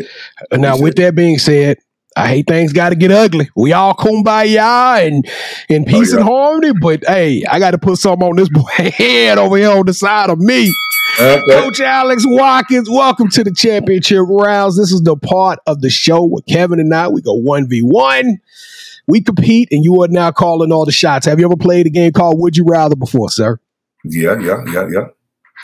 Now, 0.52 0.78
with 0.78 0.94
that 0.96 1.16
being 1.16 1.38
said, 1.38 1.78
I 2.16 2.28
hate 2.28 2.46
things 2.46 2.72
got 2.72 2.90
to 2.90 2.96
get 2.96 3.10
ugly. 3.10 3.48
We 3.56 3.72
all 3.72 3.94
kumbaya 3.94 5.06
and 5.06 5.24
in 5.68 5.82
oh, 5.82 5.90
peace 5.90 6.12
Oh, 6.12 6.16
yeah. 6.16 6.20
and 6.20 6.28
harmony, 6.28 6.72
but 6.80 7.04
hey, 7.06 7.44
I 7.50 7.58
got 7.58 7.70
to 7.72 7.78
put 7.78 7.98
something 7.98 8.28
on 8.28 8.36
this 8.36 8.48
boy 8.48 8.62
head 8.76 9.38
over 9.38 9.56
here 9.56 9.70
on 9.70 9.86
the 9.86 9.94
side 9.94 10.30
of 10.30 10.38
me. 10.38 10.72
Okay. 11.20 11.42
Coach 11.48 11.80
Alex 11.80 12.24
Watkins, 12.26 12.88
welcome 12.90 13.28
to 13.30 13.44
the 13.44 13.52
championship 13.52 14.22
rounds. 14.28 14.78
This 14.78 14.92
is 14.92 15.02
the 15.02 15.16
part 15.16 15.58
of 15.66 15.80
the 15.82 15.90
show 15.90 16.24
where 16.24 16.42
Kevin 16.48 16.80
and 16.80 16.94
I 16.94 17.08
we 17.08 17.20
go 17.20 17.34
one 17.34 17.68
v 17.68 17.80
one. 17.82 18.38
We 19.08 19.20
compete, 19.20 19.68
and 19.72 19.84
you 19.84 20.00
are 20.02 20.08
now 20.08 20.30
calling 20.30 20.70
all 20.72 20.86
the 20.86 20.92
shots. 20.92 21.26
Have 21.26 21.38
you 21.40 21.44
ever 21.44 21.56
played 21.56 21.86
a 21.86 21.90
game 21.90 22.12
called 22.12 22.38
Would 22.40 22.56
You 22.56 22.64
Rather 22.64 22.94
before, 22.96 23.28
sir? 23.30 23.58
Yeah, 24.04 24.38
yeah, 24.40 24.62
yeah, 24.72 24.86
yeah. 24.90 25.04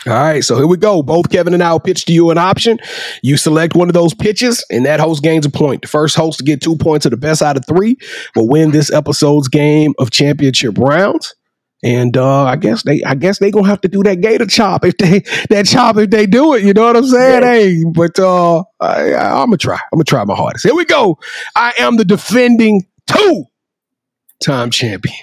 All 0.07 0.13
right, 0.13 0.41
so 0.43 0.55
here 0.55 0.67
we 0.67 0.77
go. 0.77 1.03
Both 1.03 1.29
Kevin 1.29 1.53
and 1.53 1.61
I 1.61 1.73
will 1.73 1.79
pitch 1.81 2.05
to 2.05 2.13
you 2.13 2.29
an 2.29 2.37
option. 2.37 2.79
You 3.21 3.35
select 3.35 3.75
one 3.75 3.89
of 3.89 3.93
those 3.93 4.13
pitches, 4.13 4.63
and 4.71 4.85
that 4.85 5.01
host 5.01 5.21
gains 5.21 5.45
a 5.45 5.49
point. 5.49 5.81
The 5.81 5.89
first 5.89 6.15
host 6.15 6.37
to 6.39 6.45
get 6.45 6.61
two 6.61 6.77
points 6.77 7.05
of 7.05 7.11
the 7.11 7.17
best 7.17 7.41
out 7.41 7.57
of 7.57 7.65
three 7.65 7.97
will 8.33 8.47
win 8.47 8.71
this 8.71 8.91
episode's 8.91 9.49
game 9.49 9.93
of 9.99 10.09
championship 10.09 10.77
rounds. 10.77 11.35
And 11.83 12.17
uh, 12.17 12.43
I 12.43 12.55
guess 12.57 12.83
they, 12.83 13.03
I 13.03 13.15
guess 13.15 13.39
they 13.39 13.51
gonna 13.51 13.67
have 13.67 13.81
to 13.81 13.87
do 13.87 14.03
that 14.03 14.21
gator 14.21 14.45
chop 14.45 14.83
if 14.85 14.97
they 14.97 15.19
that 15.49 15.65
chop 15.65 15.97
if 15.97 16.09
they 16.09 16.25
do 16.25 16.53
it. 16.53 16.63
You 16.63 16.73
know 16.73 16.85
what 16.85 16.97
I'm 16.97 17.05
saying? 17.05 17.43
Yeah. 17.43 17.51
Hey, 17.51 17.83
but 17.83 18.19
uh, 18.19 18.63
I, 18.79 19.13
I, 19.13 19.41
I'm 19.41 19.47
gonna 19.47 19.57
try. 19.57 19.75
I'm 19.75 19.97
gonna 19.97 20.03
try 20.05 20.23
my 20.25 20.35
hardest. 20.35 20.65
Here 20.65 20.75
we 20.75 20.85
go. 20.85 21.17
I 21.55 21.73
am 21.79 21.95
the 21.97 22.05
defending 22.05 22.85
two-time 23.07 24.71
champion. 24.71 25.15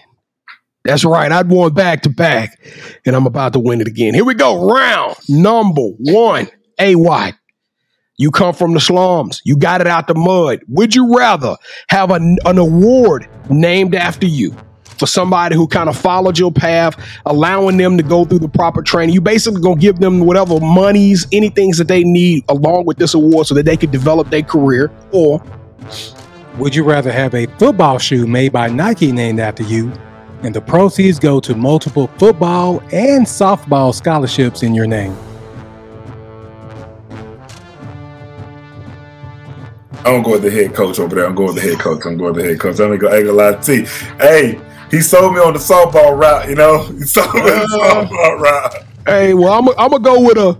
That's 0.87 1.05
right. 1.05 1.31
I'd 1.31 1.49
won 1.49 1.75
back 1.75 2.03
to 2.03 2.09
back, 2.11 2.59
and 3.05 3.17
I'm 3.17 3.27
about 3.27 3.53
to 3.55 3.59
win 3.59 3.81
it 3.81 3.89
again. 3.89 4.15
Here 4.15 4.25
we 4.25 4.35
go. 4.35 4.69
Round 4.69 5.17
number 5.29 5.83
one. 5.99 6.49
A 6.79 6.95
White. 6.95 7.35
You 8.19 8.31
come 8.31 8.55
from 8.55 8.73
the 8.75 8.81
slums. 8.81 9.43
You 9.45 9.57
got 9.57 9.81
it 9.81 9.87
out 9.87 10.09
the 10.09 10.15
mud. 10.15 10.61
Would 10.69 10.95
you 10.95 11.17
rather 11.17 11.57
have 11.89 12.11
an, 12.11 12.39
an 12.47 12.59
award 12.59 13.29
named 13.51 13.95
after 13.95 14.27
you 14.27 14.55
for 14.85 15.07
somebody 15.07 15.55
who 15.55 15.67
kind 15.69 15.89
of 15.91 15.97
followed 15.99 16.39
your 16.39 16.53
path, 16.53 16.97
allowing 17.27 17.77
them 17.77 17.99
to 17.99 18.03
go 18.03 18.25
through 18.25 18.39
the 18.39 18.49
proper 18.49 18.81
training? 18.83 19.15
You 19.15 19.21
basically 19.21 19.61
gonna 19.61 19.77
give 19.81 19.99
them 19.99 20.21
whatever 20.21 20.61
monies, 20.61 21.27
anything 21.33 21.73
that 21.77 21.89
they 21.89 22.05
need 22.05 22.45
along 22.49 22.87
with 22.87 22.97
this 22.99 23.13
award 23.15 23.47
so 23.47 23.55
that 23.55 23.65
they 23.67 23.77
can 23.77 23.91
develop 23.91 24.31
their 24.31 24.43
career, 24.43 24.91
or 25.13 25.43
Would 26.59 26.75
you 26.75 26.85
rather 26.85 27.13
have 27.13 27.35
a 27.35 27.47
football 27.59 27.99
shoe 27.99 28.27
made 28.27 28.53
by 28.53 28.69
Nike 28.69 29.13
named 29.13 29.41
after 29.41 29.63
you, 29.63 29.93
and 30.47 30.55
the 30.55 30.61
proceeds 30.61 31.19
go 31.19 31.41
to 31.41 31.55
multiple 31.57 32.07
football 32.19 32.81
and 32.93 33.27
softball 33.27 33.93
scholarships 33.93 34.63
in 34.63 34.75
your 34.75 34.87
name? 34.87 35.15
I'm 39.99 40.23
gonna 40.23 40.23
go 40.23 40.31
with 40.33 40.43
the 40.43 40.51
head 40.53 40.73
coach 40.73 41.01
over 41.01 41.17
there. 41.17 41.27
I'm 41.27 41.35
going 41.35 41.53
with 41.55 41.57
the 41.63 41.69
head 41.69 41.81
coach. 41.81 42.05
I'm 42.07 42.17
going 42.17 42.33
with 42.35 42.45
the 42.45 42.51
head 42.51 42.61
coach. 42.61 42.79
I'm 42.79 42.97
gonna, 42.97 43.13
I 43.13 43.17
ain't 43.19 43.27
gonna 43.27 43.37
lie 43.37 43.55
to 43.61 43.77
you. 43.77 43.87
Hey, 44.21 44.61
he 44.89 45.01
sold 45.01 45.35
me 45.35 45.41
on 45.41 45.53
the 45.53 45.59
softball 45.59 46.17
route. 46.17 46.49
You 46.49 46.55
know, 46.55 46.85
he 46.85 47.01
sold 47.03 47.35
me 47.35 47.41
on 47.41 47.47
the 47.47 47.79
Uh. 47.83 48.05
softball 48.07 48.41
route. 48.41 48.75
hey, 49.07 49.35
well, 49.35 49.53
I'm 49.53 49.69
I'm 49.71 49.91
gonna 49.91 49.99
go 49.99 50.21
with 50.21 50.39
a 50.39 50.57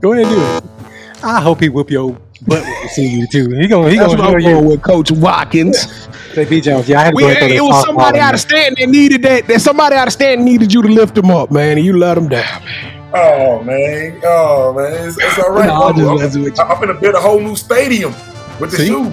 Go 0.00 0.14
ahead 0.14 0.26
and 0.26 0.34
do 0.34 0.40
it. 0.40 1.22
I 1.22 1.42
hope 1.42 1.60
he 1.60 1.68
whoop 1.68 1.90
your 1.90 2.16
butt 2.40 2.62
when 2.62 2.82
he 2.82 2.88
see 2.88 3.06
you 3.08 3.26
too. 3.26 3.50
He 3.50 3.66
gonna 3.68 3.90
he 3.90 3.96
that's 3.98 4.14
gonna 4.14 4.22
what 4.32 4.34
I'm 4.36 4.40
going 4.42 4.64
with 4.66 4.82
Coach 4.82 5.10
Watkins. 5.10 6.08
Say 6.34 6.44
B 6.44 6.60
Jones. 6.60 6.88
Yeah, 6.88 7.00
I 7.00 7.04
had 7.04 7.10
to 7.10 7.16
We, 7.16 7.22
go 7.22 7.28
ahead 7.30 7.42
and 7.44 7.52
it 7.52 7.60
was 7.60 7.84
somebody 7.84 8.18
out 8.18 8.34
of 8.34 8.46
there. 8.48 8.60
stand 8.62 8.76
that 8.78 8.88
needed 8.88 9.22
that. 9.22 9.46
That 9.46 9.60
somebody 9.60 9.96
out 9.96 10.06
of 10.06 10.12
stand 10.12 10.44
needed 10.44 10.72
you 10.72 10.82
to 10.82 10.88
lift 10.88 11.14
them 11.14 11.30
up, 11.30 11.50
man, 11.50 11.76
and 11.76 11.84
you 11.86 11.96
let 11.98 12.14
them 12.14 12.28
down. 12.28 12.62
Oh 13.12 13.62
man, 13.64 14.20
oh 14.24 14.72
man, 14.72 15.08
it's, 15.08 15.18
it's 15.18 15.38
all 15.38 15.50
right. 15.50 15.66
No, 15.70 15.82
I'm 15.88 16.08
I'm, 16.08 16.18
messing 16.18 16.42
with. 16.44 16.60
I'm 16.60 16.80
gonna 16.80 16.94
build 16.94 17.14
a 17.16 17.20
whole 17.20 17.40
new 17.40 17.56
stadium 17.56 18.12
with 18.60 18.70
the 18.70 18.76
See? 18.78 18.86
shoe. 18.86 19.12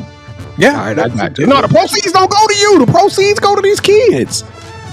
Yeah, 0.60 0.80
All 0.80 0.86
right, 0.88 1.00
I 1.00 1.08
got 1.10 1.38
you. 1.38 1.46
No, 1.48 1.62
the 1.62 1.68
proceeds 1.68 2.12
don't 2.12 2.30
go 2.32 2.48
to 2.48 2.56
you. 2.56 2.86
The 2.86 2.92
proceeds 2.92 3.40
go 3.40 3.56
to 3.56 3.62
these 3.62 3.80
kids. 3.80 4.44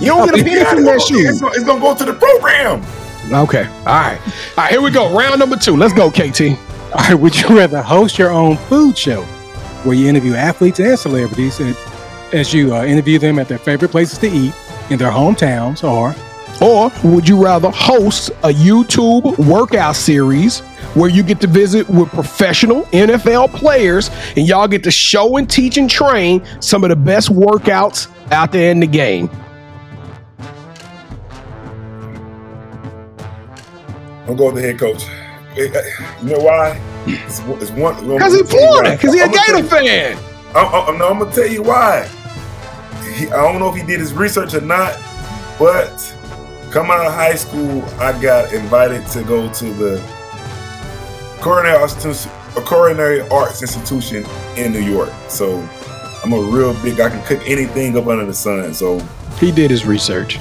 You 0.00 0.08
don't 0.08 0.26
get 0.30 0.40
a 0.40 0.44
penny 0.44 0.64
from 0.64 0.84
that 0.84 0.96
It's 0.96 1.06
shoe. 1.08 1.24
gonna, 1.40 1.54
it's 1.54 1.64
gonna 1.64 1.80
go 1.80 1.94
to 1.94 2.04
the 2.04 2.12
program. 2.14 2.82
Okay. 3.32 3.64
All 3.66 3.84
right. 3.84 4.18
All 4.20 4.30
right. 4.58 4.70
Here 4.70 4.82
we 4.82 4.90
go. 4.90 5.16
Round 5.16 5.38
number 5.38 5.56
two. 5.56 5.74
Let's 5.76 5.94
go, 5.94 6.10
KT. 6.10 6.58
All 6.94 7.00
right, 7.00 7.14
would 7.14 7.40
you 7.40 7.48
rather 7.48 7.82
host 7.82 8.18
your 8.18 8.30
own 8.30 8.56
food 8.56 8.96
show 8.96 9.22
where 9.82 9.96
you 9.96 10.08
interview 10.08 10.34
athletes 10.34 10.78
and 10.78 10.96
celebrities 10.96 11.58
and, 11.58 11.76
as 12.32 12.54
you 12.54 12.72
uh, 12.72 12.84
interview 12.84 13.18
them 13.18 13.40
at 13.40 13.48
their 13.48 13.58
favorite 13.58 13.90
places 13.90 14.16
to 14.18 14.28
eat 14.28 14.54
in 14.90 14.98
their 14.98 15.10
hometowns, 15.10 15.82
or 15.82 16.14
Or 16.62 16.92
would 17.02 17.28
you 17.28 17.42
rather 17.42 17.68
host 17.70 18.30
a 18.44 18.50
YouTube 18.50 19.36
workout 19.48 19.96
series 19.96 20.60
where 20.94 21.10
you 21.10 21.24
get 21.24 21.40
to 21.40 21.48
visit 21.48 21.88
with 21.88 22.08
professional 22.10 22.82
NFL 22.84 23.52
players 23.54 24.08
and 24.36 24.46
y'all 24.46 24.68
get 24.68 24.84
to 24.84 24.92
show 24.92 25.36
and 25.36 25.50
teach 25.50 25.76
and 25.78 25.90
train 25.90 26.44
some 26.60 26.84
of 26.84 26.90
the 26.90 26.96
best 26.96 27.28
workouts 27.28 28.08
out 28.30 28.52
there 28.52 28.70
in 28.70 28.78
the 28.78 28.86
game? 28.86 29.28
I'm 34.28 34.36
going 34.36 34.54
with 34.54 34.62
the 34.62 34.68
head 34.68 34.78
coach. 34.78 35.04
Eh, 35.56 35.68
You 36.22 36.30
know 36.34 36.40
why? 36.40 36.80
It's, 37.06 37.40
it's 37.40 37.70
one 37.70 37.94
Because 38.06 38.34
he's 38.34 38.50
Florida. 38.50 38.92
Because 38.92 39.14
he's 39.14 39.22
a 39.22 39.28
Gator 39.28 39.62
fan. 39.68 40.18
I'm, 40.54 40.66
I'm, 40.74 40.98
no, 40.98 41.08
I'm 41.08 41.18
gonna 41.18 41.32
tell 41.32 41.46
you 41.46 41.62
why. 41.62 42.08
He, 43.14 43.26
I 43.28 43.42
don't 43.42 43.58
know 43.60 43.68
if 43.68 43.76
he 43.80 43.86
did 43.86 44.00
his 44.00 44.12
research 44.12 44.54
or 44.54 44.60
not, 44.60 44.98
but 45.58 45.92
coming 46.70 46.92
out 46.92 47.06
of 47.06 47.12
high 47.12 47.34
school, 47.34 47.84
I 48.00 48.20
got 48.20 48.52
invited 48.52 49.06
to 49.08 49.22
go 49.24 49.52
to 49.52 49.64
the 49.74 50.02
culinary 51.42 51.76
arts, 51.76 52.26
a 52.56 52.62
culinary 52.62 53.20
arts 53.28 53.62
institution 53.62 54.24
in 54.56 54.72
New 54.72 54.80
York. 54.80 55.10
So 55.28 55.58
I'm 56.24 56.32
a 56.32 56.40
real 56.40 56.72
big. 56.82 56.98
I 57.00 57.10
can 57.10 57.22
cook 57.24 57.42
anything 57.48 57.96
up 57.96 58.06
under 58.06 58.24
the 58.24 58.34
sun. 58.34 58.74
So 58.74 58.98
He 59.38 59.52
did 59.52 59.70
his 59.70 59.84
research. 59.84 60.38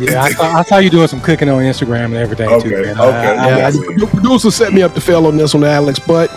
Yeah, 0.00 0.22
I 0.22 0.30
saw, 0.32 0.52
I 0.52 0.62
saw 0.62 0.78
you 0.78 0.90
doing 0.90 1.08
some 1.08 1.20
cooking 1.20 1.48
on 1.48 1.62
Instagram 1.62 2.06
and 2.06 2.16
everything 2.16 2.48
too. 2.60 2.68
Okay, 2.76 2.82
Man. 2.82 3.00
okay, 3.00 3.36
I, 3.36 3.44
I, 3.44 3.58
Yeah, 3.58 3.66
I 3.66 3.70
the 3.70 4.08
producer 4.10 4.50
set 4.50 4.72
me 4.72 4.82
up 4.82 4.94
to 4.94 5.00
fail 5.00 5.26
on 5.26 5.36
this 5.36 5.54
one, 5.54 5.64
Alex, 5.64 5.98
but 5.98 6.30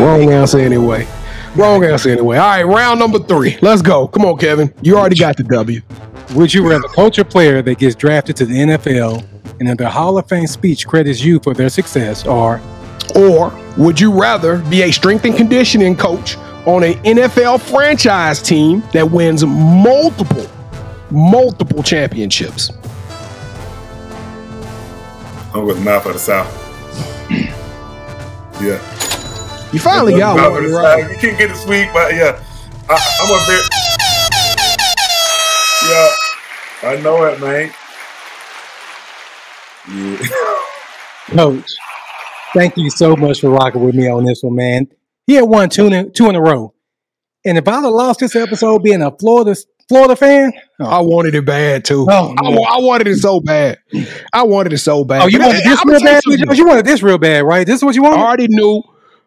wrong 0.00 0.30
answer 0.30 0.58
anyway. 0.58 1.06
Wrong 1.56 1.84
answer 1.84 2.10
anyway. 2.10 2.36
All 2.36 2.48
right, 2.48 2.62
round 2.62 3.00
number 3.00 3.18
three. 3.18 3.58
Let's 3.60 3.82
go. 3.82 4.06
Come 4.08 4.24
on, 4.24 4.38
Kevin. 4.38 4.72
You 4.82 4.96
already 4.96 5.16
got 5.16 5.36
the 5.36 5.42
W. 5.44 5.80
Would 6.34 6.54
you 6.54 6.68
rather 6.68 6.86
coach 6.88 7.18
a 7.18 7.24
player 7.24 7.60
that 7.62 7.78
gets 7.78 7.96
drafted 7.96 8.36
to 8.36 8.46
the 8.46 8.54
NFL 8.54 9.26
and 9.58 9.68
in 9.68 9.76
their 9.76 9.88
Hall 9.88 10.16
of 10.16 10.28
Fame 10.28 10.46
speech 10.46 10.86
credits 10.86 11.22
you 11.22 11.40
for 11.40 11.54
their 11.54 11.68
success, 11.68 12.24
or 12.26 12.60
Or 13.16 13.52
would 13.76 14.00
you 14.00 14.12
rather 14.12 14.58
be 14.58 14.82
a 14.82 14.90
strength 14.92 15.24
and 15.24 15.36
conditioning 15.36 15.96
coach 15.96 16.36
on 16.66 16.84
an 16.84 16.94
NFL 17.02 17.60
franchise 17.60 18.40
team 18.40 18.82
that 18.92 19.10
wins 19.10 19.44
multiple, 19.44 20.46
multiple 21.10 21.82
championships? 21.82 22.70
I'm 25.54 25.64
with 25.64 25.82
mouth 25.84 26.06
of 26.06 26.12
the 26.12 26.18
south. 26.18 27.30
yeah. 28.60 28.80
You 29.72 29.78
finally 29.78 30.16
got 30.16 30.36
Mouth 30.36 30.52
one 30.52 30.70
right. 30.72 31.02
South. 31.02 31.10
You 31.12 31.18
can't 31.18 31.38
get 31.38 31.50
it 31.50 31.56
sweet, 31.56 31.90
but 31.92 32.14
yeah, 32.14 32.42
I, 32.88 32.94
I'm 33.20 33.30
a 33.30 33.38
bit. 33.46 33.62
Yeah, 35.88 36.90
I 36.90 37.00
know 37.02 37.24
it, 37.24 37.40
man. 37.40 37.72
Yeah. 39.88 40.28
coach? 41.30 41.72
Thank 42.54 42.76
you 42.76 42.90
so 42.90 43.16
much 43.16 43.40
for 43.40 43.50
rocking 43.50 43.82
with 43.82 43.94
me 43.94 44.08
on 44.08 44.24
this 44.24 44.42
one, 44.42 44.56
man. 44.56 44.88
He 45.26 45.34
had 45.34 45.44
won 45.44 45.68
two 45.68 45.86
in, 45.86 46.12
two 46.12 46.28
in 46.28 46.34
a 46.34 46.40
row, 46.40 46.74
and 47.44 47.56
if 47.56 47.66
I'd 47.68 47.82
have 47.82 47.84
lost 47.84 48.20
this 48.20 48.34
episode 48.34 48.82
being 48.82 49.02
a 49.02 49.12
Florida 49.12 49.54
Florida 49.90 50.14
fan, 50.16 50.52
I 50.80 51.00
wanted 51.00 51.34
it 51.34 51.44
bad 51.44 51.84
too. 51.84 52.06
Oh, 52.08 52.34
I, 52.38 52.76
I 52.76 52.80
wanted 52.80 53.08
it 53.08 53.16
so 53.18 53.40
bad. 53.40 53.76
I 54.32 54.44
wanted 54.44 54.72
it 54.72 54.78
so 54.78 55.04
bad. 55.04 55.22
oh, 55.22 55.26
you 55.26 55.38
But 55.38 55.48
wanted 55.48 55.64
this 55.64 55.80
I'ma 55.80 55.90
real 55.90 56.00
tell 56.00 56.08
you 56.08 56.14
bad? 56.14 56.22
something. 56.22 56.56
You 56.56 56.66
wanted 56.66 56.86
this 56.86 57.02
real 57.02 57.18
bad, 57.18 57.42
right? 57.44 57.66
This 57.66 57.76
is 57.76 57.84
what 57.84 57.94
you 57.96 58.02
wanted? 58.02 58.16
I 58.18 58.22
already 58.22 58.46
knew. 58.48 58.82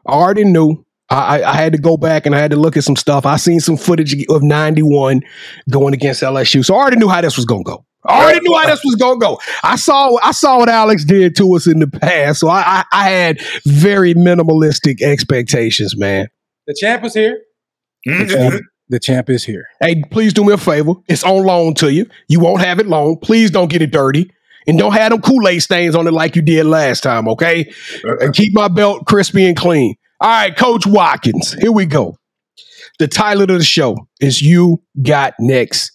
I 0.08 0.12
already 0.14 0.46
knew. 0.46 0.86
I, 1.10 1.42
I, 1.42 1.52
I 1.52 1.54
had 1.56 1.74
to 1.74 1.78
go 1.80 1.98
back 1.98 2.26
and 2.26 2.34
I 2.34 2.40
had 2.40 2.52
to 2.52 2.58
look 2.58 2.78
at 2.78 2.84
some 2.86 2.96
stuff. 2.96 3.26
I 3.26 3.36
seen 3.36 3.60
some 3.60 3.76
footage 3.78 4.16
of 4.30 4.42
91 4.42 5.22
going 5.70 5.94
against 5.94 6.24
LSU. 6.24 6.64
So 6.64 6.74
I 6.76 6.78
already 6.78 6.98
knew 6.98 7.10
how 7.10 7.20
this 7.22 7.36
was 7.36 7.46
gonna 7.46 7.64
go. 7.64 7.86
I 8.06 8.24
already 8.24 8.40
knew 8.48 8.58
how 8.58 8.66
this 8.68 8.82
was 8.86 8.96
gonna 8.96 9.20
go. 9.20 9.40
I 9.64 9.76
saw 9.76 10.18
I 10.24 10.32
saw 10.32 10.60
what 10.60 10.70
Alex 10.70 11.04
did 11.06 11.36
to 11.38 11.56
us 11.56 11.68
in 11.68 11.80
the 11.80 11.88
past. 11.88 12.40
So 12.40 12.48
I 12.48 12.62
I, 12.66 12.84
I 12.94 13.10
had 13.10 13.42
very 13.66 14.14
minimalistic 14.14 15.02
expectations, 15.02 15.96
man. 15.98 16.30
The 16.68 16.76
champ 16.80 17.04
is 17.04 17.14
here. 17.14 17.40
Mhm. 18.08 18.60
The 18.90 19.00
champ 19.00 19.30
is 19.30 19.44
here. 19.44 19.68
Hey, 19.80 20.04
please 20.12 20.34
do 20.34 20.44
me 20.44 20.54
a 20.54 20.58
favor. 20.58 20.94
It's 21.08 21.24
on 21.24 21.44
loan 21.46 21.74
to 21.76 21.92
you. 21.92 22.06
You 22.28 22.40
won't 22.40 22.62
have 22.62 22.80
it 22.80 22.88
long. 22.88 23.18
Please 23.18 23.50
don't 23.50 23.70
get 23.70 23.82
it 23.82 23.92
dirty. 23.92 24.30
And 24.68 24.78
don't 24.78 24.94
have 24.94 25.12
them 25.12 25.22
Kool-Aid 25.22 25.62
stains 25.62 25.96
on 25.96 26.08
it 26.08 26.14
like 26.14 26.36
you 26.36 26.42
did 26.42 26.66
last 26.66 27.04
time, 27.04 27.28
okay? 27.28 27.72
and 28.04 28.34
keep 28.34 28.54
my 28.54 28.68
belt 28.68 29.06
crispy 29.06 29.46
and 29.46 29.58
clean. 29.58 29.96
All 30.22 30.30
right, 30.30 30.56
Coach 30.56 30.86
Watkins, 30.86 31.54
here 31.54 31.72
we 31.72 31.86
go. 31.86 32.18
The 33.00 33.08
title 33.08 33.44
of 33.44 33.50
the 33.50 33.64
show 33.64 33.98
is 34.22 34.42
You 34.42 34.82
Got 35.02 35.34
Next. 35.40 35.92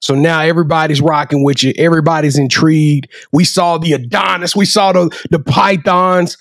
So 0.00 0.14
now 0.14 0.40
everybody's 0.40 1.00
rocking 1.00 1.44
with 1.44 1.62
you. 1.62 1.72
Everybody's 1.76 2.36
intrigued. 2.36 3.08
We 3.32 3.44
saw 3.44 3.78
the 3.78 3.92
Adonis, 3.94 4.54
we 4.54 4.66
saw 4.66 4.92
the, 4.92 5.16
the 5.30 5.38
Pythons, 5.38 6.36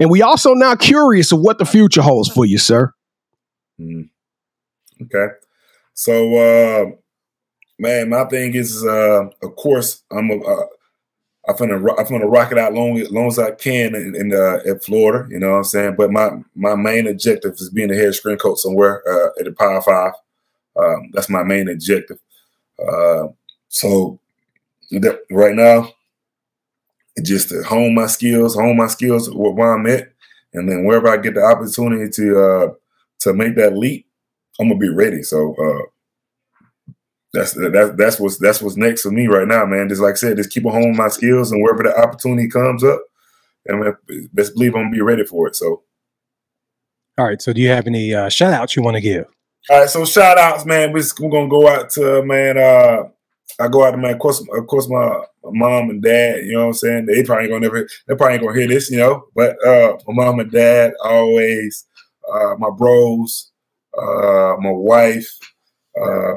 and 0.00 0.10
we 0.10 0.22
also 0.22 0.54
now 0.54 0.74
curious 0.74 1.30
of 1.32 1.40
what 1.40 1.58
the 1.58 1.64
future 1.64 2.02
holds 2.02 2.28
for 2.28 2.44
you, 2.44 2.58
sir. 2.58 2.92
Mm. 3.80 4.08
Okay. 5.02 5.34
So, 5.94 6.34
uh, 6.36 6.90
man, 7.78 8.08
my 8.08 8.24
thing 8.24 8.54
is, 8.54 8.84
uh, 8.84 9.28
of 9.42 9.56
course, 9.56 10.02
I'm 10.10 10.30
a, 10.30 10.38
uh, 10.38 10.66
I'm 11.46 11.56
gonna 11.56 11.76
I'm 11.76 12.06
gonna 12.08 12.26
rock 12.26 12.52
it 12.52 12.58
out 12.58 12.72
long 12.72 12.98
as 12.98 13.10
long 13.10 13.26
as 13.26 13.38
I 13.38 13.50
can 13.50 13.94
in, 13.94 14.16
in 14.16 14.32
uh, 14.32 14.60
at 14.66 14.82
Florida. 14.82 15.28
You 15.30 15.38
know 15.38 15.50
what 15.50 15.56
I'm 15.58 15.64
saying? 15.64 15.94
But 15.96 16.10
my 16.10 16.30
my 16.54 16.74
main 16.74 17.06
objective 17.06 17.52
is 17.54 17.70
being 17.70 17.90
a 17.90 17.94
head 17.94 18.14
screen 18.14 18.38
coach 18.38 18.60
somewhere 18.60 19.02
uh, 19.06 19.28
at 19.38 19.44
the 19.44 19.52
Power 19.52 19.82
Five. 19.82 20.12
Um, 20.76 21.10
that's 21.12 21.28
my 21.28 21.42
main 21.42 21.68
objective. 21.68 22.18
Uh, 22.78 23.28
so 23.68 24.18
that, 24.90 25.20
right 25.30 25.54
now, 25.54 25.92
just 27.22 27.50
to 27.50 27.62
hone 27.62 27.94
my 27.94 28.06
skills, 28.06 28.54
hone 28.54 28.76
my 28.76 28.86
skills 28.86 29.30
where 29.30 29.74
I'm 29.74 29.86
at, 29.86 30.12
and 30.54 30.68
then 30.68 30.84
wherever 30.84 31.08
I 31.08 31.18
get 31.18 31.34
the 31.34 31.44
opportunity 31.44 32.10
to 32.10 32.40
uh, 32.40 32.72
to 33.20 33.34
make 33.34 33.54
that 33.56 33.76
leap, 33.76 34.06
I'm 34.60 34.68
gonna 34.68 34.78
be 34.78 34.88
ready. 34.88 35.22
So 35.22 35.54
uh, 35.54 35.82
that's 37.32 37.54
that, 37.54 37.96
that's 37.98 38.20
what's 38.20 38.38
that's 38.38 38.62
what's 38.62 38.76
next 38.76 39.02
for 39.02 39.10
me 39.10 39.26
right 39.26 39.48
now, 39.48 39.64
man. 39.66 39.88
Just 39.88 40.00
like 40.00 40.12
I 40.12 40.16
said, 40.16 40.36
just 40.36 40.50
keep 40.50 40.64
on 40.66 40.72
honing 40.72 40.96
my 40.96 41.08
skills, 41.08 41.52
and 41.52 41.62
wherever 41.62 41.82
the 41.82 41.98
opportunity 41.98 42.48
comes 42.48 42.84
up, 42.84 43.00
and 43.66 43.94
best 44.32 44.54
believe 44.54 44.74
I'm 44.74 44.84
gonna 44.84 44.90
be 44.90 45.00
ready 45.00 45.24
for 45.24 45.48
it. 45.48 45.56
So, 45.56 45.82
All 47.18 47.26
right. 47.26 47.42
So, 47.42 47.52
do 47.52 47.60
you 47.60 47.68
have 47.70 47.86
any 47.86 48.14
uh, 48.14 48.28
shout 48.28 48.52
outs 48.52 48.76
you 48.76 48.82
want 48.82 48.96
to 48.96 49.00
give? 49.00 49.26
all 49.70 49.80
right, 49.80 49.88
so 49.88 50.04
shout 50.04 50.36
outs, 50.36 50.66
man. 50.66 50.92
We're, 50.92 51.02
we're 51.20 51.30
gonna 51.30 51.48
go 51.48 51.66
out 51.66 51.88
to 51.90 52.22
man. 52.22 52.58
Uh, 52.58 53.04
I 53.58 53.68
go 53.68 53.84
out 53.84 53.92
to 53.92 53.96
man. 53.96 54.12
Of 54.12 54.18
course, 54.18 54.40
of 54.40 54.66
course, 54.66 54.88
my, 54.88 55.22
my 55.42 55.50
mom 55.52 55.90
and 55.90 56.02
dad. 56.02 56.44
You 56.44 56.52
know 56.52 56.60
what 56.60 56.66
I'm 56.66 56.72
saying? 56.74 57.06
They 57.06 57.24
probably 57.24 57.44
ain't 57.44 57.52
gonna 57.52 57.60
never. 57.60 57.88
They 58.06 58.14
probably 58.14 58.34
ain't 58.34 58.42
gonna 58.42 58.58
hear 58.58 58.68
this, 58.68 58.90
you 58.90 58.98
know. 58.98 59.24
But 59.34 59.56
uh, 59.66 59.96
my 60.06 60.24
mom 60.24 60.40
and 60.40 60.50
dad 60.50 60.92
always. 61.02 61.86
Uh, 62.30 62.54
my 62.58 62.70
bros, 62.70 63.52
uh, 63.98 64.56
my 64.60 64.70
wife, 64.70 65.28
uh, 66.00 66.34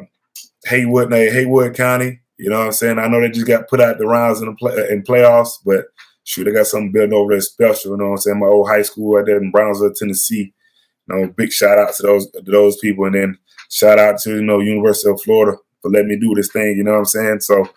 Haywood, 0.65 1.11
Haywood 1.11 1.75
County. 1.75 2.19
You 2.37 2.49
know 2.49 2.59
what 2.59 2.65
I'm 2.67 2.71
saying? 2.71 2.99
I 2.99 3.07
know 3.07 3.19
they 3.19 3.29
just 3.29 3.47
got 3.47 3.67
put 3.67 3.81
out 3.81 3.97
the 3.97 4.05
rounds 4.05 4.41
in 4.41 4.47
the 4.47 4.55
play, 4.55 4.89
in 4.89 5.03
playoffs, 5.03 5.53
but 5.65 5.85
shoot, 6.23 6.43
they 6.43 6.51
got 6.51 6.67
something 6.67 6.91
building 6.91 7.13
over 7.13 7.31
there 7.31 7.41
special. 7.41 7.91
You 7.91 7.97
know 7.97 8.05
what 8.05 8.11
I'm 8.11 8.17
saying? 8.17 8.39
My 8.39 8.47
old 8.47 8.67
high 8.67 8.83
school 8.83 9.15
right 9.15 9.25
there 9.25 9.41
in 9.41 9.51
Brownsville, 9.51 9.93
Tennessee. 9.93 10.53
You 11.07 11.15
know, 11.15 11.27
big 11.35 11.51
shout 11.51 11.79
out 11.79 11.93
to 11.95 12.03
those 12.03 12.29
to 12.31 12.41
those 12.41 12.77
people, 12.77 13.05
and 13.05 13.15
then 13.15 13.37
shout 13.71 13.97
out 13.97 14.19
to 14.21 14.35
you 14.35 14.43
know 14.43 14.59
University 14.59 15.09
of 15.09 15.21
Florida 15.21 15.57
for 15.81 15.89
letting 15.89 16.09
me 16.09 16.19
do 16.19 16.35
this 16.35 16.51
thing. 16.51 16.77
You 16.77 16.83
know 16.83 16.91
what 16.91 16.99
I'm 16.99 17.05
saying? 17.05 17.39
So, 17.39 17.67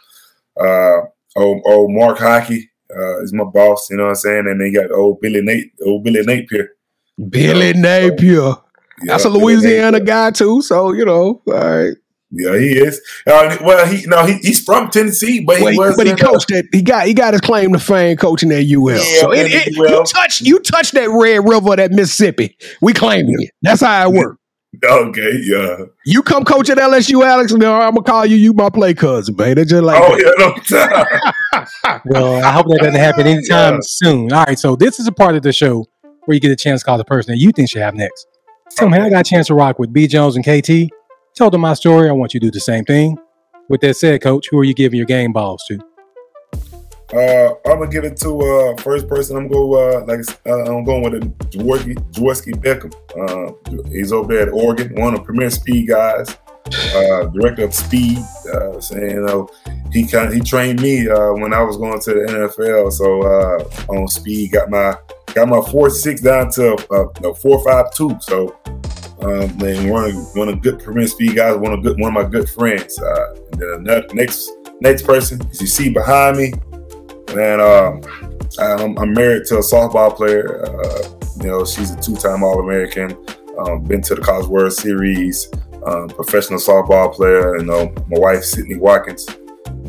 uh, 0.60 1.00
old, 1.36 1.62
old 1.64 1.92
Mark 1.92 2.18
Hocke 2.18 2.50
uh, 2.94 3.22
is 3.22 3.32
my 3.32 3.44
boss. 3.44 3.88
You 3.90 3.96
know 3.96 4.04
what 4.04 4.10
I'm 4.10 4.16
saying? 4.16 4.46
And 4.46 4.60
then 4.60 4.72
you 4.72 4.80
got 4.80 4.92
old 4.92 5.20
Billy 5.20 5.42
Nate, 5.42 5.72
old 5.86 6.04
Billy 6.04 6.22
Napier. 6.22 6.70
Billy 7.30 7.72
Napier. 7.72 8.54
That's 9.04 9.24
a 9.24 9.30
Louisiana 9.30 10.00
guy 10.00 10.30
too. 10.30 10.62
So, 10.62 10.92
you 10.92 11.04
know, 11.04 11.42
all 11.46 11.52
right. 11.54 11.92
Yeah, 12.32 12.56
he 12.58 12.78
is. 12.78 13.00
Uh, 13.26 13.56
well, 13.60 13.84
he 13.86 14.06
no, 14.06 14.24
he, 14.24 14.34
he's 14.34 14.62
from 14.62 14.88
Tennessee, 14.90 15.44
but 15.44 15.58
he 15.58 15.72
he, 15.72 15.76
was. 15.78 15.96
but 15.96 16.06
he 16.06 16.12
uh, 16.12 16.16
coached 16.16 16.46
that. 16.50 16.64
He 16.72 16.80
got 16.80 17.06
he 17.08 17.12
got 17.12 17.34
his 17.34 17.40
claim 17.40 17.72
to 17.72 17.80
fame 17.80 18.16
coaching 18.16 18.52
at 18.52 18.64
UL. 18.66 18.90
Yeah, 18.90 19.20
so 19.20 19.32
it, 19.32 19.50
it, 19.50 19.76
UL. 19.76 19.88
you 19.90 20.04
touch 20.04 20.40
you 20.40 20.60
touch 20.60 20.92
that 20.92 21.08
Red 21.10 21.38
River, 21.48 21.74
that 21.74 21.90
Mississippi. 21.90 22.56
We 22.80 22.92
claiming 22.92 23.34
it. 23.40 23.50
That's 23.62 23.80
how 23.80 24.08
it 24.08 24.14
works. 24.16 24.36
Okay, 24.84 25.40
yeah. 25.42 25.78
You 26.06 26.22
come 26.22 26.44
coach 26.44 26.70
at 26.70 26.78
LSU, 26.78 27.24
Alex, 27.26 27.50
and 27.50 27.64
I'm 27.64 27.94
gonna 27.94 28.02
call 28.04 28.24
you. 28.24 28.36
You 28.36 28.52
my 28.52 28.70
play 28.70 28.94
cousin, 28.94 29.34
man. 29.34 29.58
It's 29.58 29.70
just 29.72 29.82
like 29.82 30.00
Oh 30.00 30.16
that. 30.16 31.02
yeah, 31.52 31.58
no. 31.58 31.98
Well, 32.04 32.44
I 32.44 32.52
hope 32.52 32.66
that 32.68 32.78
doesn't 32.78 32.94
happen 32.94 33.26
anytime 33.26 33.74
Yeah. 33.74 33.78
soon. 33.82 34.32
All 34.32 34.44
right, 34.44 34.56
so 34.58 34.76
this 34.76 35.00
is 35.00 35.08
a 35.08 35.12
part 35.12 35.34
of 35.34 35.42
the 35.42 35.52
show 35.52 35.84
where 36.26 36.34
you 36.36 36.40
get 36.40 36.52
a 36.52 36.56
chance 36.56 36.82
to 36.82 36.84
call 36.86 36.96
the 36.98 37.04
person 37.04 37.32
that 37.32 37.38
you 37.38 37.50
think 37.50 37.70
should 37.70 37.82
have 37.82 37.94
next. 37.94 38.24
Tell 38.76 38.88
me, 38.88 38.98
I 38.98 39.10
got 39.10 39.26
a 39.26 39.28
chance 39.28 39.48
to 39.48 39.54
rock 39.54 39.78
with 39.78 39.92
B. 39.92 40.06
Jones 40.06 40.36
and 40.36 40.44
KT. 40.44 40.90
Tell 41.34 41.50
them 41.50 41.60
my 41.60 41.74
story. 41.74 42.08
I 42.08 42.12
want 42.12 42.34
you 42.34 42.40
to 42.40 42.46
do 42.46 42.50
the 42.50 42.60
same 42.60 42.84
thing. 42.84 43.18
With 43.68 43.80
that 43.82 43.94
said, 43.96 44.22
Coach, 44.22 44.48
who 44.50 44.58
are 44.58 44.64
you 44.64 44.74
giving 44.74 44.96
your 44.96 45.06
game 45.06 45.32
balls 45.32 45.62
to? 45.68 45.78
Uh, 47.12 47.54
I'm 47.66 47.78
gonna 47.80 47.90
give 47.90 48.04
it 48.04 48.16
to 48.18 48.40
uh 48.40 48.76
first 48.82 49.08
person. 49.08 49.36
I'm 49.36 49.48
go 49.48 49.74
uh 49.74 50.04
like 50.06 50.20
uh, 50.46 50.76
I'm 50.76 50.84
going 50.84 51.02
with 51.02 51.14
it, 51.14 51.38
Jaworski 51.50 52.54
Beckham. 52.62 52.94
Uh, 53.16 53.88
he's 53.90 54.12
over 54.12 54.32
there 54.32 54.46
at 54.46 54.52
Oregon, 54.52 54.94
one 54.94 55.14
of 55.14 55.20
the 55.20 55.24
premier 55.24 55.50
speed 55.50 55.88
guys, 55.88 56.36
uh, 56.94 57.26
director 57.26 57.64
of 57.64 57.74
speed. 57.74 58.18
Uh, 58.52 58.80
saying 58.80 59.10
you 59.10 59.20
know 59.22 59.48
he 59.92 60.06
kind 60.06 60.32
he 60.32 60.40
trained 60.40 60.80
me 60.80 61.08
uh, 61.08 61.32
when 61.32 61.52
I 61.52 61.62
was 61.62 61.76
going 61.76 62.00
to 62.00 62.10
the 62.14 62.20
NFL. 62.20 62.92
So 62.92 63.22
uh, 63.22 63.92
on 63.92 64.06
speed, 64.06 64.52
got 64.52 64.70
my 64.70 64.96
got 65.34 65.48
my 65.48 65.60
four 65.70 65.90
six 65.90 66.20
down 66.20 66.50
to 66.52 66.74
uh, 66.90 67.06
no 67.20 67.34
four 67.34 67.62
five 67.64 67.92
two. 67.94 68.16
So 68.20 68.58
um, 69.22 69.56
man, 69.58 69.88
one 69.88 70.04
of 70.04 70.14
one 70.34 70.48
of 70.48 70.62
good 70.62 70.82
premier 70.82 71.06
speed 71.06 71.36
guys, 71.36 71.56
one 71.56 71.72
of 71.72 71.82
good 71.82 71.98
one 71.98 72.16
of 72.16 72.22
my 72.24 72.28
good 72.28 72.48
friends. 72.48 73.00
Uh, 73.00 73.34
and 73.52 73.60
then 73.60 73.68
another, 73.80 74.06
next 74.14 74.50
next 74.80 75.02
person, 75.02 75.40
as 75.50 75.60
you 75.60 75.66
see 75.66 75.90
behind 75.90 76.36
me. 76.36 76.52
Man, 77.34 77.60
um, 77.60 78.02
I'm, 78.58 78.98
I'm 78.98 79.12
married 79.12 79.44
to 79.46 79.58
a 79.58 79.60
softball 79.60 80.16
player. 80.16 80.64
Uh, 80.66 81.02
you 81.40 81.46
know, 81.46 81.64
she's 81.64 81.92
a 81.92 82.00
two-time 82.00 82.42
All-American. 82.42 83.16
Um, 83.56 83.84
been 83.84 84.02
to 84.02 84.16
the 84.16 84.20
College 84.20 84.48
World 84.48 84.72
Series. 84.72 85.48
Um, 85.86 86.08
professional 86.08 86.58
softball 86.58 87.14
player. 87.14 87.56
You 87.58 87.66
know, 87.66 87.94
my 88.08 88.18
wife 88.18 88.42
Sydney 88.42 88.76
Watkins. 88.78 89.28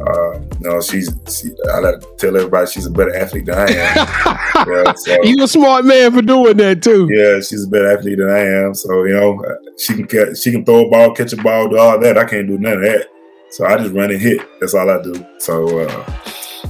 Uh, 0.08 0.42
know, 0.62 0.82
she's. 0.82 1.10
She, 1.30 1.50
I 1.74 1.80
like 1.80 2.00
to 2.00 2.08
tell 2.18 2.36
everybody 2.36 2.70
she's 2.70 2.86
a 2.86 2.92
better 2.92 3.16
athlete 3.16 3.46
than 3.46 3.58
I 3.58 3.72
am. 3.72 4.68
yeah, 4.68 4.94
so, 4.94 5.24
you 5.24 5.44
a 5.44 5.48
smart 5.48 5.86
man 5.86 6.14
for 6.14 6.22
doing 6.22 6.58
that 6.58 6.84
too. 6.84 7.08
yeah, 7.12 7.40
she's 7.40 7.66
a 7.66 7.68
better 7.68 7.92
athlete 7.92 8.18
than 8.18 8.30
I 8.30 8.40
am. 8.40 8.74
So 8.74 9.04
you 9.04 9.14
know, 9.14 9.44
uh, 9.44 9.56
she 9.78 9.94
can 9.96 10.08
catch, 10.08 10.38
she 10.40 10.52
can 10.52 10.66
throw 10.66 10.88
a 10.88 10.90
ball, 10.90 11.14
catch 11.14 11.34
a 11.34 11.38
ball, 11.38 11.68
do 11.68 11.78
all 11.78 12.00
that. 12.00 12.18
I 12.18 12.26
can't 12.26 12.48
do 12.48 12.58
none 12.58 12.74
of 12.74 12.82
that. 12.82 13.08
So 13.52 13.66
I 13.66 13.78
just 13.78 13.94
run 13.94 14.12
and 14.12 14.22
hit. 14.22 14.42
That's 14.60 14.74
all 14.74 14.90
I 14.90 15.02
do. 15.02 15.26
So 15.40 15.80
uh, 15.80 16.20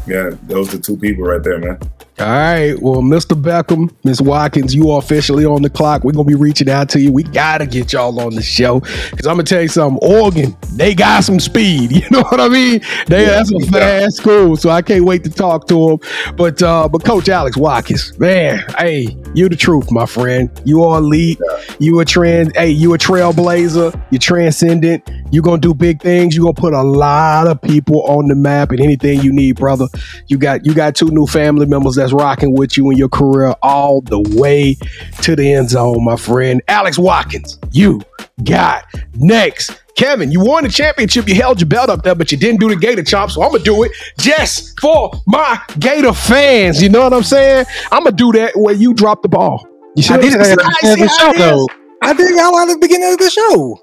yeah, 0.07 0.31
those 0.43 0.73
are 0.73 0.79
two 0.79 0.97
people 0.97 1.23
right 1.23 1.43
there, 1.43 1.59
man. 1.59 1.79
All 2.19 2.27
right. 2.27 2.79
Well, 2.79 3.01
Mr. 3.01 3.41
Beckham, 3.41 3.91
Miss 4.03 4.21
Watkins, 4.21 4.75
you 4.75 4.91
are 4.91 4.99
officially 4.99 5.45
on 5.45 5.61
the 5.61 5.69
clock. 5.69 6.03
We're 6.03 6.11
gonna 6.11 6.25
be 6.25 6.35
reaching 6.35 6.69
out 6.69 6.89
to 6.89 6.99
you. 6.99 7.11
We 7.11 7.23
gotta 7.23 7.65
get 7.65 7.93
y'all 7.93 8.19
on 8.19 8.35
the 8.35 8.43
show 8.43 8.79
because 8.81 9.25
I'm 9.25 9.33
gonna 9.35 9.43
tell 9.43 9.61
you 9.61 9.67
something. 9.69 9.99
Oregon, 10.07 10.55
they 10.73 10.93
got 10.93 11.23
some 11.23 11.39
speed. 11.39 11.91
You 12.01 12.09
know 12.09 12.23
what 12.23 12.39
I 12.39 12.49
mean? 12.49 12.81
They 13.07 13.25
yeah, 13.25 13.29
that's 13.31 13.51
a 13.53 13.59
fast 13.71 14.17
school, 14.17 14.57
so 14.57 14.69
I 14.71 14.81
can't 14.81 15.05
wait 15.05 15.23
to 15.23 15.29
talk 15.29 15.67
to 15.67 15.89
them. 15.99 16.35
But 16.35 16.61
uh, 16.61 16.89
but 16.89 17.03
Coach 17.05 17.29
Alex 17.29 17.55
Watkins, 17.57 18.17
man, 18.17 18.63
hey, 18.77 19.05
you 19.33 19.47
the 19.49 19.55
truth, 19.55 19.91
my 19.91 20.05
friend. 20.05 20.49
You 20.65 20.83
are 20.83 20.99
elite. 20.99 21.39
You 21.79 21.99
a 21.99 22.05
trend. 22.05 22.55
Hey, 22.55 22.69
you 22.69 22.93
a 22.93 22.97
trailblazer. 22.97 23.99
You're 24.11 24.19
transcendent. 24.19 25.09
You're 25.31 25.43
gonna 25.43 25.61
do 25.61 25.73
big 25.73 26.01
things. 26.01 26.35
You're 26.35 26.43
gonna 26.43 26.53
put 26.53 26.73
a 26.73 26.81
lot 26.81 27.47
of 27.47 27.61
people 27.61 28.03
on 28.03 28.27
the 28.27 28.35
map 28.35 28.71
and 28.71 28.79
anything 28.79 29.21
you 29.21 29.31
need, 29.31 29.55
brother. 29.55 29.87
You 30.27 30.37
got 30.37 30.65
you 30.65 30.73
got 30.73 30.95
two 30.95 31.09
new 31.09 31.25
family 31.25 31.65
members 31.65 31.95
that's 31.95 32.13
rocking 32.13 32.55
with 32.55 32.77
you 32.77 32.91
in 32.91 32.97
your 32.97 33.09
career 33.09 33.53
all 33.61 34.01
the 34.01 34.19
way 34.37 34.75
to 35.21 35.35
the 35.35 35.53
end 35.53 35.69
zone, 35.69 36.03
my 36.03 36.17
friend. 36.17 36.61
Alex 36.67 36.97
Watkins, 36.99 37.57
you 37.71 38.01
got 38.43 38.85
next. 39.15 39.80
Kevin, 39.95 40.31
you 40.31 40.39
won 40.39 40.63
the 40.63 40.69
championship. 40.69 41.27
You 41.27 41.35
held 41.35 41.59
your 41.59 41.67
belt 41.67 41.89
up 41.89 42.03
there, 42.03 42.15
but 42.15 42.31
you 42.31 42.37
didn't 42.37 42.59
do 42.59 42.69
the 42.69 42.75
Gator 42.75 43.03
chop. 43.03 43.31
So 43.31 43.43
I'm 43.43 43.51
gonna 43.51 43.63
do 43.63 43.83
it 43.83 43.91
just 44.17 44.79
for 44.79 45.11
my 45.27 45.59
Gator 45.79 46.13
fans. 46.13 46.81
You 46.81 46.89
know 46.89 47.01
what 47.01 47.13
I'm 47.13 47.23
saying? 47.23 47.65
I'm 47.91 48.03
gonna 48.03 48.15
do 48.15 48.31
that 48.33 48.53
where 48.55 48.73
you 48.73 48.93
drop 48.93 49.21
the 49.21 49.29
ball. 49.29 49.67
You 49.95 50.03
should. 50.03 50.17
I 50.17 50.21
did 50.21 50.33
it 50.33 50.39
at 50.39 50.57
the 50.57 50.75
beginning 50.81 51.03
of 51.03 51.09
the 51.09 51.15
show, 51.19 51.33
though. 51.37 51.67
I 52.01 52.13
did 52.13 52.35
y'all 52.35 52.57
at 52.59 52.65
the 52.65 52.77
beginning 52.79 53.13
of 53.13 53.19
the 53.19 53.29
show. 53.29 53.79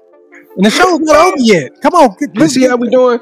And 0.55 0.65
the 0.65 0.69
show's 0.69 0.99
not 0.99 1.15
over 1.15 1.37
yet. 1.37 1.79
Come 1.81 1.93
on, 1.93 2.15
let's 2.35 2.53
see 2.53 2.67
how 2.67 2.75
we 2.75 2.89
doing. 2.89 3.19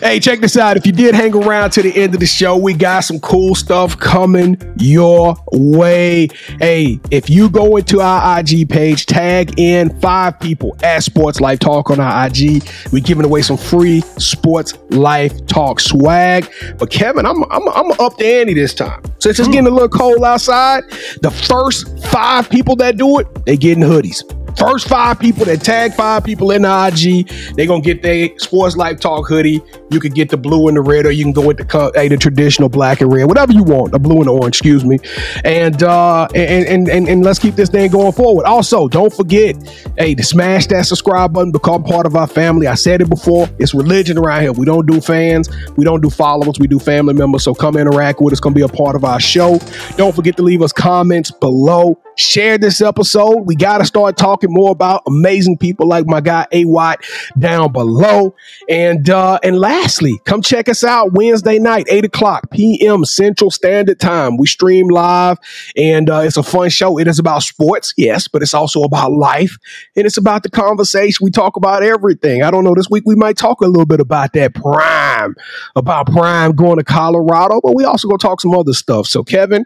Hey, 0.00 0.18
check 0.18 0.40
this 0.40 0.56
out. 0.56 0.76
If 0.76 0.86
you 0.86 0.92
did 0.92 1.14
hang 1.14 1.34
around 1.34 1.70
to 1.72 1.82
the 1.82 1.94
end 1.94 2.14
of 2.14 2.20
the 2.20 2.26
show, 2.26 2.56
we 2.56 2.74
got 2.74 3.00
some 3.00 3.20
cool 3.20 3.54
stuff 3.54 3.98
coming 3.98 4.56
your 4.78 5.36
way. 5.52 6.28
Hey, 6.58 6.98
if 7.10 7.30
you 7.30 7.48
go 7.48 7.76
into 7.76 8.00
our 8.00 8.40
IG 8.40 8.68
page, 8.68 9.06
tag 9.06 9.58
in 9.58 9.96
five 10.00 10.40
people 10.40 10.76
at 10.82 11.04
Sports 11.04 11.40
Life 11.40 11.60
Talk 11.60 11.90
on 11.90 12.00
our 12.00 12.26
IG. 12.26 12.68
We're 12.92 13.04
giving 13.04 13.24
away 13.24 13.42
some 13.42 13.56
free 13.56 14.00
Sports 14.18 14.74
Life 14.90 15.46
Talk 15.46 15.78
swag. 15.78 16.50
But 16.76 16.90
Kevin, 16.90 17.24
I'm 17.24 17.44
I'm 17.52 17.68
I'm 17.68 17.92
up 18.00 18.16
to 18.18 18.26
ante 18.26 18.54
this 18.54 18.74
time. 18.74 19.00
Since 19.20 19.38
it's 19.38 19.46
hmm. 19.46 19.52
getting 19.52 19.68
a 19.68 19.70
little 19.70 19.88
cold 19.88 20.24
outside, 20.24 20.82
the 21.22 21.30
first 21.30 22.04
five 22.06 22.50
people 22.50 22.74
that 22.76 22.96
do 22.96 23.20
it, 23.20 23.44
they 23.44 23.56
getting 23.56 23.84
hoodies. 23.84 24.22
First 24.56 24.88
five 24.88 25.18
people 25.18 25.44
that 25.46 25.62
tag 25.62 25.94
five 25.94 26.24
people 26.24 26.50
in 26.52 26.62
the 26.62 26.68
IG, 26.88 27.56
they 27.56 27.66
gonna 27.66 27.82
get 27.82 28.02
their 28.02 28.30
Sports 28.38 28.76
Life 28.76 29.00
Talk 29.00 29.26
hoodie. 29.26 29.62
You 29.90 30.00
can 30.00 30.12
get 30.12 30.30
the 30.30 30.36
blue 30.36 30.68
and 30.68 30.76
the 30.76 30.80
red, 30.80 31.06
or 31.06 31.10
you 31.10 31.24
can 31.24 31.32
go 31.32 31.46
with 31.46 31.58
the 31.58 31.92
hey, 31.94 32.08
the 32.08 32.16
traditional 32.16 32.68
black 32.68 33.00
and 33.00 33.12
red, 33.12 33.24
whatever 33.24 33.52
you 33.52 33.64
want. 33.64 33.92
The 33.92 33.98
blue 33.98 34.16
and 34.16 34.26
the 34.26 34.32
orange, 34.32 34.56
excuse 34.56 34.84
me. 34.84 34.98
And 35.44 35.82
uh 35.82 36.28
and 36.34 36.66
and 36.66 36.88
and, 36.88 37.08
and 37.08 37.24
let's 37.24 37.38
keep 37.38 37.56
this 37.56 37.68
thing 37.68 37.90
going 37.90 38.12
forward. 38.12 38.46
Also, 38.46 38.88
don't 38.88 39.12
forget, 39.12 39.56
hey, 39.98 40.14
to 40.14 40.22
smash 40.22 40.66
that 40.68 40.86
subscribe 40.86 41.32
button, 41.32 41.50
become 41.50 41.82
part 41.82 42.06
of 42.06 42.14
our 42.14 42.26
family. 42.26 42.66
I 42.66 42.74
said 42.74 43.00
it 43.00 43.08
before, 43.08 43.48
it's 43.58 43.74
religion 43.74 44.18
around 44.18 44.42
here. 44.42 44.52
We 44.52 44.66
don't 44.66 44.86
do 44.86 45.00
fans, 45.00 45.48
we 45.76 45.84
don't 45.84 46.00
do 46.00 46.10
followers, 46.10 46.58
we 46.60 46.68
do 46.68 46.78
family 46.78 47.14
members. 47.14 47.42
So 47.42 47.54
come 47.54 47.76
interact 47.76 48.20
with 48.20 48.32
us, 48.32 48.40
gonna 48.40 48.54
be 48.54 48.62
a 48.62 48.68
part 48.68 48.94
of 48.94 49.04
our 49.04 49.20
show. 49.20 49.58
Don't 49.96 50.14
forget 50.14 50.36
to 50.36 50.42
leave 50.42 50.62
us 50.62 50.72
comments 50.72 51.30
below. 51.30 52.00
Share 52.16 52.58
this 52.58 52.80
episode. 52.80 53.40
We 53.40 53.56
gotta 53.56 53.84
start 53.84 54.16
talking 54.16 54.52
more 54.52 54.70
about 54.70 55.02
amazing 55.06 55.58
people 55.58 55.88
like 55.88 56.06
my 56.06 56.20
guy 56.20 56.46
A 56.52 56.64
Watt 56.64 57.04
down 57.38 57.72
below. 57.72 58.36
And 58.68 59.10
uh, 59.10 59.40
and 59.42 59.58
lastly, 59.58 60.20
come 60.24 60.40
check 60.40 60.68
us 60.68 60.84
out 60.84 61.12
Wednesday 61.12 61.58
night, 61.58 61.86
8 61.88 62.04
o'clock 62.04 62.50
p.m. 62.52 63.04
Central 63.04 63.50
Standard 63.50 63.98
Time. 63.98 64.36
We 64.36 64.46
stream 64.46 64.88
live 64.88 65.38
and 65.76 66.08
uh, 66.08 66.20
it's 66.20 66.36
a 66.36 66.42
fun 66.42 66.70
show. 66.70 66.98
It 66.98 67.08
is 67.08 67.18
about 67.18 67.42
sports, 67.42 67.92
yes, 67.96 68.28
but 68.28 68.42
it's 68.42 68.54
also 68.54 68.82
about 68.82 69.12
life 69.12 69.56
and 69.96 70.06
it's 70.06 70.16
about 70.16 70.44
the 70.44 70.50
conversation. 70.50 71.24
We 71.24 71.30
talk 71.30 71.56
about 71.56 71.82
everything. 71.82 72.42
I 72.42 72.50
don't 72.50 72.62
know. 72.62 72.74
This 72.74 72.88
week 72.88 73.04
we 73.06 73.16
might 73.16 73.36
talk 73.36 73.60
a 73.60 73.66
little 73.66 73.86
bit 73.86 74.00
about 74.00 74.32
that 74.34 74.54
prime, 74.54 75.34
about 75.74 76.06
prime 76.06 76.52
going 76.52 76.78
to 76.78 76.84
Colorado, 76.84 77.60
but 77.60 77.74
we 77.74 77.84
also 77.84 78.06
gonna 78.06 78.18
talk 78.18 78.40
some 78.40 78.54
other 78.54 78.72
stuff. 78.72 79.06
So 79.06 79.24
Kevin, 79.24 79.64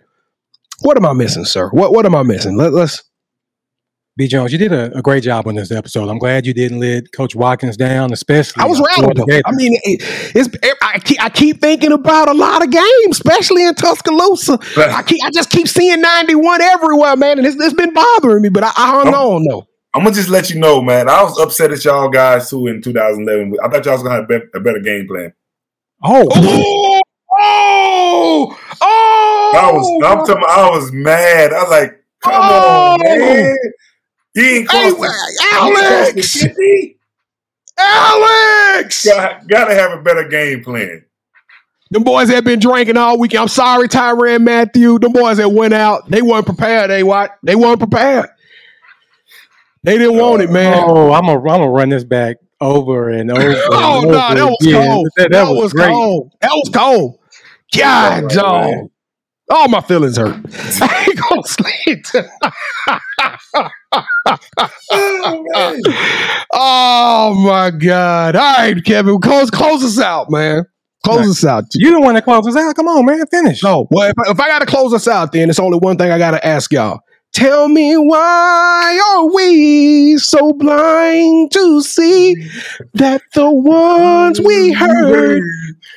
what 0.80 0.96
am 0.96 1.06
I 1.06 1.12
missing, 1.12 1.44
sir? 1.44 1.68
What 1.70 1.92
what 1.92 2.06
am 2.06 2.14
I 2.14 2.22
missing? 2.22 2.56
Let, 2.56 2.72
us 2.74 3.02
B. 4.18 4.26
Jones, 4.26 4.50
you 4.50 4.58
did 4.58 4.72
a, 4.72 4.98
a, 4.98 5.00
great 5.00 5.22
job 5.22 5.46
on 5.46 5.54
this 5.54 5.70
episode. 5.70 6.08
I'm 6.08 6.18
glad 6.18 6.44
you 6.44 6.52
didn't 6.52 6.80
let 6.80 7.12
Coach 7.12 7.36
Watkins 7.36 7.76
down, 7.76 8.12
especially. 8.12 8.60
I 8.60 8.66
was 8.66 8.80
rattled. 8.80 9.20
I 9.20 9.52
mean, 9.52 9.78
it, 9.84 10.02
it's 10.34 10.48
I 10.82 10.98
keep, 10.98 11.22
I 11.22 11.28
keep 11.28 11.60
thinking 11.60 11.92
about 11.92 12.28
a 12.28 12.34
lot 12.34 12.64
of 12.64 12.70
games, 12.72 13.10
especially 13.10 13.64
in 13.64 13.76
Tuscaloosa. 13.76 14.58
I 14.76 15.04
keep 15.04 15.22
I 15.24 15.30
just 15.30 15.50
keep 15.50 15.68
seeing 15.68 16.00
91 16.00 16.60
everywhere, 16.60 17.14
man, 17.14 17.38
and 17.38 17.46
it's, 17.46 17.54
it's 17.62 17.74
been 17.74 17.94
bothering 17.94 18.42
me. 18.42 18.48
But 18.48 18.64
I, 18.64 18.72
I 18.76 19.04
don't 19.04 19.12
know. 19.12 19.38
No, 19.38 19.68
I'm 19.94 20.02
gonna 20.02 20.16
just 20.16 20.28
let 20.28 20.50
you 20.50 20.58
know, 20.58 20.82
man. 20.82 21.08
I 21.08 21.22
was 21.22 21.38
upset 21.38 21.70
at 21.70 21.84
y'all 21.84 22.08
guys 22.08 22.50
too 22.50 22.66
in 22.66 22.82
2011. 22.82 23.56
I 23.62 23.68
thought 23.68 23.84
y'all 23.84 23.94
was 23.94 24.02
gonna 24.02 24.16
have 24.16 24.30
a 24.52 24.60
better 24.60 24.80
game 24.80 25.06
plan. 25.06 25.32
Oh. 26.02 26.26
oh. 26.32 27.00
Oh, 27.40 28.58
oh! 28.80 29.17
I 29.56 29.70
was, 29.72 30.02
I'm 30.04 30.18
talking, 30.26 30.44
I 30.48 30.70
was 30.70 30.92
mad. 30.92 31.52
I 31.52 31.62
was 31.62 31.70
like, 31.70 32.04
"Come 32.22 32.32
oh. 32.34 32.92
on, 32.92 33.00
man! 33.00 33.56
He 34.34 34.58
ain't 34.58 34.70
hey, 34.70 34.92
Alex. 35.52 36.44
Alex, 37.78 39.06
got, 39.06 39.46
gotta 39.46 39.74
have 39.74 39.92
a 39.92 40.02
better 40.02 40.28
game 40.28 40.62
plan. 40.64 41.04
Them 41.90 42.04
boys 42.04 42.28
have 42.28 42.44
been 42.44 42.58
drinking 42.58 42.96
all 42.96 43.18
week. 43.18 43.34
I'm 43.34 43.48
sorry, 43.48 43.88
Tyrann 43.88 44.42
Mathieu. 44.42 44.98
Them 44.98 45.12
boys 45.12 45.38
that 45.38 45.50
went 45.50 45.72
out, 45.72 46.08
they 46.10 46.20
weren't 46.20 46.44
prepared. 46.44 46.90
They 46.90 47.02
what? 47.02 47.38
They 47.42 47.56
weren't 47.56 47.78
prepared. 47.78 48.28
They 49.84 49.96
didn't 49.96 50.18
want 50.18 50.42
it, 50.42 50.50
man. 50.50 50.84
Oh, 50.86 51.12
I'm 51.12 51.24
gonna 51.24 51.38
I'm 51.38 51.60
gonna 51.60 51.70
run 51.70 51.88
this 51.88 52.04
back 52.04 52.36
over 52.60 53.08
and 53.08 53.30
over. 53.30 53.40
oh 53.70 54.02
no, 54.02 54.12
that 54.12 54.44
was 54.44 54.72
cold. 54.72 55.08
That, 55.16 55.22
that, 55.22 55.30
that 55.32 55.48
was, 55.48 55.72
was 55.72 55.86
cold. 55.86 56.32
That 56.40 56.50
was 56.50 56.70
cold. 56.74 57.18
God, 57.74 58.28
dog. 58.30 58.90
All 59.50 59.68
my 59.68 59.80
feelings 59.80 60.16
hurt. 60.16 60.36
I 60.82 61.06
ain't 61.08 61.18
gonna 61.18 61.42
sleep 61.44 62.04
oh, 64.92 65.82
oh, 66.52 67.34
my 67.46 67.70
God. 67.70 68.36
All 68.36 68.56
right, 68.58 68.84
Kevin. 68.84 69.20
Close 69.20 69.50
close 69.50 69.82
us 69.82 69.98
out, 69.98 70.30
man. 70.30 70.64
Close 71.04 71.18
right. 71.18 71.28
us 71.28 71.44
out. 71.44 71.64
You 71.74 71.90
don't 71.90 72.02
want 72.02 72.16
to 72.16 72.22
close 72.22 72.46
us 72.46 72.56
out. 72.56 72.74
Come 72.74 72.88
on, 72.88 73.06
man. 73.06 73.24
Finish. 73.30 73.62
No. 73.62 73.86
Well, 73.90 74.10
if 74.10 74.18
I, 74.18 74.30
if 74.30 74.40
I 74.40 74.48
got 74.48 74.58
to 74.60 74.66
close 74.66 74.92
us 74.92 75.08
out, 75.08 75.32
then 75.32 75.48
it's 75.48 75.58
only 75.58 75.78
one 75.78 75.96
thing 75.96 76.10
I 76.10 76.18
got 76.18 76.32
to 76.32 76.46
ask 76.46 76.72
y'all. 76.72 77.00
Tell 77.38 77.68
me 77.68 77.96
why 77.96 79.00
are 79.14 79.32
we 79.32 80.16
so 80.18 80.52
blind 80.54 81.52
to 81.52 81.80
see 81.82 82.34
that 82.94 83.22
the 83.32 83.48
ones 83.48 84.40
we 84.40 84.72
hurt 84.72 85.44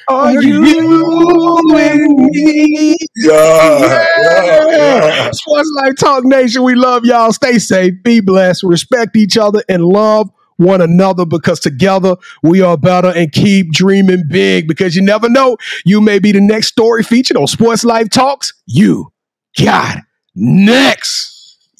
are 0.07 0.39
you 0.39 1.67
and 1.75 2.15
me? 2.29 2.95
Yeah, 3.15 4.05
yeah, 4.19 4.67
yeah. 4.69 5.31
Sports 5.31 5.71
Life 5.77 5.95
Talk 5.95 6.25
Nation, 6.25 6.61
we 6.61 6.75
love 6.75 7.05
y'all. 7.05 7.33
Stay 7.33 7.57
safe, 7.57 7.95
be 8.03 8.19
blessed, 8.19 8.61
respect 8.61 9.15
each 9.15 9.35
other, 9.35 9.63
and 9.67 9.83
love 9.83 10.29
one 10.57 10.79
another 10.79 11.25
because 11.25 11.59
together 11.59 12.17
we 12.43 12.61
are 12.61 12.77
better 12.77 13.07
and 13.07 13.31
keep 13.31 13.71
dreaming 13.71 14.25
big 14.27 14.67
because 14.67 14.95
you 14.95 15.01
never 15.01 15.27
know. 15.27 15.57
You 15.85 16.01
may 16.01 16.19
be 16.19 16.33
the 16.33 16.41
next 16.41 16.67
story 16.67 17.01
featured 17.01 17.35
on 17.35 17.47
Sports 17.47 17.83
Life 17.83 18.11
Talks. 18.11 18.53
You 18.67 19.11
got 19.57 19.97
next. 20.35 21.30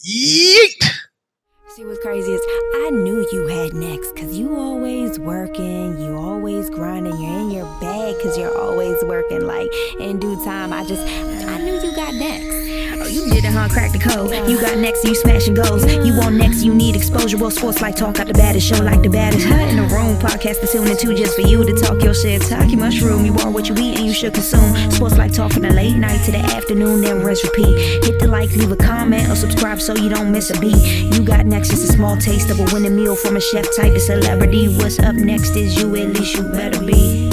Yeet. 0.04 0.82
See 1.76 1.86
what's 1.86 1.99
crazy 1.99 2.32
is 2.32 2.41
I 2.74 2.89
knew 2.89 3.24
you 3.32 3.45
had 3.45 3.76
next 3.76 4.14
because 4.14 4.36
you 4.36 4.56
always 4.56 5.20
working, 5.20 6.02
you 6.02 6.16
always 6.16 6.72
grinding, 6.72 7.22
you're 7.22 7.39
in 7.39 7.52
your 7.52 7.66
bag 7.80 8.18
because 8.18 8.36
you're 8.36 8.58
always 8.58 8.97
working. 9.04 9.41
Like 9.45 9.70
in 9.99 10.20
due 10.20 10.43
time, 10.43 10.74
I 10.74 10.84
just 10.86 11.04
I 11.04 11.60
knew 11.60 11.76
you 11.76 11.95
got 11.95 12.16
next. 12.16 12.61
You 13.12 13.30
did 13.30 13.43
it, 13.43 13.51
huh? 13.51 13.68
Crack 13.68 13.91
the 13.91 13.99
code. 13.99 14.32
You 14.49 14.59
got 14.59 14.78
next, 14.78 15.03
you 15.03 15.14
smashing 15.16 15.53
goals. 15.53 15.84
You 15.86 16.18
want 16.18 16.36
next, 16.36 16.64
you 16.64 16.74
need 16.74 16.95
exposure. 16.95 17.38
Well, 17.38 17.51
Sports 17.51 17.82
Life 17.82 17.95
Talk 17.95 18.20
out 18.20 18.28
the 18.28 18.34
baddest 18.34 18.68
show, 18.68 18.82
like 18.82 19.01
the 19.01 19.09
baddest. 19.09 19.45
Huh? 19.45 19.68
In 19.68 19.76
the 19.76 19.84
room, 19.84 20.16
podcast 20.18 20.62
to 20.62 20.68
tune 20.68 20.88
into 20.88 21.14
just 21.14 21.36
for 21.36 21.41
you 21.41 21.64
to 21.66 21.74
talk 21.74 22.01
your 22.01 22.14
shit. 22.14 22.41
Talk 22.43 22.70
your 22.70 22.80
mushroom. 22.80 23.26
You 23.26 23.36
are 23.39 23.51
what 23.51 23.68
you 23.68 23.76
eat 23.76 23.97
and 23.97 24.07
you 24.07 24.14
should 24.14 24.34
consume. 24.34 24.91
Sports 24.91 25.18
Life 25.18 25.34
Talk 25.34 25.51
from 25.51 25.64
the 25.64 25.74
late 25.74 25.97
night 25.97 26.24
to 26.26 26.32
the 26.32 26.39
afternoon, 26.39 27.01
then 27.01 27.22
rest 27.24 27.43
repeat. 27.43 28.05
Hit 28.05 28.20
the 28.20 28.28
like, 28.28 28.51
leave 28.51 28.72
a 28.72 28.78
comment, 28.78 29.30
or 29.30 29.36
subscribe 29.36 29.82
so 29.82 29.95
you 29.95 30.09
don't 30.09 30.32
miss 30.32 30.49
a 30.49 30.59
beat. 30.59 30.78
You 31.14 31.24
got 31.24 31.45
next, 31.45 31.70
just 31.70 31.89
a 31.89 31.91
small 31.91 32.16
taste 32.16 32.49
of 32.49 32.59
a 32.59 32.64
winning 32.74 32.95
meal 32.95 33.16
from 33.16 33.36
a 33.36 33.41
chef 33.41 33.66
type 33.76 33.93
of 33.93 34.01
celebrity. 34.01 34.74
What's 34.78 34.99
up 34.99 35.16
next 35.16 35.55
is 35.57 35.76
you, 35.76 35.95
at 35.97 36.18
least 36.18 36.36
you 36.36 36.43
better 36.43 36.80
be. 36.86 37.31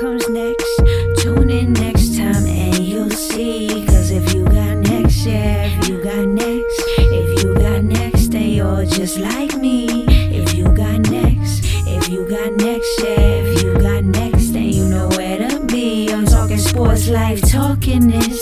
comes 0.00 0.28
next. 0.28 0.80
Tune 1.18 1.50
in 1.50 1.72
next 1.72 2.16
time 2.16 2.46
and 2.46 2.78
you'll 2.78 3.10
see. 3.10 3.84
Cause 3.86 4.10
if 4.10 4.32
you 4.32 4.44
got 4.44 4.76
next, 4.76 5.26
yeah, 5.26 5.66
if 5.66 5.88
you 5.88 6.02
got 6.02 6.26
next, 6.26 6.82
if 6.98 7.42
you 7.42 7.54
got 7.54 7.82
next, 7.82 8.28
then 8.28 8.50
you're 8.50 8.84
just 8.84 9.18
like 9.18 9.56
me. 9.56 10.04
If 10.08 10.54
you 10.54 10.64
got 10.64 11.00
next, 11.10 11.64
if 11.86 12.08
you 12.08 12.28
got 12.28 12.52
next, 12.54 13.00
yeah, 13.02 13.42
if 13.42 13.62
you 13.62 13.74
got 13.74 14.04
next, 14.04 14.52
then 14.52 14.68
you 14.68 14.88
know 14.88 15.08
where 15.08 15.48
to 15.48 15.64
be. 15.66 16.12
I'm 16.12 16.26
talking 16.26 16.58
sports, 16.58 17.08
life, 17.08 17.40
talking 17.50 18.08
this. 18.08 18.40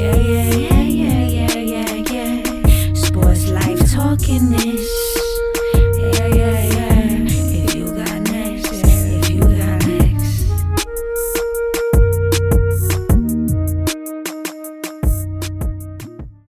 Yeah, 0.00 0.16
yeah, 0.16 0.54
yeah, 0.54 0.80
yeah, 0.80 1.26
yeah, 1.26 1.58
yeah, 1.58 2.12
yeah. 2.12 2.94
Sports, 2.94 3.48
life, 3.48 3.92
talking 3.92 4.50
this. 4.50 5.05